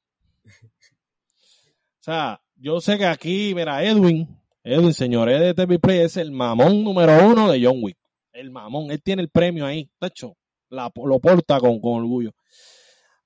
[0.46, 4.28] O sea, yo sé que aquí, mira, Edwin,
[4.64, 7.99] Edwin, señor de TV Play, es el mamón número uno de John Wick.
[8.40, 10.38] El mamón, él tiene el premio ahí, de hecho,
[10.70, 12.34] la, lo porta con, con orgullo.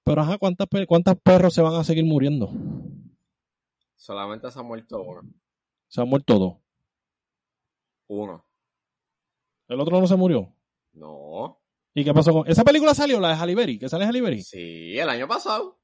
[0.03, 2.49] Pero ajá, ¿cuántas, ¿cuántos perros se van a seguir muriendo?
[3.95, 5.21] Solamente se ha muerto uno.
[5.87, 6.53] Se han muerto dos.
[8.07, 8.43] Uno.
[9.67, 10.51] ¿El otro no se murió?
[10.93, 11.61] No.
[11.93, 12.47] ¿Y qué pasó con.?
[12.47, 15.79] ¿Esa película salió, la de Halle ¿Que sale Halle Sí, el año pasado.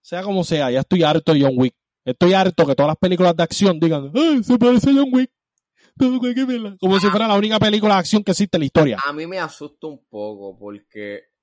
[0.00, 1.76] Sea como sea, ya estoy harto de John Wick.
[2.06, 5.30] Estoy harto que todas las películas de acción digan, ¡ay, se parece a John Wick!
[5.96, 8.98] Como si fuera la única película de acción que existe en la historia.
[9.04, 11.34] A mí me asusta un poco porque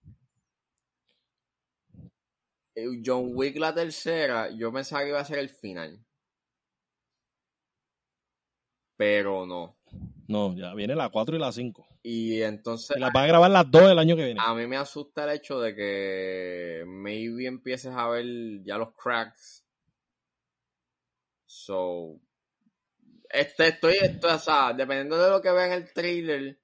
[3.03, 6.03] John Wick la tercera, yo pensaba que iba a ser el final.
[8.97, 9.77] Pero no.
[10.27, 11.87] No, ya viene la 4 y la 5.
[12.03, 12.95] Y entonces.
[12.95, 14.39] Y las van a grabar las 2 el año que viene.
[14.43, 18.25] A mí me asusta el hecho de que maybe empieces a ver
[18.63, 19.65] ya los cracks.
[21.47, 22.19] So.
[23.33, 26.59] Este, estoy, esto, o sea, dependiendo de lo que vean el trailer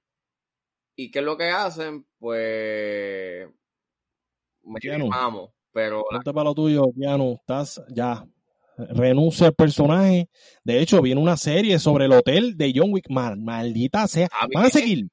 [0.94, 3.48] y qué es lo que hacen, pues.
[4.62, 5.50] Me vamos.
[5.72, 6.04] Pero.
[6.10, 7.32] Ponte para lo tuyo, Piano.
[7.32, 8.26] Estás ya
[8.76, 10.28] renuncia al personaje.
[10.64, 13.08] De hecho, viene una serie sobre el hotel de John Wick.
[13.10, 14.28] maldita sea.
[14.54, 15.08] ¿Van a seguir?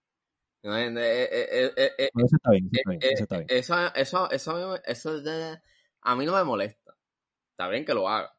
[0.63, 2.69] eso está bien,
[2.99, 3.47] eso está bien.
[3.49, 5.21] Eso, eso, eso, eso,
[6.01, 6.95] a mí no me molesta.
[7.51, 8.35] Está bien que lo haga.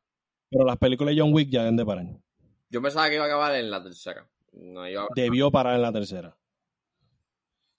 [0.51, 2.07] Pero las películas de John Wick ya deben de parar.
[2.69, 4.29] Yo pensaba que iba a acabar en la tercera.
[5.15, 6.37] Debió parar en la tercera.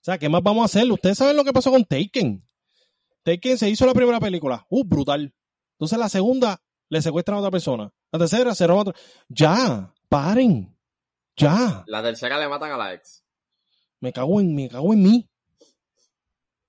[0.00, 0.90] sea, ¿qué más vamos a hacer?
[0.90, 2.44] Ustedes saben lo que pasó con Taken.
[3.22, 4.64] Taken se hizo la primera película.
[4.70, 5.34] Uh, brutal.
[5.72, 7.92] Entonces la segunda le secuestran a otra persona.
[8.12, 8.94] La tercera se roba a otra.
[9.28, 10.74] Ya, paren.
[11.36, 11.84] Ya.
[11.86, 13.24] La tercera le matan a la ex.
[14.00, 15.28] Me cago en, me cago en mí.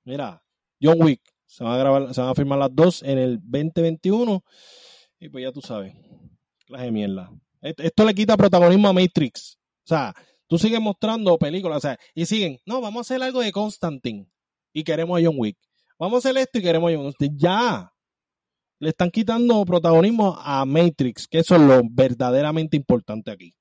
[0.03, 0.43] Mira,
[0.81, 1.21] John Wick.
[1.45, 4.43] Se van a grabar, se van a firmar las dos en el 2021.
[5.19, 5.95] Y pues ya tú sabes.
[6.67, 7.31] La de mierda.
[7.61, 9.57] Esto le quita protagonismo a Matrix.
[9.85, 10.13] O sea,
[10.47, 11.77] tú sigues mostrando películas.
[11.77, 12.57] O sea, y siguen.
[12.65, 14.27] No, vamos a hacer algo de Constantine.
[14.73, 15.57] Y queremos a John Wick.
[15.97, 17.33] Vamos a hacer esto y queremos a John Wick.
[17.35, 17.91] Ya
[18.79, 23.53] le están quitando protagonismo a Matrix, que eso es lo verdaderamente importante aquí.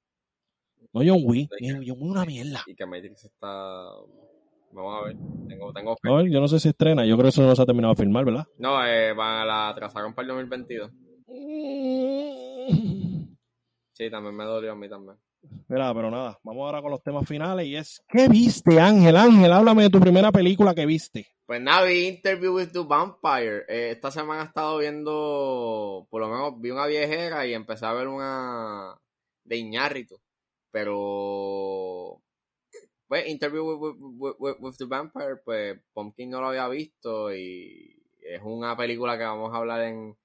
[0.93, 2.63] No John Wick, John Wick una mierda.
[2.67, 3.47] Y que Matrix está...
[4.71, 5.17] Vamos a ver,
[5.49, 5.73] tengo...
[5.73, 5.97] tengo
[6.27, 8.25] yo no sé si estrena, yo creo que eso no se ha terminado de filmar,
[8.25, 8.47] ¿verdad?
[8.59, 10.91] No, eh, van a la atrasaron para el 2022.
[13.99, 15.19] sí, también me dolió a mí también.
[15.69, 19.17] Mira, pero nada, vamos ahora con los temas finales y es, ¿qué viste Ángel?
[19.17, 21.27] Ángel, háblame de tu primera película que viste.
[21.47, 23.65] Pues nada, vi Interview with the Vampire.
[23.69, 27.93] Eh, esta semana he estado viendo, por lo menos vi una viejera y empecé a
[27.93, 28.95] ver una
[29.45, 30.21] de Iñárritu.
[30.71, 32.23] Pero,
[33.09, 39.17] pues Interview with, the Vampire, pues Pumpkin no lo había visto y es una película
[39.17, 40.17] que vamos a hablar en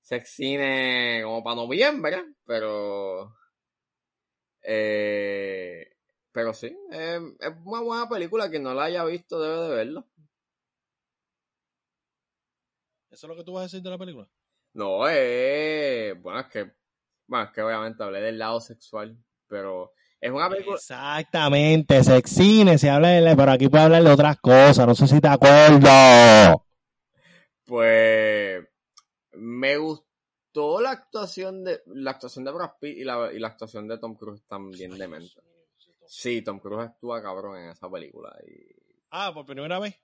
[0.00, 3.34] Sexcine como para noviembre, pero...
[4.62, 5.90] Eh,
[6.32, 7.20] pero sí, es
[7.64, 8.50] una buena película.
[8.50, 10.06] que no la haya visto debe de verlo.
[13.10, 14.28] ¿Eso es lo que tú vas a decir de la película?
[14.72, 16.70] No, eh, bueno, es que,
[17.26, 19.16] bueno, es que obviamente hablé del lado sexual,
[19.48, 20.76] pero es una película.
[20.76, 25.20] Exactamente, sexine, se habla de, pero aquí puede hablar de otras cosas, no sé si
[25.20, 26.64] te acuerdo.
[27.64, 28.64] Pues,
[29.40, 33.88] me gustó la actuación de, la actuación de Brad Pitt y la, y la actuación
[33.88, 35.40] de Tom Cruise también de mente.
[36.06, 38.36] Sí, Tom Cruise actúa cabrón en esa película.
[38.46, 38.74] Y...
[39.10, 40.00] Ah, por primera vez.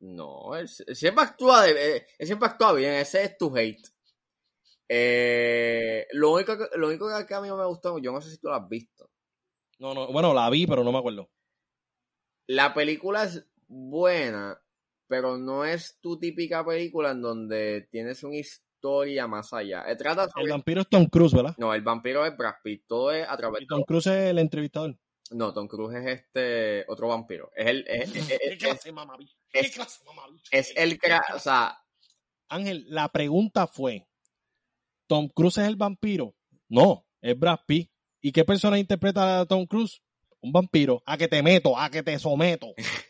[0.00, 3.88] No, él, siempre actúa de, siempre actúa bien, ese es tu hate.
[4.88, 8.38] Eh, lo único que, lo único que a mí me gustó, yo no sé si
[8.38, 9.10] tú lo has visto.
[9.80, 11.30] No, no, bueno, la vi, pero no me acuerdo.
[12.46, 14.60] La película es buena,
[15.08, 19.84] pero no es tu típica película en donde tienes una historia más allá.
[19.90, 19.96] Eh,
[20.36, 21.54] el vampiro es Tom Cruise, ¿verdad?
[21.58, 22.84] No, el vampiro es Brad Pitt.
[22.86, 24.96] Todo es a través ¿Y Tom Cruise es el entrevistador?
[25.30, 27.50] No, Tom Cruise es este otro vampiro.
[27.54, 27.84] Es el.
[27.88, 28.92] Es, ¿Qué clase
[29.50, 30.00] ¿Qué clase
[30.50, 30.98] Es el.
[31.34, 31.76] O sea.
[32.48, 34.06] Ángel, la pregunta fue:
[35.06, 36.34] ¿Tom Cruise es el vampiro?
[36.68, 37.90] No, es Brad Pitt.
[38.20, 40.02] ¿Y qué persona interpreta a Tom Cruise?
[40.40, 41.02] Un vampiro.
[41.04, 42.68] A que te meto, a que te someto.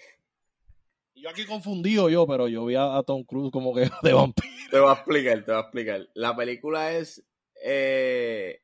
[1.28, 4.48] yo aquí confundido yo, pero yo vi a, Tom Cruise como que de vampiro.
[4.70, 6.08] Te voy a explicar, te voy a explicar.
[6.14, 7.24] La película es
[7.62, 8.62] eh,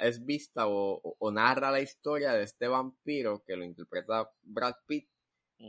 [0.00, 5.08] es vista o, narra la historia de este vampiro que lo interpreta Brad Pitt,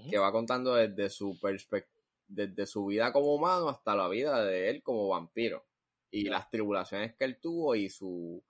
[0.09, 1.95] que va contando desde su perspectiva,
[2.27, 5.65] desde su vida como humano hasta la vida de él como vampiro
[6.11, 8.43] y las tribulaciones que él tuvo y su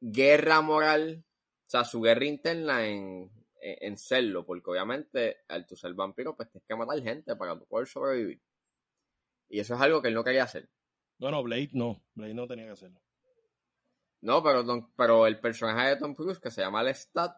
[0.00, 1.24] guerra moral,
[1.66, 3.30] o sea, su guerra interna en,
[3.80, 7.86] en, serlo, porque obviamente al tu ser vampiro, pues tienes que matar gente para poder
[7.86, 8.40] sobrevivir.
[9.48, 10.68] Y eso es algo que él no quería hacer.
[11.18, 13.00] Bueno, Blade no, Blade no tenía que hacerlo.
[14.20, 17.36] No, pero, pero el personaje de Tom Cruise, que se llama Lestat,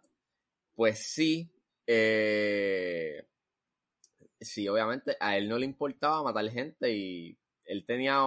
[0.75, 1.51] pues sí,
[1.87, 3.27] eh,
[4.41, 8.21] sí, obviamente a él no le importaba matar gente y él tenía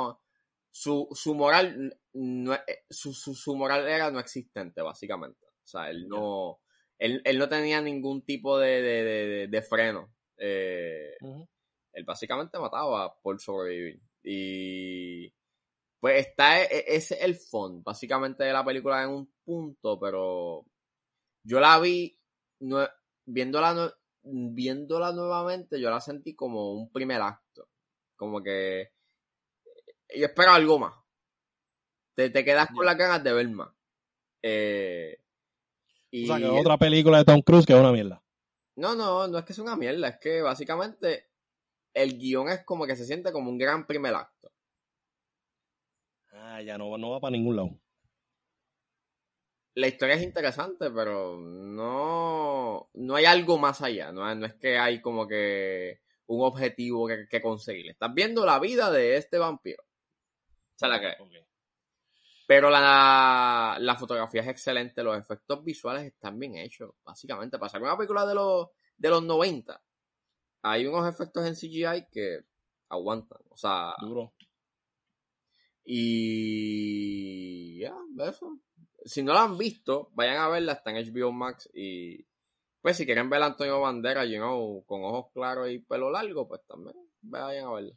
[0.69, 5.45] su, su moral, no, eh, su, su, moral era no existente, básicamente.
[5.48, 6.61] O sea, él no,
[7.02, 10.14] él, no tenía ningún tipo de, de, freno.
[10.38, 11.18] Eh,
[11.94, 13.99] él básicamente mataba por sobrevivir.
[14.23, 15.34] Y
[15.99, 19.99] pues está, e, e, ese es el fondo, básicamente, de la película en un punto,
[19.99, 20.64] pero
[21.44, 22.19] yo la vi,
[23.26, 27.68] viéndola, viéndola nuevamente, yo la sentí como un primer acto.
[28.15, 28.91] Como que
[30.15, 30.94] yo espero algo más.
[32.15, 33.73] Te, te quedas con las ganas de ver más.
[34.44, 35.20] Eh,
[36.12, 38.22] y o sea, que otra película de Tom Cruise que es una mierda.
[38.76, 41.30] No, no, no es que es una mierda, es que básicamente
[41.94, 44.52] el guion es como que se siente como un gran primer acto.
[46.34, 47.78] Ah, ya no, no va para ningún lado.
[49.74, 54.12] La historia es interesante, pero no, no hay algo más allá.
[54.12, 57.90] No, no es que hay como que un objetivo que, conseguir.
[57.90, 59.84] Estás viendo la vida de este vampiro.
[60.82, 61.16] O la que.
[62.52, 67.57] Pero la, la, fotografía es excelente, los efectos visuales están bien hechos, básicamente.
[67.57, 68.68] Para ser una película de los,
[68.98, 69.82] de los 90,
[70.64, 72.41] hay unos efectos en CGI que
[72.90, 73.40] aguantan.
[73.48, 73.94] O sea.
[74.02, 74.34] Duro.
[75.86, 77.95] Y ya,
[78.28, 78.60] eso.
[79.06, 82.28] Si no la han visto, vayan a verla, está en HBO Max y
[82.82, 86.49] pues si quieren ver a Antonio Bandera, you know, con ojos claros y pelo largo,
[86.49, 87.95] pues también vayan a verla.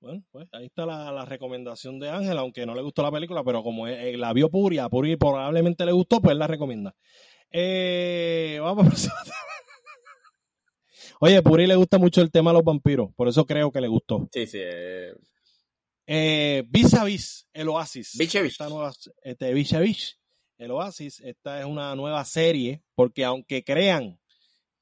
[0.00, 3.62] Bueno, pues ahí está la, recomendación de Ángel, aunque no le gustó la película, pero
[3.62, 6.96] como eh, la vio Puri, a Puri probablemente le gustó, pues la recomienda.
[7.50, 9.12] Eh, vamos a
[11.20, 13.88] Oye, Puri le gusta mucho el tema de los vampiros, por eso creo que le
[13.88, 14.26] gustó.
[14.32, 14.58] Sí, sí.
[14.62, 15.12] Eh,
[16.06, 18.16] eh, vis a vis, el Oasis.
[18.18, 20.18] Vis a esta nueva, este, vis a vis,
[20.56, 21.20] el Oasis.
[21.20, 24.18] Esta es una nueva serie, porque aunque crean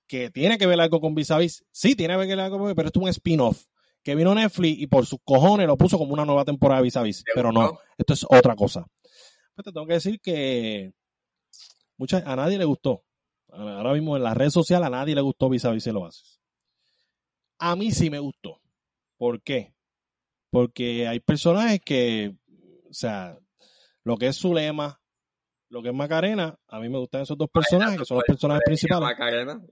[0.06, 2.72] que tiene que ver algo con vis a vis, sí tiene que ver algo con
[2.76, 3.64] pero esto es un spin-off
[4.08, 7.02] que vino Netflix y por sus cojones lo puso como una nueva temporada vis a
[7.02, 7.22] vis.
[7.34, 8.86] Pero no, esto es otra cosa.
[9.54, 10.94] Pues te tengo que decir que
[11.98, 13.04] mucha, a nadie le gustó.
[13.50, 16.40] Ahora mismo en las redes sociales a nadie le gustó vis a vis el Oasis.
[17.58, 18.62] A mí sí me gustó.
[19.18, 19.74] ¿Por qué?
[20.48, 22.34] Porque hay personajes que,
[22.88, 23.38] o sea,
[24.04, 25.02] lo que es Zulema,
[25.68, 28.62] lo que es Macarena, a mí me gustan esos dos personajes, que son los personajes
[28.64, 29.06] principales.
[29.06, 29.62] Macarena.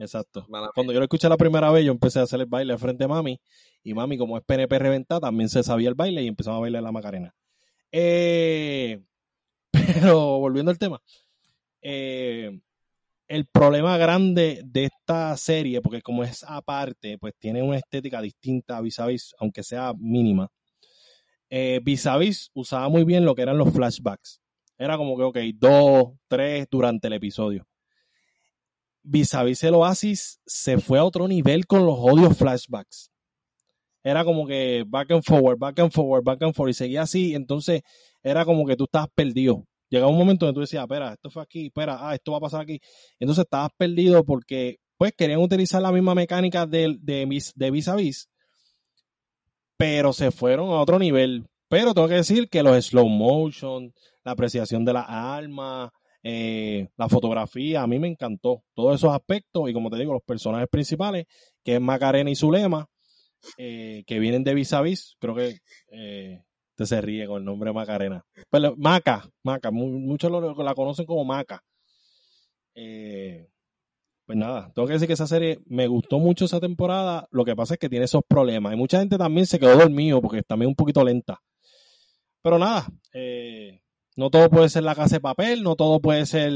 [0.00, 0.46] Exacto.
[0.74, 3.08] Cuando yo lo escuché la primera vez, yo empecé a hacer el baile frente a
[3.08, 3.38] mami.
[3.82, 6.82] Y mami, como es PNP reventada, también se sabía el baile y empezaba a bailar
[6.82, 7.34] la Macarena.
[7.92, 9.02] Eh,
[9.70, 11.02] pero volviendo al tema.
[11.82, 12.58] Eh,
[13.28, 18.78] el problema grande de esta serie, porque como es aparte, pues tiene una estética distinta
[18.78, 20.48] a vis a vis, aunque sea mínima.
[21.50, 24.40] Eh, vis a vis usaba muy bien lo que eran los flashbacks.
[24.78, 27.66] Era como que, ok, dos, tres durante el episodio.
[29.02, 33.10] Vis a vis el Oasis se fue a otro nivel con los odios flashbacks.
[34.02, 37.34] Era como que back and forward, back and forward, back and forward, y seguía así.
[37.34, 37.82] Entonces
[38.22, 41.42] era como que tú estabas perdido llegaba un momento donde tú decías, espera, esto fue
[41.42, 42.80] aquí, espera, ah, esto va a pasar aquí.
[43.18, 47.96] Entonces estabas perdido porque pues querían utilizar la misma mecánica de, de, de vis a
[47.96, 48.28] vis,
[49.76, 51.46] pero se fueron a otro nivel.
[51.68, 53.92] Pero tengo que decir que los slow motion,
[54.24, 58.62] la apreciación de la alma, Eh, la fotografía, a mí me encantó.
[58.74, 61.26] Todos esos aspectos y como te digo, los personajes principales,
[61.64, 62.86] que es Macarena y Zulema,
[63.56, 65.16] eh, que vienen de vis a vis.
[65.18, 65.58] Creo que
[65.92, 66.42] eh,
[66.74, 68.24] te se ríe con el nombre Macarena.
[68.50, 71.62] Pero Maca, Maca, muchos la conocen como Maca.
[72.74, 73.48] Eh,
[74.24, 77.26] pues nada, tengo que decir que esa serie me gustó mucho esa temporada.
[77.32, 78.72] Lo que pasa es que tiene esos problemas.
[78.72, 81.42] Y mucha gente también se quedó dormido porque también un poquito lenta.
[82.42, 83.82] Pero nada, eh,
[84.20, 86.52] no todo puede ser la casa de papel, no todo puede ser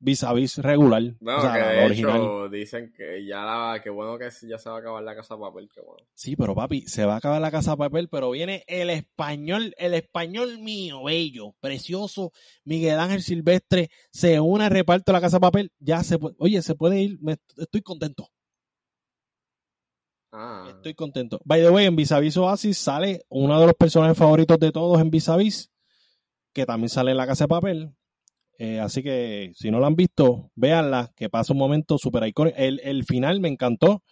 [0.00, 1.00] vis a vis regular.
[1.20, 4.78] No, que de hecho dicen que ya la, que bueno que ya se va a
[4.80, 6.04] acabar la casa de papel, que bueno.
[6.14, 9.74] Sí, pero papi, se va a acabar la casa de papel, pero viene el español,
[9.78, 12.32] el español mío, bello, precioso,
[12.64, 16.34] Miguel Ángel Silvestre, se une al reparto de la casa de papel, ya se puede,
[16.40, 17.20] oye, se puede ir,
[17.56, 18.28] estoy contento.
[20.32, 20.66] Ah.
[20.68, 21.40] Estoy contento.
[21.44, 24.72] By the way, en Vis a Vis Oasis sale uno de los personajes favoritos de
[24.72, 25.70] todos en Vis a Vis,
[26.56, 27.94] que también sale en la casa de papel,
[28.56, 32.56] eh, así que si no la han visto, véanla, que pasa un momento súper icónico.
[32.56, 34.02] El, final me encantó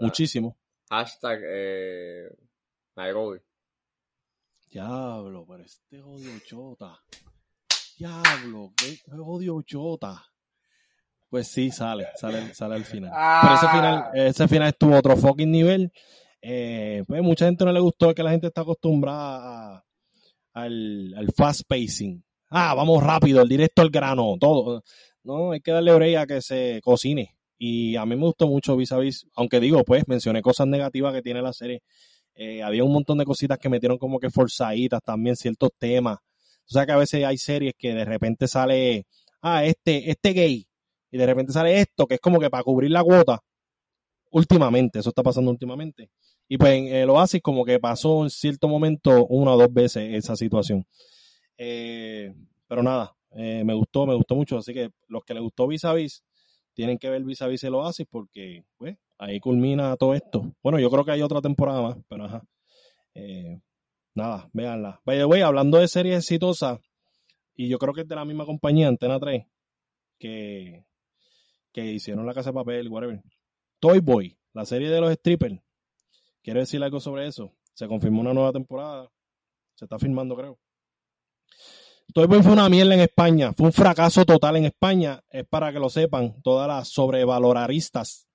[0.00, 0.56] muchísimo.
[0.90, 2.28] Hashtag eh,
[2.96, 3.38] Nairobi.
[4.72, 7.00] Diablo, pero este odio chota.
[7.96, 10.20] Diablo, qué odio chota.
[11.30, 13.12] Pues sí, sale, sale, sale al final.
[13.40, 14.10] Pero ese final, ah.
[14.14, 15.92] ese final estuvo otro fucking nivel.
[16.42, 19.84] Eh, pues mucha gente no le gustó que la gente está acostumbrada
[20.54, 22.22] al, al fast pacing
[22.54, 24.82] ah, vamos rápido, el directo al grano, todo.
[25.24, 27.36] No, hay que darle oreja a que se cocine.
[27.58, 31.12] Y a mí me gustó mucho Vis a Vis, aunque digo, pues, mencioné cosas negativas
[31.14, 31.82] que tiene la serie.
[32.34, 36.18] Eh, había un montón de cositas que metieron como que forzaditas también, ciertos temas.
[36.66, 39.06] O sea que a veces hay series que de repente sale,
[39.42, 40.66] ah, este, este gay,
[41.10, 43.40] y de repente sale esto, que es como que para cubrir la cuota.
[44.30, 46.10] Últimamente, eso está pasando últimamente.
[46.48, 50.14] Y pues en el Oasis como que pasó en cierto momento una o dos veces
[50.14, 50.86] esa situación.
[51.56, 52.34] Eh,
[52.66, 54.58] pero nada, eh, me gustó, me gustó mucho.
[54.58, 56.22] Así que los que les gustó Vis a Vis,
[56.74, 60.52] tienen que ver Vis a Vis el Oasis porque pues, ahí culmina todo esto.
[60.62, 62.42] Bueno, yo creo que hay otra temporada más, pero ajá.
[63.14, 63.60] Eh,
[64.14, 65.00] nada, véanla.
[65.04, 66.80] By the way, hablando de series exitosas,
[67.54, 69.46] y yo creo que es de la misma compañía, Antena 3,
[70.18, 70.84] que,
[71.72, 73.22] que hicieron La Casa de Papel, whatever.
[73.78, 75.60] Toy Boy, la serie de los strippers.
[76.44, 77.54] Quiero decir algo sobre eso.
[77.72, 79.10] Se confirmó una nueva temporada.
[79.74, 80.58] Se está filmando, creo.
[82.12, 85.24] Toy Boy fue una mierda en España, fue un fracaso total en España.
[85.30, 88.28] Es para que lo sepan todas las sobrevaloraristas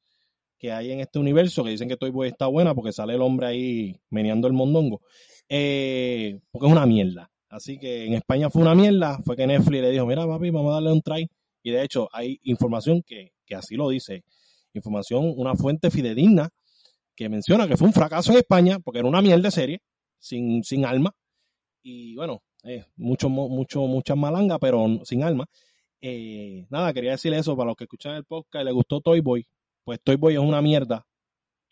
[0.57, 3.21] que hay en este universo que dicen que Toy Boy está buena porque sale el
[3.21, 5.01] hombre ahí meneando el mondongo.
[5.47, 7.31] Eh, porque es una mierda.
[7.47, 9.19] Así que en España fue una mierda.
[9.23, 11.29] Fue que Netflix le dijo: Mira, papi, vamos a darle un try.
[11.61, 14.23] Y de hecho, hay información que, que así lo dice.
[14.73, 16.49] Información, una fuente fidedigna
[17.19, 19.81] que menciona que fue un fracaso en España porque era una mierda de serie,
[20.19, 21.13] sin, sin alma.
[21.83, 25.45] Y bueno, eh, mucho, mucho, muchas malangas, pero sin alma.
[25.99, 29.19] Eh, nada, quería decir eso para los que escuchan el podcast y les gustó Toy
[29.19, 29.45] Boy.
[29.83, 31.05] Pues Toy Boy es una mierda.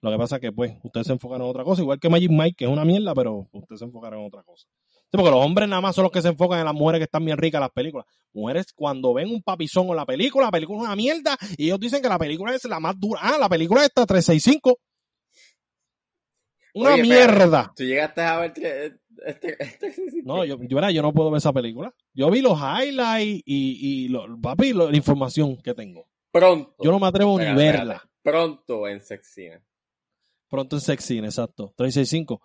[0.02, 2.30] Lo que pasa es que, pues, ustedes se enfocan en otra cosa, igual que Magic
[2.30, 4.68] Mike, que es una mierda, pero ustedes se enfocaron en otra cosa.
[5.12, 7.24] porque los hombres nada más son los que se enfocan en las mujeres que están
[7.24, 8.06] bien ricas en las películas.
[8.34, 11.80] Mujeres, cuando ven un papizón en la película, la película es una mierda, y ellos
[11.80, 13.22] dicen que la película es la más dura.
[13.24, 14.78] Ah, la película está 365.
[16.78, 17.74] Una mierda.
[17.76, 19.58] Tú llegaste a ver este, este,
[20.24, 21.94] no, yo, yo, yo no puedo ver esa película.
[22.14, 26.08] Yo vi los highlights y, y lo, papi, la información que tengo.
[26.32, 26.76] Pronto.
[26.80, 28.08] Yo no me atrevo ni verla.
[28.22, 29.62] Pronto en Sexine.
[30.50, 31.74] Pronto en Sexine, exacto.
[31.76, 32.42] 365.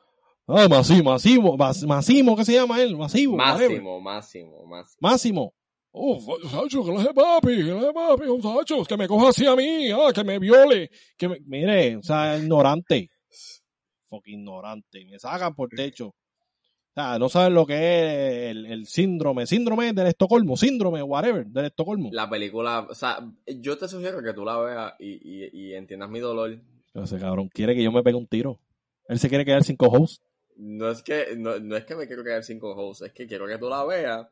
[0.46, 2.96] Ah, Máximo, Máximo, Máximo, ¿qué se llama él?
[2.96, 3.36] Máximo.
[3.36, 4.98] Máximo, Máximo, Máximo.
[5.00, 5.54] Máximo.
[5.94, 9.46] Oh, muchacho, que le de papi, que le de papi, muchachos, que me coja así
[9.46, 11.38] a mí, ah, que me viole, que me...
[11.44, 13.10] Mire, o sea, ignorante.
[14.12, 15.04] Fucking ignorante.
[15.06, 16.08] Me sacan por techo.
[16.08, 21.64] O sea, no saben lo que es el, síndrome, síndrome del Estocolmo, síndrome, whatever, del
[21.64, 22.10] Estocolmo.
[22.12, 26.58] La película, o sea, yo te sugiero que tú la veas y, entiendas mi dolor.
[26.92, 28.60] Ese cabrón quiere que yo me pegue un tiro.
[29.08, 30.22] Él se quiere quedar sin co-host.
[30.56, 33.56] No es que, no, es que me quiero quedar sin co-host, es que quiero que
[33.56, 34.28] tú la veas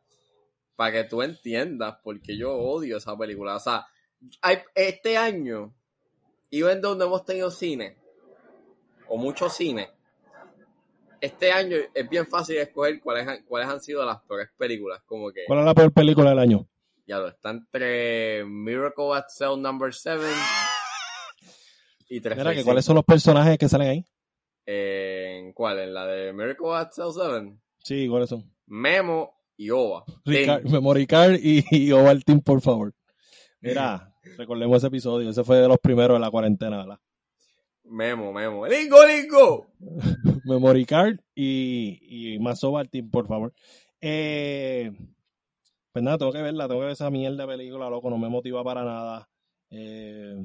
[0.76, 3.56] para que tú entiendas por qué yo odio esa película.
[3.56, 3.86] O sea,
[4.74, 5.74] este año,
[6.50, 7.96] y en donde hemos tenido cine,
[9.10, 9.90] o mucho cine,
[11.20, 15.02] este año es bien fácil escoger cuáles, cuáles han sido las peores películas.
[15.04, 16.66] Como que, ¿Cuál es la peor película del año?
[17.06, 20.22] Ya lo está entre Miracle at Cell Number 7
[22.08, 24.06] y 3 Mira, que ¿cuáles son los personajes que salen ahí?
[24.64, 25.80] ¿En cuál?
[25.80, 27.52] ¿En la de Miracle at Cell 7?
[27.78, 28.48] Sí, ¿cuáles son?
[28.66, 30.04] Memo y Ova.
[30.24, 32.94] Memo Ricard y, y Ova el team, por favor.
[33.60, 35.30] Mira, recordemos ese episodio.
[35.30, 37.00] Ese fue de los primeros de la cuarentena, ¿verdad?
[37.90, 38.66] Memo, Memo.
[38.66, 39.66] ¡Lingo, Lingo!
[40.44, 42.38] Memory card y, y
[42.90, 43.52] Team, por favor.
[44.00, 44.92] Eh,
[45.92, 48.28] Pues nada, tengo que verla, tengo que ver esa mierda de película, loco, no me
[48.28, 49.28] motiva para nada.
[49.70, 50.36] Eh,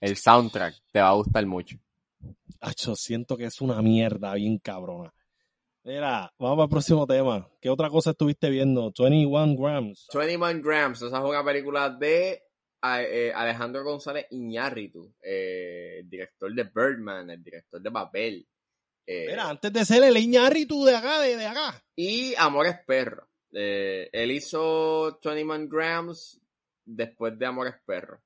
[0.00, 1.76] el soundtrack te va a gustar mucho.
[2.60, 5.12] Acho, siento que es una mierda bien cabrona.
[5.84, 7.48] Mira, vamos al próximo tema.
[7.60, 8.92] ¿Qué otra cosa estuviste viendo?
[8.96, 10.06] 21 Grams.
[10.12, 12.42] 21 Grams, esa es una película de
[13.02, 18.46] eh, Alejandro González Iñárritu, eh, el director de Birdman, el director de Babel.
[19.06, 21.82] Eh, Mira, antes de ser el Iñárritu de acá, de, de acá.
[21.94, 23.28] Y Amores Perro.
[23.52, 26.40] Él hizo 21 Grams
[26.84, 28.20] después de Amores Perro.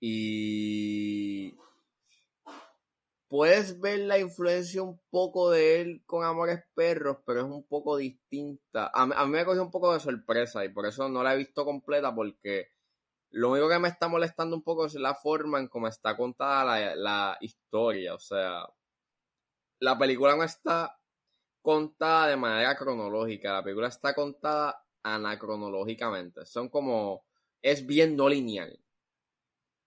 [0.00, 1.54] Y
[3.34, 7.96] puedes ver la influencia un poco de él con Amores Perros, pero es un poco
[7.96, 8.92] distinta.
[8.94, 11.64] A, mí me cogió un poco de sorpresa y por eso no la he visto
[11.64, 12.68] completa porque
[13.34, 16.64] lo único que me está molestando un poco es la forma en cómo está contada
[16.64, 18.14] la, la historia.
[18.14, 18.64] O sea,
[19.80, 20.96] la película no está
[21.60, 26.46] contada de manera cronológica, la película está contada anacronológicamente.
[26.46, 27.24] Son como,
[27.60, 28.78] es bien no lineal.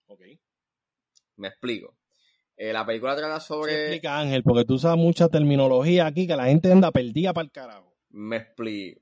[0.08, 0.20] Ok.
[1.36, 1.96] Me explico.
[2.54, 3.72] Eh, la película trata sobre.
[3.72, 7.46] Se explica, Ángel, porque tú usas mucha terminología aquí que la gente anda perdida para
[7.46, 7.96] el carajo.
[8.10, 9.00] Me explico.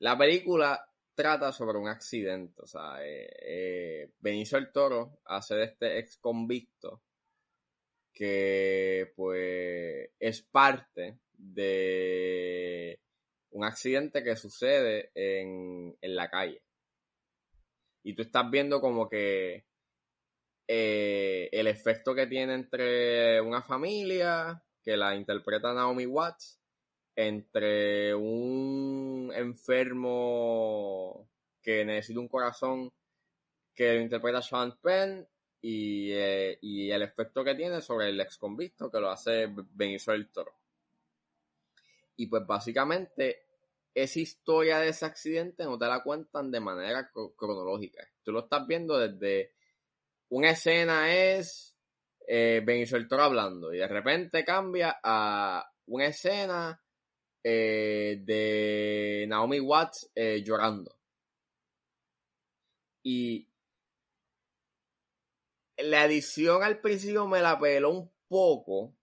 [0.00, 0.84] La película
[1.14, 2.62] trata sobre un accidente.
[2.62, 7.02] O sea, eh, eh, Benicio el Toro hace de este ex convicto
[8.12, 13.00] que, pues, es parte de
[13.50, 16.62] un accidente que sucede en, en la calle.
[18.04, 19.64] Y tú estás viendo como que
[20.68, 26.60] eh, el efecto que tiene entre una familia, que la interpreta Naomi Watts,
[27.16, 31.28] entre un enfermo
[31.62, 32.92] que necesita un corazón
[33.74, 35.26] que lo interpreta Sean Penn
[35.60, 40.28] y, eh, el efecto que tiene sobre el ex convicto que lo hace Benicio del
[40.30, 40.54] Toro.
[42.16, 43.46] Y pues básicamente
[43.94, 48.06] esa historia de ese accidente no te la cuentan de manera cronológica.
[48.22, 49.54] Tú lo estás viendo desde
[50.28, 51.76] una escena es
[52.26, 56.83] eh, Benicio el Toro hablando y de repente cambia a una escena
[57.44, 60.98] eh, de Naomi Watts eh, llorando.
[63.04, 63.48] Y
[65.76, 68.96] la edición al principio me la peló un poco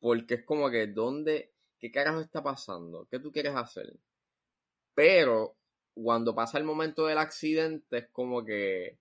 [0.00, 3.06] porque es como que, ¿dónde, qué carajo está pasando?
[3.10, 3.94] ¿Qué tú quieres hacer?
[4.94, 5.56] Pero
[5.94, 8.98] cuando pasa el momento del accidente es como que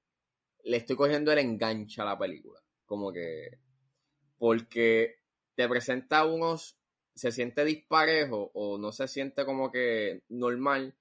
[0.64, 2.62] le estoy cogiendo el enganche a la película.
[2.86, 3.60] Como que.
[4.38, 5.20] Porque
[5.56, 6.79] te presenta unos.
[7.20, 10.96] Se siente disparejo o no se siente como que normal.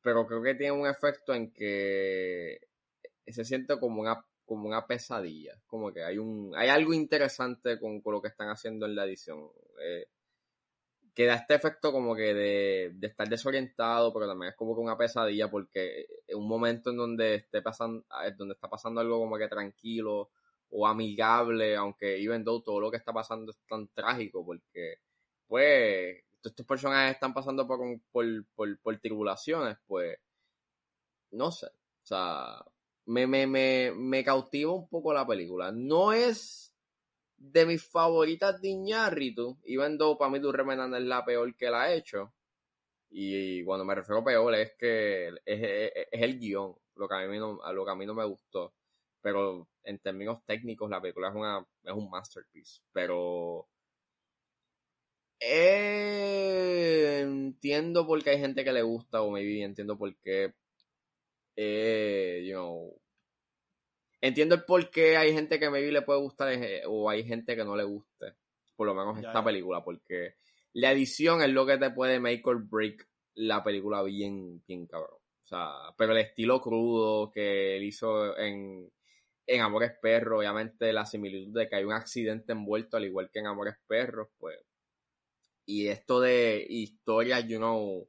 [0.00, 2.60] Pero creo que tiene un efecto en que
[3.26, 5.60] se siente como una, como una pesadilla.
[5.66, 6.54] Como que hay un.
[6.56, 9.50] Hay algo interesante con, lo que están haciendo en la edición.
[9.82, 10.06] Eh,
[11.14, 14.80] que da este efecto como que de, de, estar desorientado, pero también es como que
[14.80, 18.06] una pesadilla porque en un momento en donde esté pasando,
[18.38, 20.30] donde está pasando algo como que tranquilo
[20.70, 24.98] o amigable, aunque even though todo lo que está pasando es tan trágico porque
[25.48, 27.80] pues estos personajes están pasando por,
[28.12, 30.18] por, por, tribulaciones, pues
[31.32, 32.64] no sé, o sea,
[33.06, 35.72] me, me, me, me cautiva un poco la película.
[35.72, 36.66] No es
[37.36, 41.82] de mis favoritas de Iñárritu, even though para mí Durremenan es la peor que la
[41.82, 42.32] ha hecho.
[43.10, 47.38] Y cuando me refiero a peor es que es, el guion, lo que, a mí
[47.38, 48.74] no, lo que a mí no me gustó.
[49.20, 52.80] Pero en términos técnicos la película es, una, es un masterpiece.
[52.92, 53.68] Pero
[55.40, 60.54] eh, entiendo por qué hay gente que le gusta o maybe entiendo por qué
[61.56, 63.00] eh, you know,
[64.20, 67.56] entiendo el por qué hay gente que maybe le puede gustar eh, o hay gente
[67.56, 68.34] que no le guste,
[68.76, 70.34] por lo menos esta película, porque
[70.74, 75.18] la edición es lo que te puede make or break la película bien, bien cabrón.
[75.44, 78.90] O sea, pero el estilo crudo que él hizo en,
[79.46, 83.38] en Amores Perros, obviamente la similitud de que hay un accidente envuelto, al igual que
[83.38, 84.58] en Amores Perros, pues.
[85.66, 88.08] Y esto de historias, you know,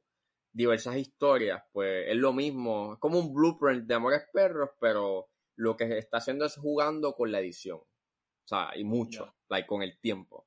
[0.52, 5.76] diversas historias, pues es lo mismo, es como un blueprint de Amores Perros, pero lo
[5.76, 7.78] que está haciendo es jugando con la edición.
[7.78, 10.46] O sea, y mucho, like, con el tiempo.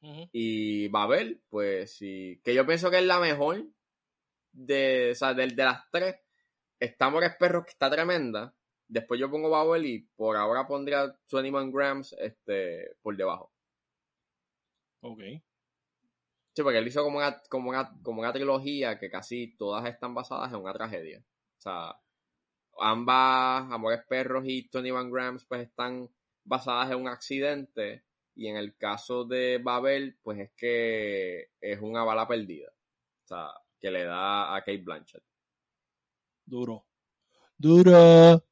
[0.00, 3.66] Y Babel, pues sí, que yo pienso que es la mejor
[4.52, 6.16] de, o sea, de, las tres.
[6.78, 8.54] Está Amores Perros, que está tremenda.
[8.86, 13.52] Después yo pongo Babel y por ahora pondría 21 Grams este, por debajo.
[15.00, 15.20] Ok.
[16.58, 20.12] Sí, porque él hizo como una, como, una, como una trilogía que casi todas están
[20.12, 21.20] basadas en una tragedia.
[21.20, 22.00] O sea,
[22.80, 26.10] ambas, Amores Perros y 21 Grams, pues están
[26.42, 28.02] basadas en un accidente.
[28.34, 32.72] Y en el caso de Babel, pues es que es una bala perdida.
[33.22, 35.22] O sea, que le da a Kate Blanchett.
[36.44, 36.86] Duro.
[37.56, 38.42] Duro.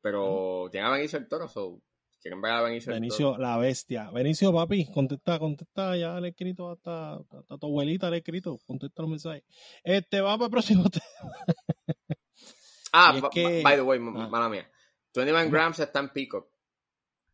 [0.00, 1.80] Pero tiene a Benicio el Toro, so,
[2.20, 4.10] quieren ver a Benicio Benicio, la bestia.
[4.10, 8.58] Benicio, papi, contesta, contesta, ya le he escrito hasta, hasta tu abuelita le he escrito,
[8.66, 9.44] contesta los mensajes.
[9.82, 10.84] Este, va para el próximo
[12.92, 13.30] ah,
[13.62, 14.28] by the way, ah.
[14.28, 14.70] mala mía.
[15.14, 16.48] 21 Grams está en Peacock.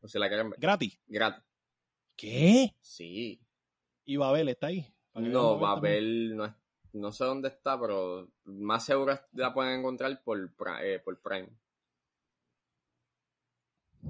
[0.01, 0.61] O si la quieren ver.
[0.61, 0.99] ¿Gratis?
[1.07, 1.45] Gratis.
[2.17, 2.75] ¿Qué?
[2.81, 3.43] Sí.
[4.05, 4.87] ¿Y Babel está ahí?
[5.15, 6.55] No, Babel no,
[6.93, 10.51] no sé dónde está, pero más seguro la pueden encontrar por,
[10.83, 11.49] eh, por Prime.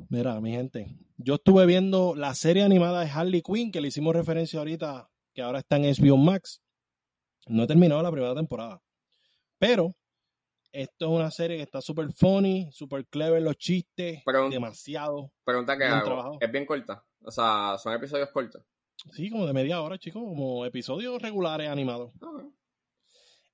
[0.09, 4.15] Mira, mi gente, yo estuve viendo la serie animada de Harley Quinn, que le hicimos
[4.15, 6.63] referencia ahorita, que ahora está en HBO Max.
[7.47, 8.83] No he terminado la primera temporada.
[9.59, 9.95] Pero
[10.73, 15.33] esto es una serie que está súper funny, súper clever los chistes, demasiado.
[15.45, 16.39] Pregunta que hago.
[16.41, 17.05] ¿Es bien corta?
[17.23, 18.63] O sea, ¿son episodios cortos?
[19.13, 22.13] Sí, como de media hora, chicos, como episodios regulares animados.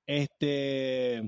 [0.05, 1.23] Este,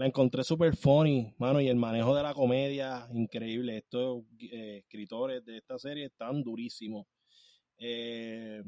[0.00, 3.76] la encontré súper funny, mano, y el manejo de la comedia, increíble.
[3.76, 7.06] Estos eh, escritores de esta serie están durísimos.
[7.76, 8.62] Eh,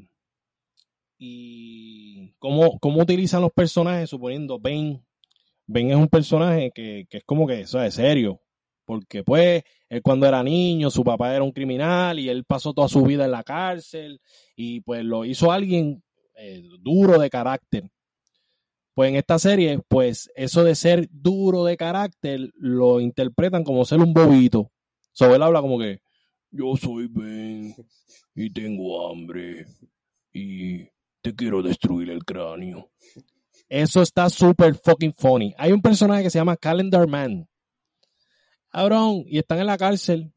[1.17, 5.03] y cómo, cómo utilizan los personajes, suponiendo Ben.
[5.65, 8.39] Ben es un personaje que, que es como que, eso es serio.
[8.85, 12.87] Porque pues, él cuando era niño, su papá era un criminal y él pasó toda
[12.87, 14.21] su vida en la cárcel
[14.55, 16.03] y pues lo hizo alguien
[16.35, 17.89] eh, duro de carácter.
[18.93, 23.99] Pues en esta serie, pues eso de ser duro de carácter lo interpretan como ser
[23.99, 24.71] un bobito.
[25.11, 26.01] Sobre él habla como que
[26.51, 27.75] yo soy Ben
[28.35, 29.65] y tengo hambre
[30.31, 30.83] y
[31.21, 32.91] te quiero destruir el cráneo.
[33.67, 35.55] Eso está súper fucking funny.
[35.57, 37.47] Hay un personaje que se llama Calendar Man.
[38.69, 40.31] Cabrón, y están en la cárcel.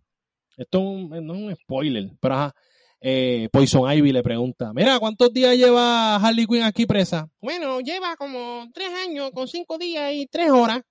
[0.56, 2.54] Esto no es un spoiler, pero ajá
[3.00, 7.28] eh, Poison Ivy le pregunta, mira, ¿cuántos días lleva Harley Quinn aquí presa?
[7.40, 10.82] Bueno, lleva como tres años con cinco días y tres horas.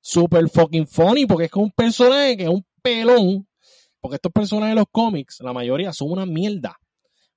[0.00, 3.46] Super fucking funny porque es como un personaje que es un pelón.
[4.00, 6.76] Porque estos personajes de los cómics, la mayoría son una mierda.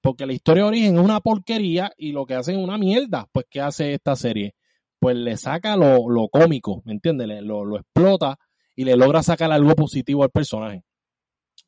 [0.02, 3.28] Porque la historia de origen es una porquería y lo que hacen es una mierda.
[3.32, 4.56] Pues, ¿qué hace esta serie?
[5.00, 7.28] Pues le saca lo, cómico, ¿me entiendes?
[7.42, 8.38] Lo, lo explota
[8.76, 10.84] y le logra sacar algo positivo al personaje.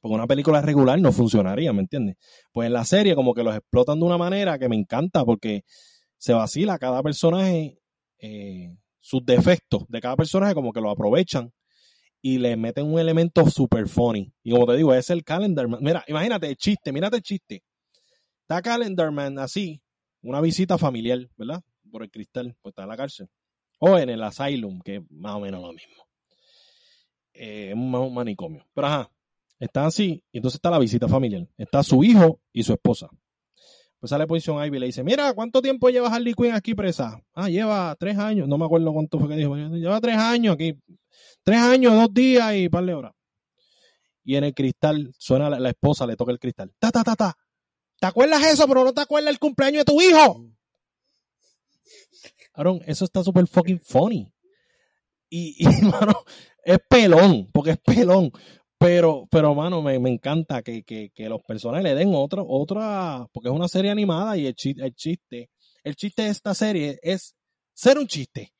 [0.05, 2.17] Porque una película regular no funcionaría, ¿me entiendes?
[2.51, 5.63] Pues en la serie como que los explotan de una manera que me encanta porque
[6.15, 7.79] se vacila cada personaje,
[8.19, 11.51] eh, sus defectos de cada personaje como que lo aprovechan
[12.21, 14.31] y le meten un elemento super funny.
[14.43, 15.79] Y como te digo, es el Calendar Man.
[15.81, 17.63] Mira, imagínate el chiste, mírate el chiste.
[18.41, 19.81] Está Calendar Man así,
[20.21, 21.63] una visita familiar, ¿verdad?
[21.91, 23.27] Por el cristal, pues está en la cárcel.
[23.79, 25.95] O en el asylum, que es más o menos lo mismo.
[27.33, 28.67] Eh, es un manicomio.
[28.75, 29.11] Pero ajá,
[29.59, 31.47] Está así, y entonces está la visita familiar.
[31.57, 33.07] Está su hijo y su esposa.
[33.99, 37.21] Pues sale Poison Ivy y le dice, mira, ¿cuánto tiempo lleva Harley Quinn aquí presa?
[37.33, 39.55] Ah, lleva tres años, no me acuerdo cuánto fue que dijo.
[39.55, 40.77] Lleva tres años aquí.
[41.43, 43.13] Tres años, dos días y par de horas.
[44.23, 46.73] Y en el cristal suena la, esposa, le toca el cristal.
[46.79, 47.37] Ta, ta, ta, ta.
[47.99, 50.45] ¿Te acuerdas eso, pero no te acuerdas el cumpleaños de tu hijo?
[52.53, 54.31] Aaron, eso está súper fucking funny.
[55.29, 56.13] Y, y, mano,
[56.63, 58.31] es pelón, porque es pelón.
[58.85, 63.67] Pero, pero, mano, me, encanta que, los personajes le den otro, otra, porque es una
[63.67, 65.49] serie animada y el chiste, el chiste,
[65.83, 67.35] el chiste de esta serie es
[67.73, 68.53] ser un chiste.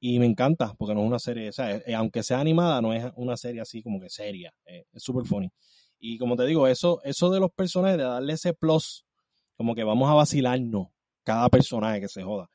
[0.00, 3.36] Y me encanta, porque no es una serie, eh, aunque sea animada, no es una
[3.36, 5.48] serie así como que seria, eh, es súper funny.
[6.00, 9.06] Y como te digo, eso, eso de los personajes, de darle ese plus,
[9.56, 10.88] como que vamos a vacilarnos
[11.22, 12.50] cada personaje que se joda,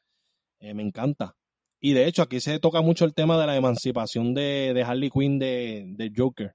[0.59, 1.37] eh, me encanta.
[1.79, 5.09] Y de hecho, aquí se toca mucho el tema de la emancipación de, de Harley
[5.09, 6.53] Quinn de, de Joker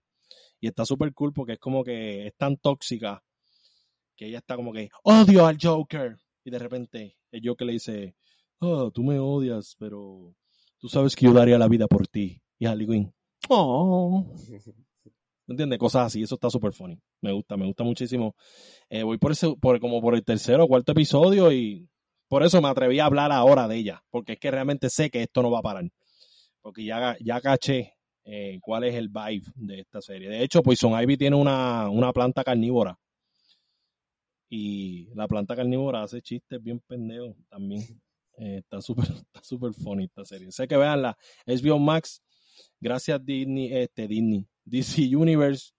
[0.60, 3.22] y está súper cool porque es como que es tan tóxica
[4.16, 6.16] que ella está como que odio al Joker.
[6.44, 8.16] Y de repente el Joker le dice,
[8.58, 10.34] oh, tú me odias, pero
[10.78, 12.42] tú sabes que yo daría la vida por ti.
[12.58, 13.14] Y Harley Quinn,
[13.48, 14.34] oh.
[15.46, 15.78] ¿Me entiendes?
[15.78, 17.00] Cosas así, eso está súper funny.
[17.22, 18.34] Me gusta, me gusta muchísimo.
[18.90, 21.88] Eh, voy por ese, por, como por el tercero o cuarto episodio y
[22.28, 25.22] por eso me atreví a hablar ahora de ella, porque es que realmente sé que
[25.22, 25.90] esto no va a parar.
[26.60, 27.97] Porque ya, ya caché
[28.30, 30.28] eh, cuál es el vibe de esta serie.
[30.28, 32.98] De hecho, Poison Ivy tiene una, planta carnívora.
[34.50, 37.82] Y la planta carnívora hace chistes bien pendejos también.
[38.36, 40.52] Eh, está súper está super funny esta serie.
[40.52, 41.16] Sé que veanla.
[41.46, 42.22] HBO Max.
[42.78, 45.72] Gracias Disney, este Disney, DC Universe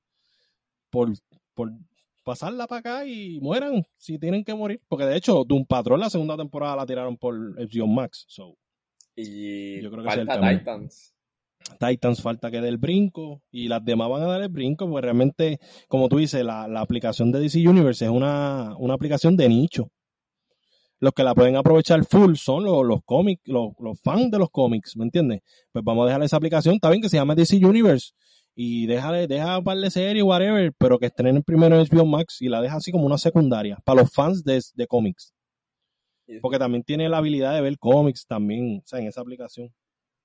[0.89, 1.13] por,
[1.53, 1.71] por
[2.23, 4.81] pasarla para acá y mueran si tienen que morir.
[4.87, 8.25] Porque de hecho, Doom Patrol la segunda temporada la tiraron por HBO Max.
[8.27, 8.57] So,
[9.15, 11.13] y yo creo que falta Titans.
[11.79, 15.05] Titans falta que dé el brinco y las demás van a dar el brinco, porque
[15.05, 19.91] realmente, como tú dices, la, aplicación de DC Universe es una, aplicación de nicho.
[20.99, 24.49] los que la pueden aprovechar full son los, los cómics, los, los fans de los
[24.49, 25.41] cómics, ¿me entiendes?
[25.71, 28.11] Pues vamos a dejar esa aplicación, está bien que se llama DC Universe
[28.61, 32.49] y déjale, deja par de series, whatever, pero que estrenen primero en HBO Max y
[32.49, 35.33] la deja así como una secundaria para los fans de, de cómics.
[36.41, 39.73] Porque también tiene la habilidad de ver cómics también, o sea, en esa aplicación.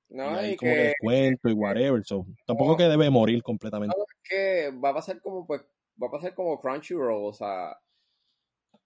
[0.08, 3.96] No, y, hay como que, descuento y whatever, so, tampoco que debe morir completamente.
[3.96, 5.62] No, es que va a pasar como pues
[6.02, 7.78] va a pasar como Crunchyroll, o sea,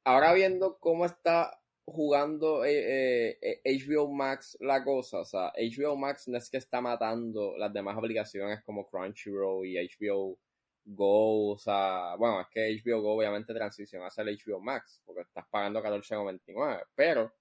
[0.05, 6.28] ahora viendo cómo está jugando eh, eh, HBO Max la cosa, o sea, HBO Max
[6.28, 10.39] no es que está matando las demás aplicaciones como Crunchyroll y HBO
[10.85, 15.23] Go, o sea, bueno, es que HBO Go obviamente transiciona hacia el HBO Max, porque
[15.23, 17.32] estás pagando 14.99, pero,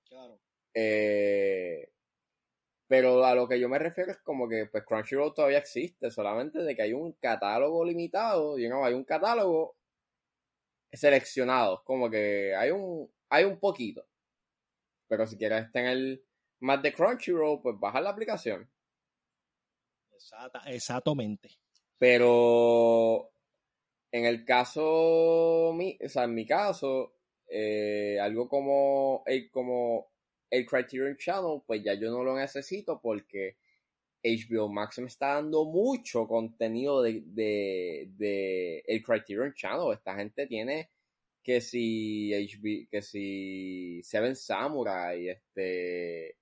[0.74, 1.90] eh,
[2.88, 6.60] pero a lo que yo me refiero es como que pues Crunchyroll todavía existe, solamente
[6.60, 9.76] de que hay un catálogo limitado, y no, hay un catálogo
[10.92, 14.06] seleccionado, como que hay un, hay un poquito,
[15.08, 16.22] pero si quieres tener
[16.60, 18.70] más de Crunchyroll, pues baja la aplicación.
[20.66, 21.50] exactamente.
[21.98, 23.32] Pero
[24.12, 25.78] en el caso, o
[26.08, 27.14] sea, en mi caso,
[27.48, 30.12] eh, algo como el, como
[30.50, 33.58] el Criterion Channel, pues ya yo no lo necesito porque
[34.24, 39.94] HBO Max me está dando mucho contenido de, de, el Criterion Channel.
[39.94, 40.90] Esta gente tiene
[41.44, 46.38] que si HB, que si Seven Samurai, este,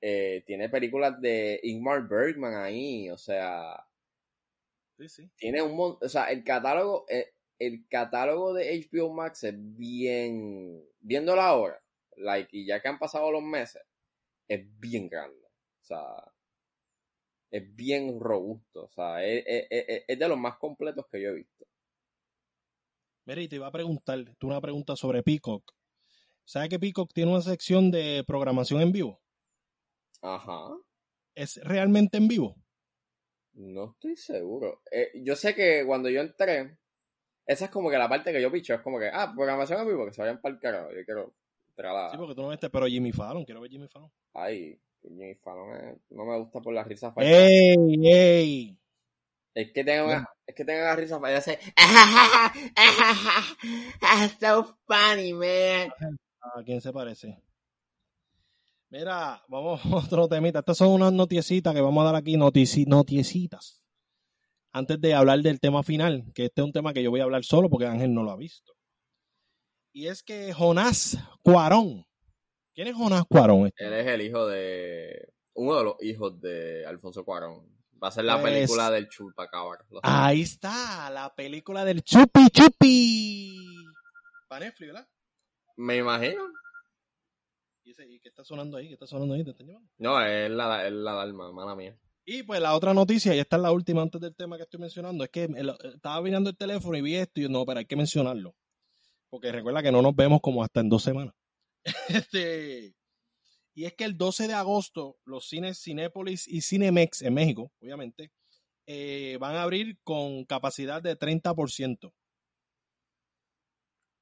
[0.00, 3.84] eh, tiene películas de Ingmar Bergman ahí, o sea,
[5.36, 10.82] tiene un montón, o sea, el catálogo, eh, el, catálogo de HBO Max es bien,
[11.00, 11.82] viéndolo ahora,
[12.20, 13.82] like, y ya que han pasado los meses,
[14.48, 15.46] es bien grande.
[15.80, 16.32] O sea,
[17.50, 18.84] es bien robusto.
[18.84, 21.66] O sea, es, es, de los más completos que yo he visto.
[23.26, 25.72] Mira, y te iba a preguntar, tú una pregunta sobre Peacock.
[26.44, 29.20] ¿Sabes que Peacock tiene una sección de programación en vivo?
[30.22, 30.76] Ajá.
[31.34, 32.56] ¿Es realmente en vivo?
[33.52, 34.82] No estoy seguro.
[34.90, 36.76] Eh, yo sé que cuando yo entré,
[37.46, 39.88] esa es como que la parte que yo picho, es como que, ah, programación en
[39.88, 40.90] vivo, que se vayan para el carajo.
[40.92, 41.34] Yo quiero
[42.10, 44.10] Sí, porque tú no ves, pero Jimmy Fallon, quiero ver Jimmy Fallon.
[44.34, 47.30] Ay, Jimmy Fallon no me gusta por la risa falsa.
[47.30, 48.78] ¡Ey, ey!
[49.54, 50.10] Es que tengo,
[50.46, 51.58] es que tengo la risa para hacer.
[54.40, 55.90] so funny, man.
[56.40, 57.42] ¿A quién se parece?
[58.90, 60.60] Mira, vamos a otro temita.
[60.60, 63.82] Estas son unas noticitas que vamos a dar aquí, notici noticitas.
[64.72, 67.24] Antes de hablar del tema final, que este es un tema que yo voy a
[67.24, 68.72] hablar solo porque Ángel no lo ha visto.
[69.92, 72.06] Y es que Jonás Cuarón.
[72.74, 73.66] ¿Quién es Jonás Cuarón?
[73.66, 73.86] Este?
[73.86, 75.32] Él es el hijo de.
[75.54, 77.66] Uno de los hijos de Alfonso Cuarón.
[78.02, 79.84] Va a ser la pues, película del Chupacabra.
[80.02, 83.56] Ahí está, la película del Chupi Chupi.
[84.48, 85.08] Para Netflix, ¿verdad?
[85.76, 86.42] Me imagino.
[87.84, 88.86] ¿Y, qué está sonando ahí?
[88.86, 89.44] ¿Qué está sonando ahí?
[89.44, 89.66] ¿Te están
[89.98, 91.98] No, es la, es la Dalma, mala mía.
[92.24, 94.78] Y pues la otra noticia, y esta es la última antes del tema que estoy
[94.78, 95.48] mencionando, es que
[95.92, 98.54] estaba mirando el teléfono y vi esto y no, pero hay que mencionarlo.
[99.30, 101.34] Porque recuerda que no nos vemos como hasta en dos semanas.
[102.08, 102.94] este,
[103.74, 108.32] y es que el 12 de agosto los cines Cinépolis y Cinemex en México, obviamente,
[108.86, 112.12] eh, van a abrir con capacidad de 30%.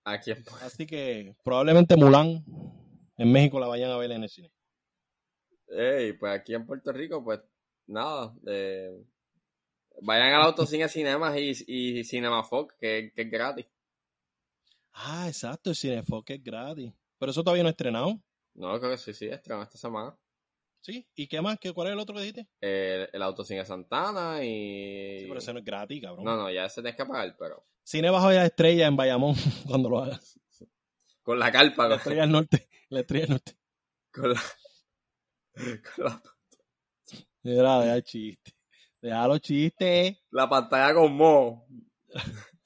[0.05, 0.33] Aquí.
[0.63, 2.45] Así que probablemente Mulan
[3.17, 4.53] en México la vayan a ver en el cine.
[5.69, 7.41] Ey, pues aquí en Puerto Rico, pues
[7.87, 9.05] nada, eh,
[10.03, 13.67] vayan al autocine cinemas y, y Cinemafox, que, que es gratis.
[15.01, 16.93] Ah, exacto, el Cinefox es gratis.
[17.19, 18.21] Pero eso todavía no ha estrenado.
[18.55, 20.17] No, creo que sí, sí, estrenó esta semana.
[20.81, 21.07] ¿Sí?
[21.15, 21.59] ¿Y qué más?
[21.61, 22.49] ¿Qué, ¿Cuál es el otro que dijiste?
[22.61, 25.21] El, el Autocine Santana y...
[25.21, 26.25] Sí, pero ese no es gratis, cabrón.
[26.25, 27.65] No, no, ya ese tienes que pagar, pero...
[27.85, 29.35] Cine bajo la estrella en Bayamón
[29.67, 30.39] cuando lo hagas.
[31.23, 31.89] Con la carpa.
[31.89, 32.69] La estrella del norte.
[32.89, 33.53] La estrella del norte.
[34.13, 34.43] Con la...
[35.95, 36.23] Con la...
[37.43, 38.53] Mira, deja el chiste.
[39.01, 40.19] Deja los chistes.
[40.31, 41.67] La pantalla con mo.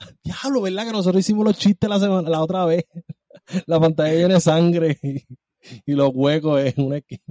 [0.25, 0.87] Diablo, ¿verdad?
[0.87, 2.85] Que nosotros hicimos los chistes la, semana, la otra vez.
[3.67, 5.25] La pantalla llena de sangre y,
[5.85, 7.23] y los huecos en una esquina.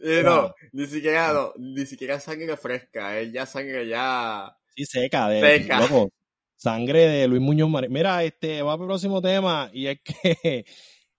[0.00, 4.56] Eh, no, ni siquiera, no, ni siquiera sangre fresca, es ya sangre ya.
[4.74, 5.80] Sí, seca, de seca.
[5.80, 6.10] Loco,
[6.56, 7.92] Sangre de Luis Muñoz Marín.
[7.92, 10.64] Mira, este, va para el próximo tema y es que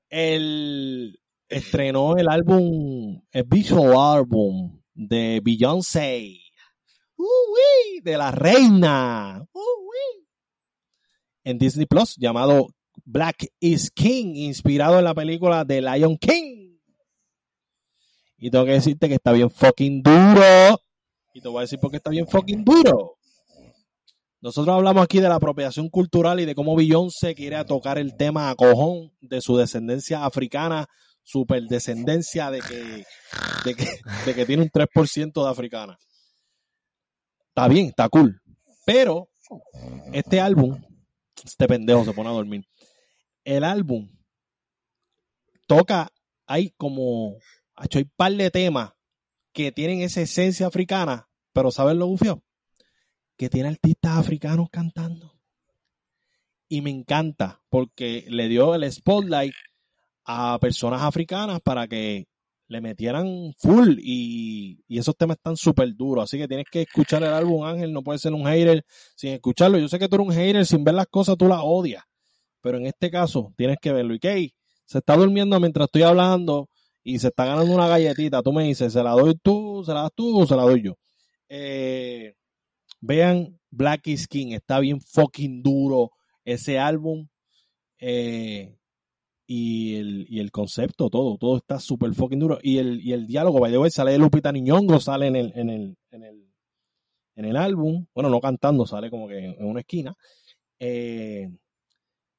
[0.09, 6.39] él estrenó el álbum, el visual álbum de Beyoncé.
[7.19, 9.45] Uh, de la reina.
[9.51, 9.59] Uh,
[11.43, 12.67] en Disney Plus llamado
[13.03, 16.77] Black is King, inspirado en la película de Lion King.
[18.37, 20.79] Y tengo que decirte que está bien fucking duro.
[21.33, 23.17] Y te voy a decir por qué está bien fucking duro.
[24.39, 28.49] Nosotros hablamos aquí de la apropiación cultural y de cómo Beyoncé quiere tocar el tema
[28.49, 30.87] a cojón de su descendencia africana,
[31.23, 33.05] superdescendencia de que,
[33.65, 35.99] de que, de que tiene un 3% de africana.
[37.59, 38.41] Está bien, está cool.
[38.85, 39.27] Pero
[40.13, 40.81] este álbum,
[41.43, 42.65] este pendejo se pone a dormir.
[43.43, 44.09] El álbum
[45.67, 46.09] toca,
[46.45, 47.35] hay como,
[47.75, 48.93] hay un par de temas
[49.51, 52.41] que tienen esa esencia africana, pero ¿saben lo bufio?
[53.35, 55.37] Que tiene artistas africanos cantando.
[56.69, 59.53] Y me encanta porque le dio el spotlight
[60.23, 62.29] a personas africanas para que
[62.69, 66.23] le metieran full y, esos temas están súper duros.
[66.23, 68.85] Así que tienes que escuchar el álbum Ángel, no puedes ser un hater
[69.15, 69.79] sin escucharlo.
[69.79, 72.03] Yo sé que tú eres un hater, sin ver las cosas tú las odias,
[72.61, 74.13] pero en este caso tienes que verlo.
[74.13, 74.53] Y que
[74.85, 76.69] se está durmiendo mientras estoy hablando
[77.03, 78.43] y se está ganando una galletita.
[78.43, 80.83] Tú me dices, ¿se la doy tú, se la das tú o se la doy
[80.83, 80.93] yo?
[81.49, 82.35] Eh,
[83.01, 86.11] vean Black is King, está bien fucking duro
[86.45, 87.27] ese álbum.
[87.97, 88.78] Eh,
[89.51, 92.59] y el, y el concepto, todo, todo está súper fucking duro.
[92.61, 95.51] Y el, y el diálogo, by the way, sale de Lupita Niñongo, sale en el,
[95.55, 96.53] en el, en el,
[97.35, 100.15] en el álbum, bueno, no cantando, sale como que en una esquina.
[100.77, 101.49] Eh,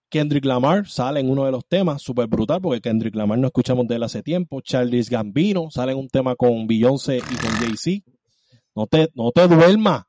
[0.09, 3.89] Kendrick Lamar sale en uno de los temas, súper brutal, porque Kendrick Lamar no escuchamos
[3.89, 4.61] de él hace tiempo.
[4.61, 8.09] Charles Gambino sale en un tema con Beyoncé y con Jay-Z.
[8.77, 10.05] No te, no te duermas.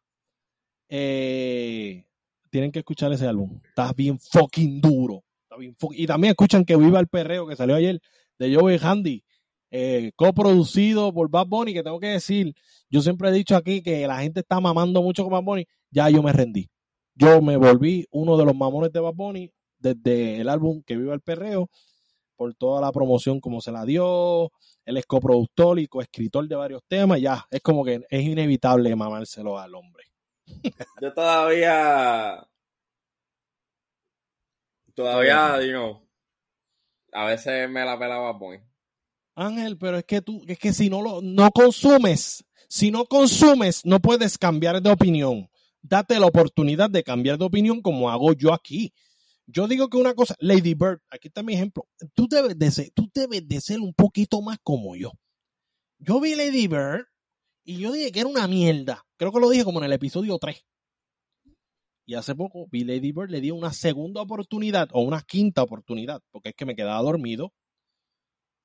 [0.87, 2.05] Eh,
[2.51, 3.59] tienen que escuchar ese álbum.
[3.69, 5.23] Está bien fucking duro.
[5.61, 7.99] Y también escuchan que Viva el Perreo, que salió ayer,
[8.37, 9.23] de Joey Handy,
[9.69, 12.53] eh, coproducido por Bad Bunny, que tengo que decir,
[12.89, 16.09] yo siempre he dicho aquí que la gente está mamando mucho con Bad Bunny, ya
[16.09, 16.69] yo me rendí.
[17.15, 21.13] Yo me volví uno de los mamones de Bad Bunny desde el álbum Que Viva
[21.13, 21.69] el Perreo,
[22.35, 24.51] por toda la promoción como se la dio,
[24.85, 29.59] él es coproductor y coescritor de varios temas, ya, es como que es inevitable mamárselo
[29.59, 30.05] al hombre.
[31.01, 32.43] Yo todavía
[35.01, 36.07] Todavía, digo,
[37.11, 38.59] a veces me la pelaba muy.
[39.33, 43.83] Ángel, pero es que tú, es que si no lo, no consumes, si no consumes,
[43.83, 45.49] no puedes cambiar de opinión.
[45.81, 48.93] Date la oportunidad de cambiar de opinión como hago yo aquí.
[49.47, 51.87] Yo digo que una cosa, Lady Bird, aquí está mi ejemplo.
[52.13, 55.13] Tú debes de ser, tú debes de ser un poquito más como yo.
[55.97, 57.07] Yo vi Lady Bird
[57.63, 59.03] y yo dije que era una mierda.
[59.17, 60.63] Creo que lo dije como en el episodio 3.
[62.11, 66.21] Y hace poco vi Lady Bird, le dio una segunda oportunidad o una quinta oportunidad,
[66.29, 67.53] porque es que me quedaba dormido.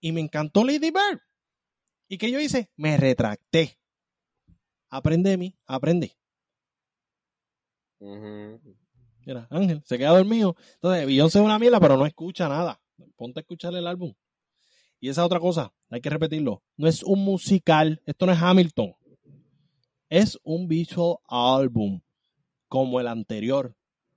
[0.01, 1.21] Y me encantó Lady Bird.
[2.09, 2.73] ¿Y qué yo hice?
[2.75, 3.79] Me retracté.
[4.89, 6.11] Aprende mí, aprendí.
[8.01, 10.57] Mira, Ángel, se queda dormido.
[10.75, 12.83] Entonces, Beyoncé es una mierda, pero no escucha nada.
[13.15, 14.13] Ponte a escuchar el álbum.
[14.99, 16.65] Y esa otra cosa, hay que repetirlo.
[16.77, 18.97] No es un musical, esto no es Hamilton.
[20.09, 22.01] Es un visual album
[22.69, 23.75] como el anterior,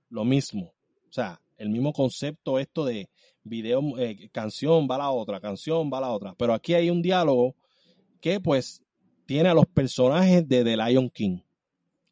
[0.08, 0.74] lo mismo.
[1.08, 3.08] O sea, el mismo concepto esto de
[3.42, 6.34] video, eh, canción va la otra, canción va la otra.
[6.38, 7.54] Pero aquí hay un diálogo
[8.20, 8.82] que pues
[9.26, 11.40] tiene a los personajes de The Lion King.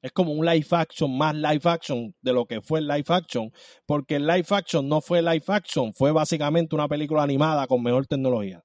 [0.00, 3.52] Es como un live action, más live action de lo que fue el live action,
[3.84, 8.06] porque el live action no fue live action, fue básicamente una película animada con mejor
[8.06, 8.64] tecnología.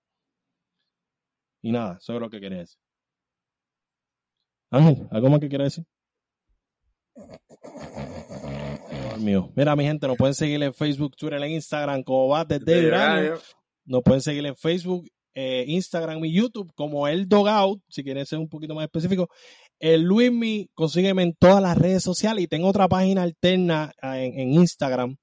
[1.61, 2.77] Y nada, eso es lo que quería decir.
[4.69, 5.85] Ángel, ¿algo más que quiere decir?
[9.19, 9.51] Mío.
[9.55, 13.39] Mira, mi gente, nos pueden seguir en Facebook, Twitter, en Instagram como Bate de Radio.
[13.85, 18.39] Nos pueden seguir en Facebook, eh, Instagram y YouTube como El Dogout, si quieren ser
[18.39, 19.29] un poquito más específico.
[19.79, 24.53] El Luismi, consígueme en todas las redes sociales y tengo otra página alterna ah, en,
[24.53, 25.17] Instagram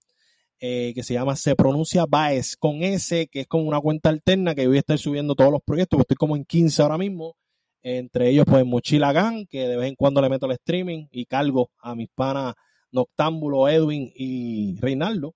[0.59, 4.55] eh, que se llama Se Pronuncia Baez con S, que es como una cuenta alterna
[4.55, 7.37] que voy a estar subiendo todos los proyectos, estoy como en 15 ahora mismo.
[7.82, 11.24] Entre ellos, pues Mochila Gang, que de vez en cuando le meto el streaming y
[11.24, 12.55] cargo a mis panas
[12.93, 15.35] Noctámbulo, Edwin y Reinaldo.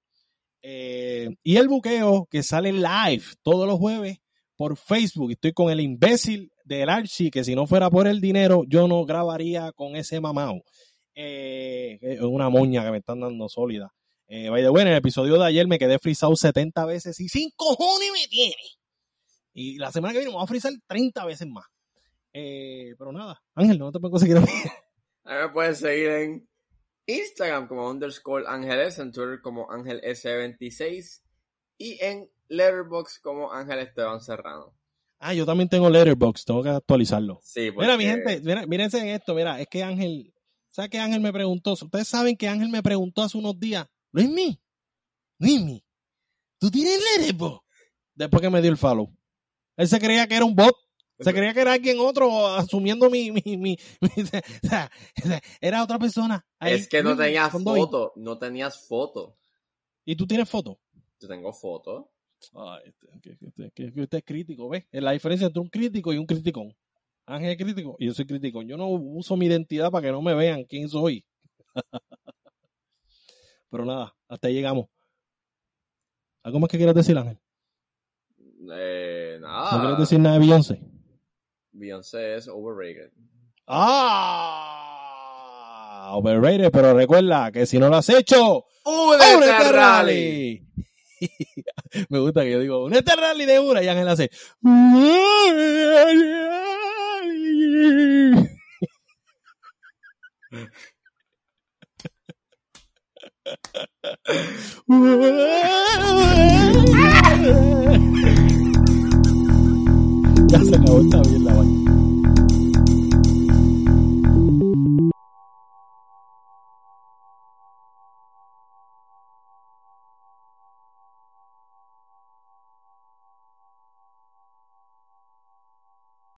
[0.62, 4.18] Eh, y el buqueo que sale live todos los jueves
[4.56, 5.32] por Facebook.
[5.32, 9.04] Estoy con el imbécil del Archie, que si no fuera por el dinero, yo no
[9.04, 10.62] grabaría con ese mamao.
[11.14, 13.92] Eh, es una moña que me están dando sólida.
[14.26, 18.10] Eh, by en el episodio de ayer me quedé frisado 70 veces y sin cojones
[18.12, 18.54] me tiene.
[19.52, 21.66] Y la semana que viene me voy a frizar 30 veces más.
[22.36, 24.48] Eh, pero nada, Ángel, no te puedo conseguir a mí.
[25.24, 26.48] me puedes seguir en
[27.06, 31.22] Instagram como underscore ángeles, en Twitter como Ángel S26
[31.78, 34.76] y en Letterboxd como Ángel Esteban Serrano.
[35.20, 37.38] Ah, yo también tengo Letterboxd, tengo que actualizarlo.
[37.42, 40.34] Sí, Mira, mi gente, mira, mírense en esto, mira, es que Ángel,
[40.70, 41.74] ¿sabes qué Ángel me preguntó?
[41.74, 44.60] Ustedes saben que Ángel me preguntó hace unos días, Luismi,
[45.38, 45.84] Luismi,
[46.58, 47.62] ¿tú tienes Letterboxd?
[48.16, 49.16] Después que me dio el follow.
[49.76, 50.76] Él se creía que era un bot
[51.18, 54.90] Se creía que era alguien otro asumiendo mi, mi, mi, o sea,
[55.60, 56.44] era otra persona.
[56.60, 59.36] es que no tenías foto, no tenías foto.
[60.04, 60.80] ¿Y tú tienes foto?
[61.20, 62.10] Yo tengo foto.
[62.52, 62.92] Ay,
[63.22, 64.86] que, que, usted es crítico, ¿ves?
[64.90, 66.74] Es la diferencia entre un crítico y un criticón.
[67.26, 68.66] Ángel es crítico y yo soy criticón.
[68.66, 71.24] Yo no uso mi identidad para que no me vean quién soy.
[73.70, 74.86] Pero nada, hasta ahí llegamos.
[76.42, 77.38] ¿Algo más que quieras decir, Ángel?
[78.70, 79.72] Eh, nada.
[79.72, 80.93] ¿No quieres decir nada de Beyoncé?
[81.74, 83.10] Beyoncé es overrated.
[83.66, 84.80] ¡Ah!
[86.12, 90.64] Overrated, pero recuerda que si no lo has hecho, ¡únete, a rally!
[92.10, 94.30] Me gusta que yo digo, únete a rally de una y Ángel hace.
[110.54, 111.73] ya se acabó esta bien la.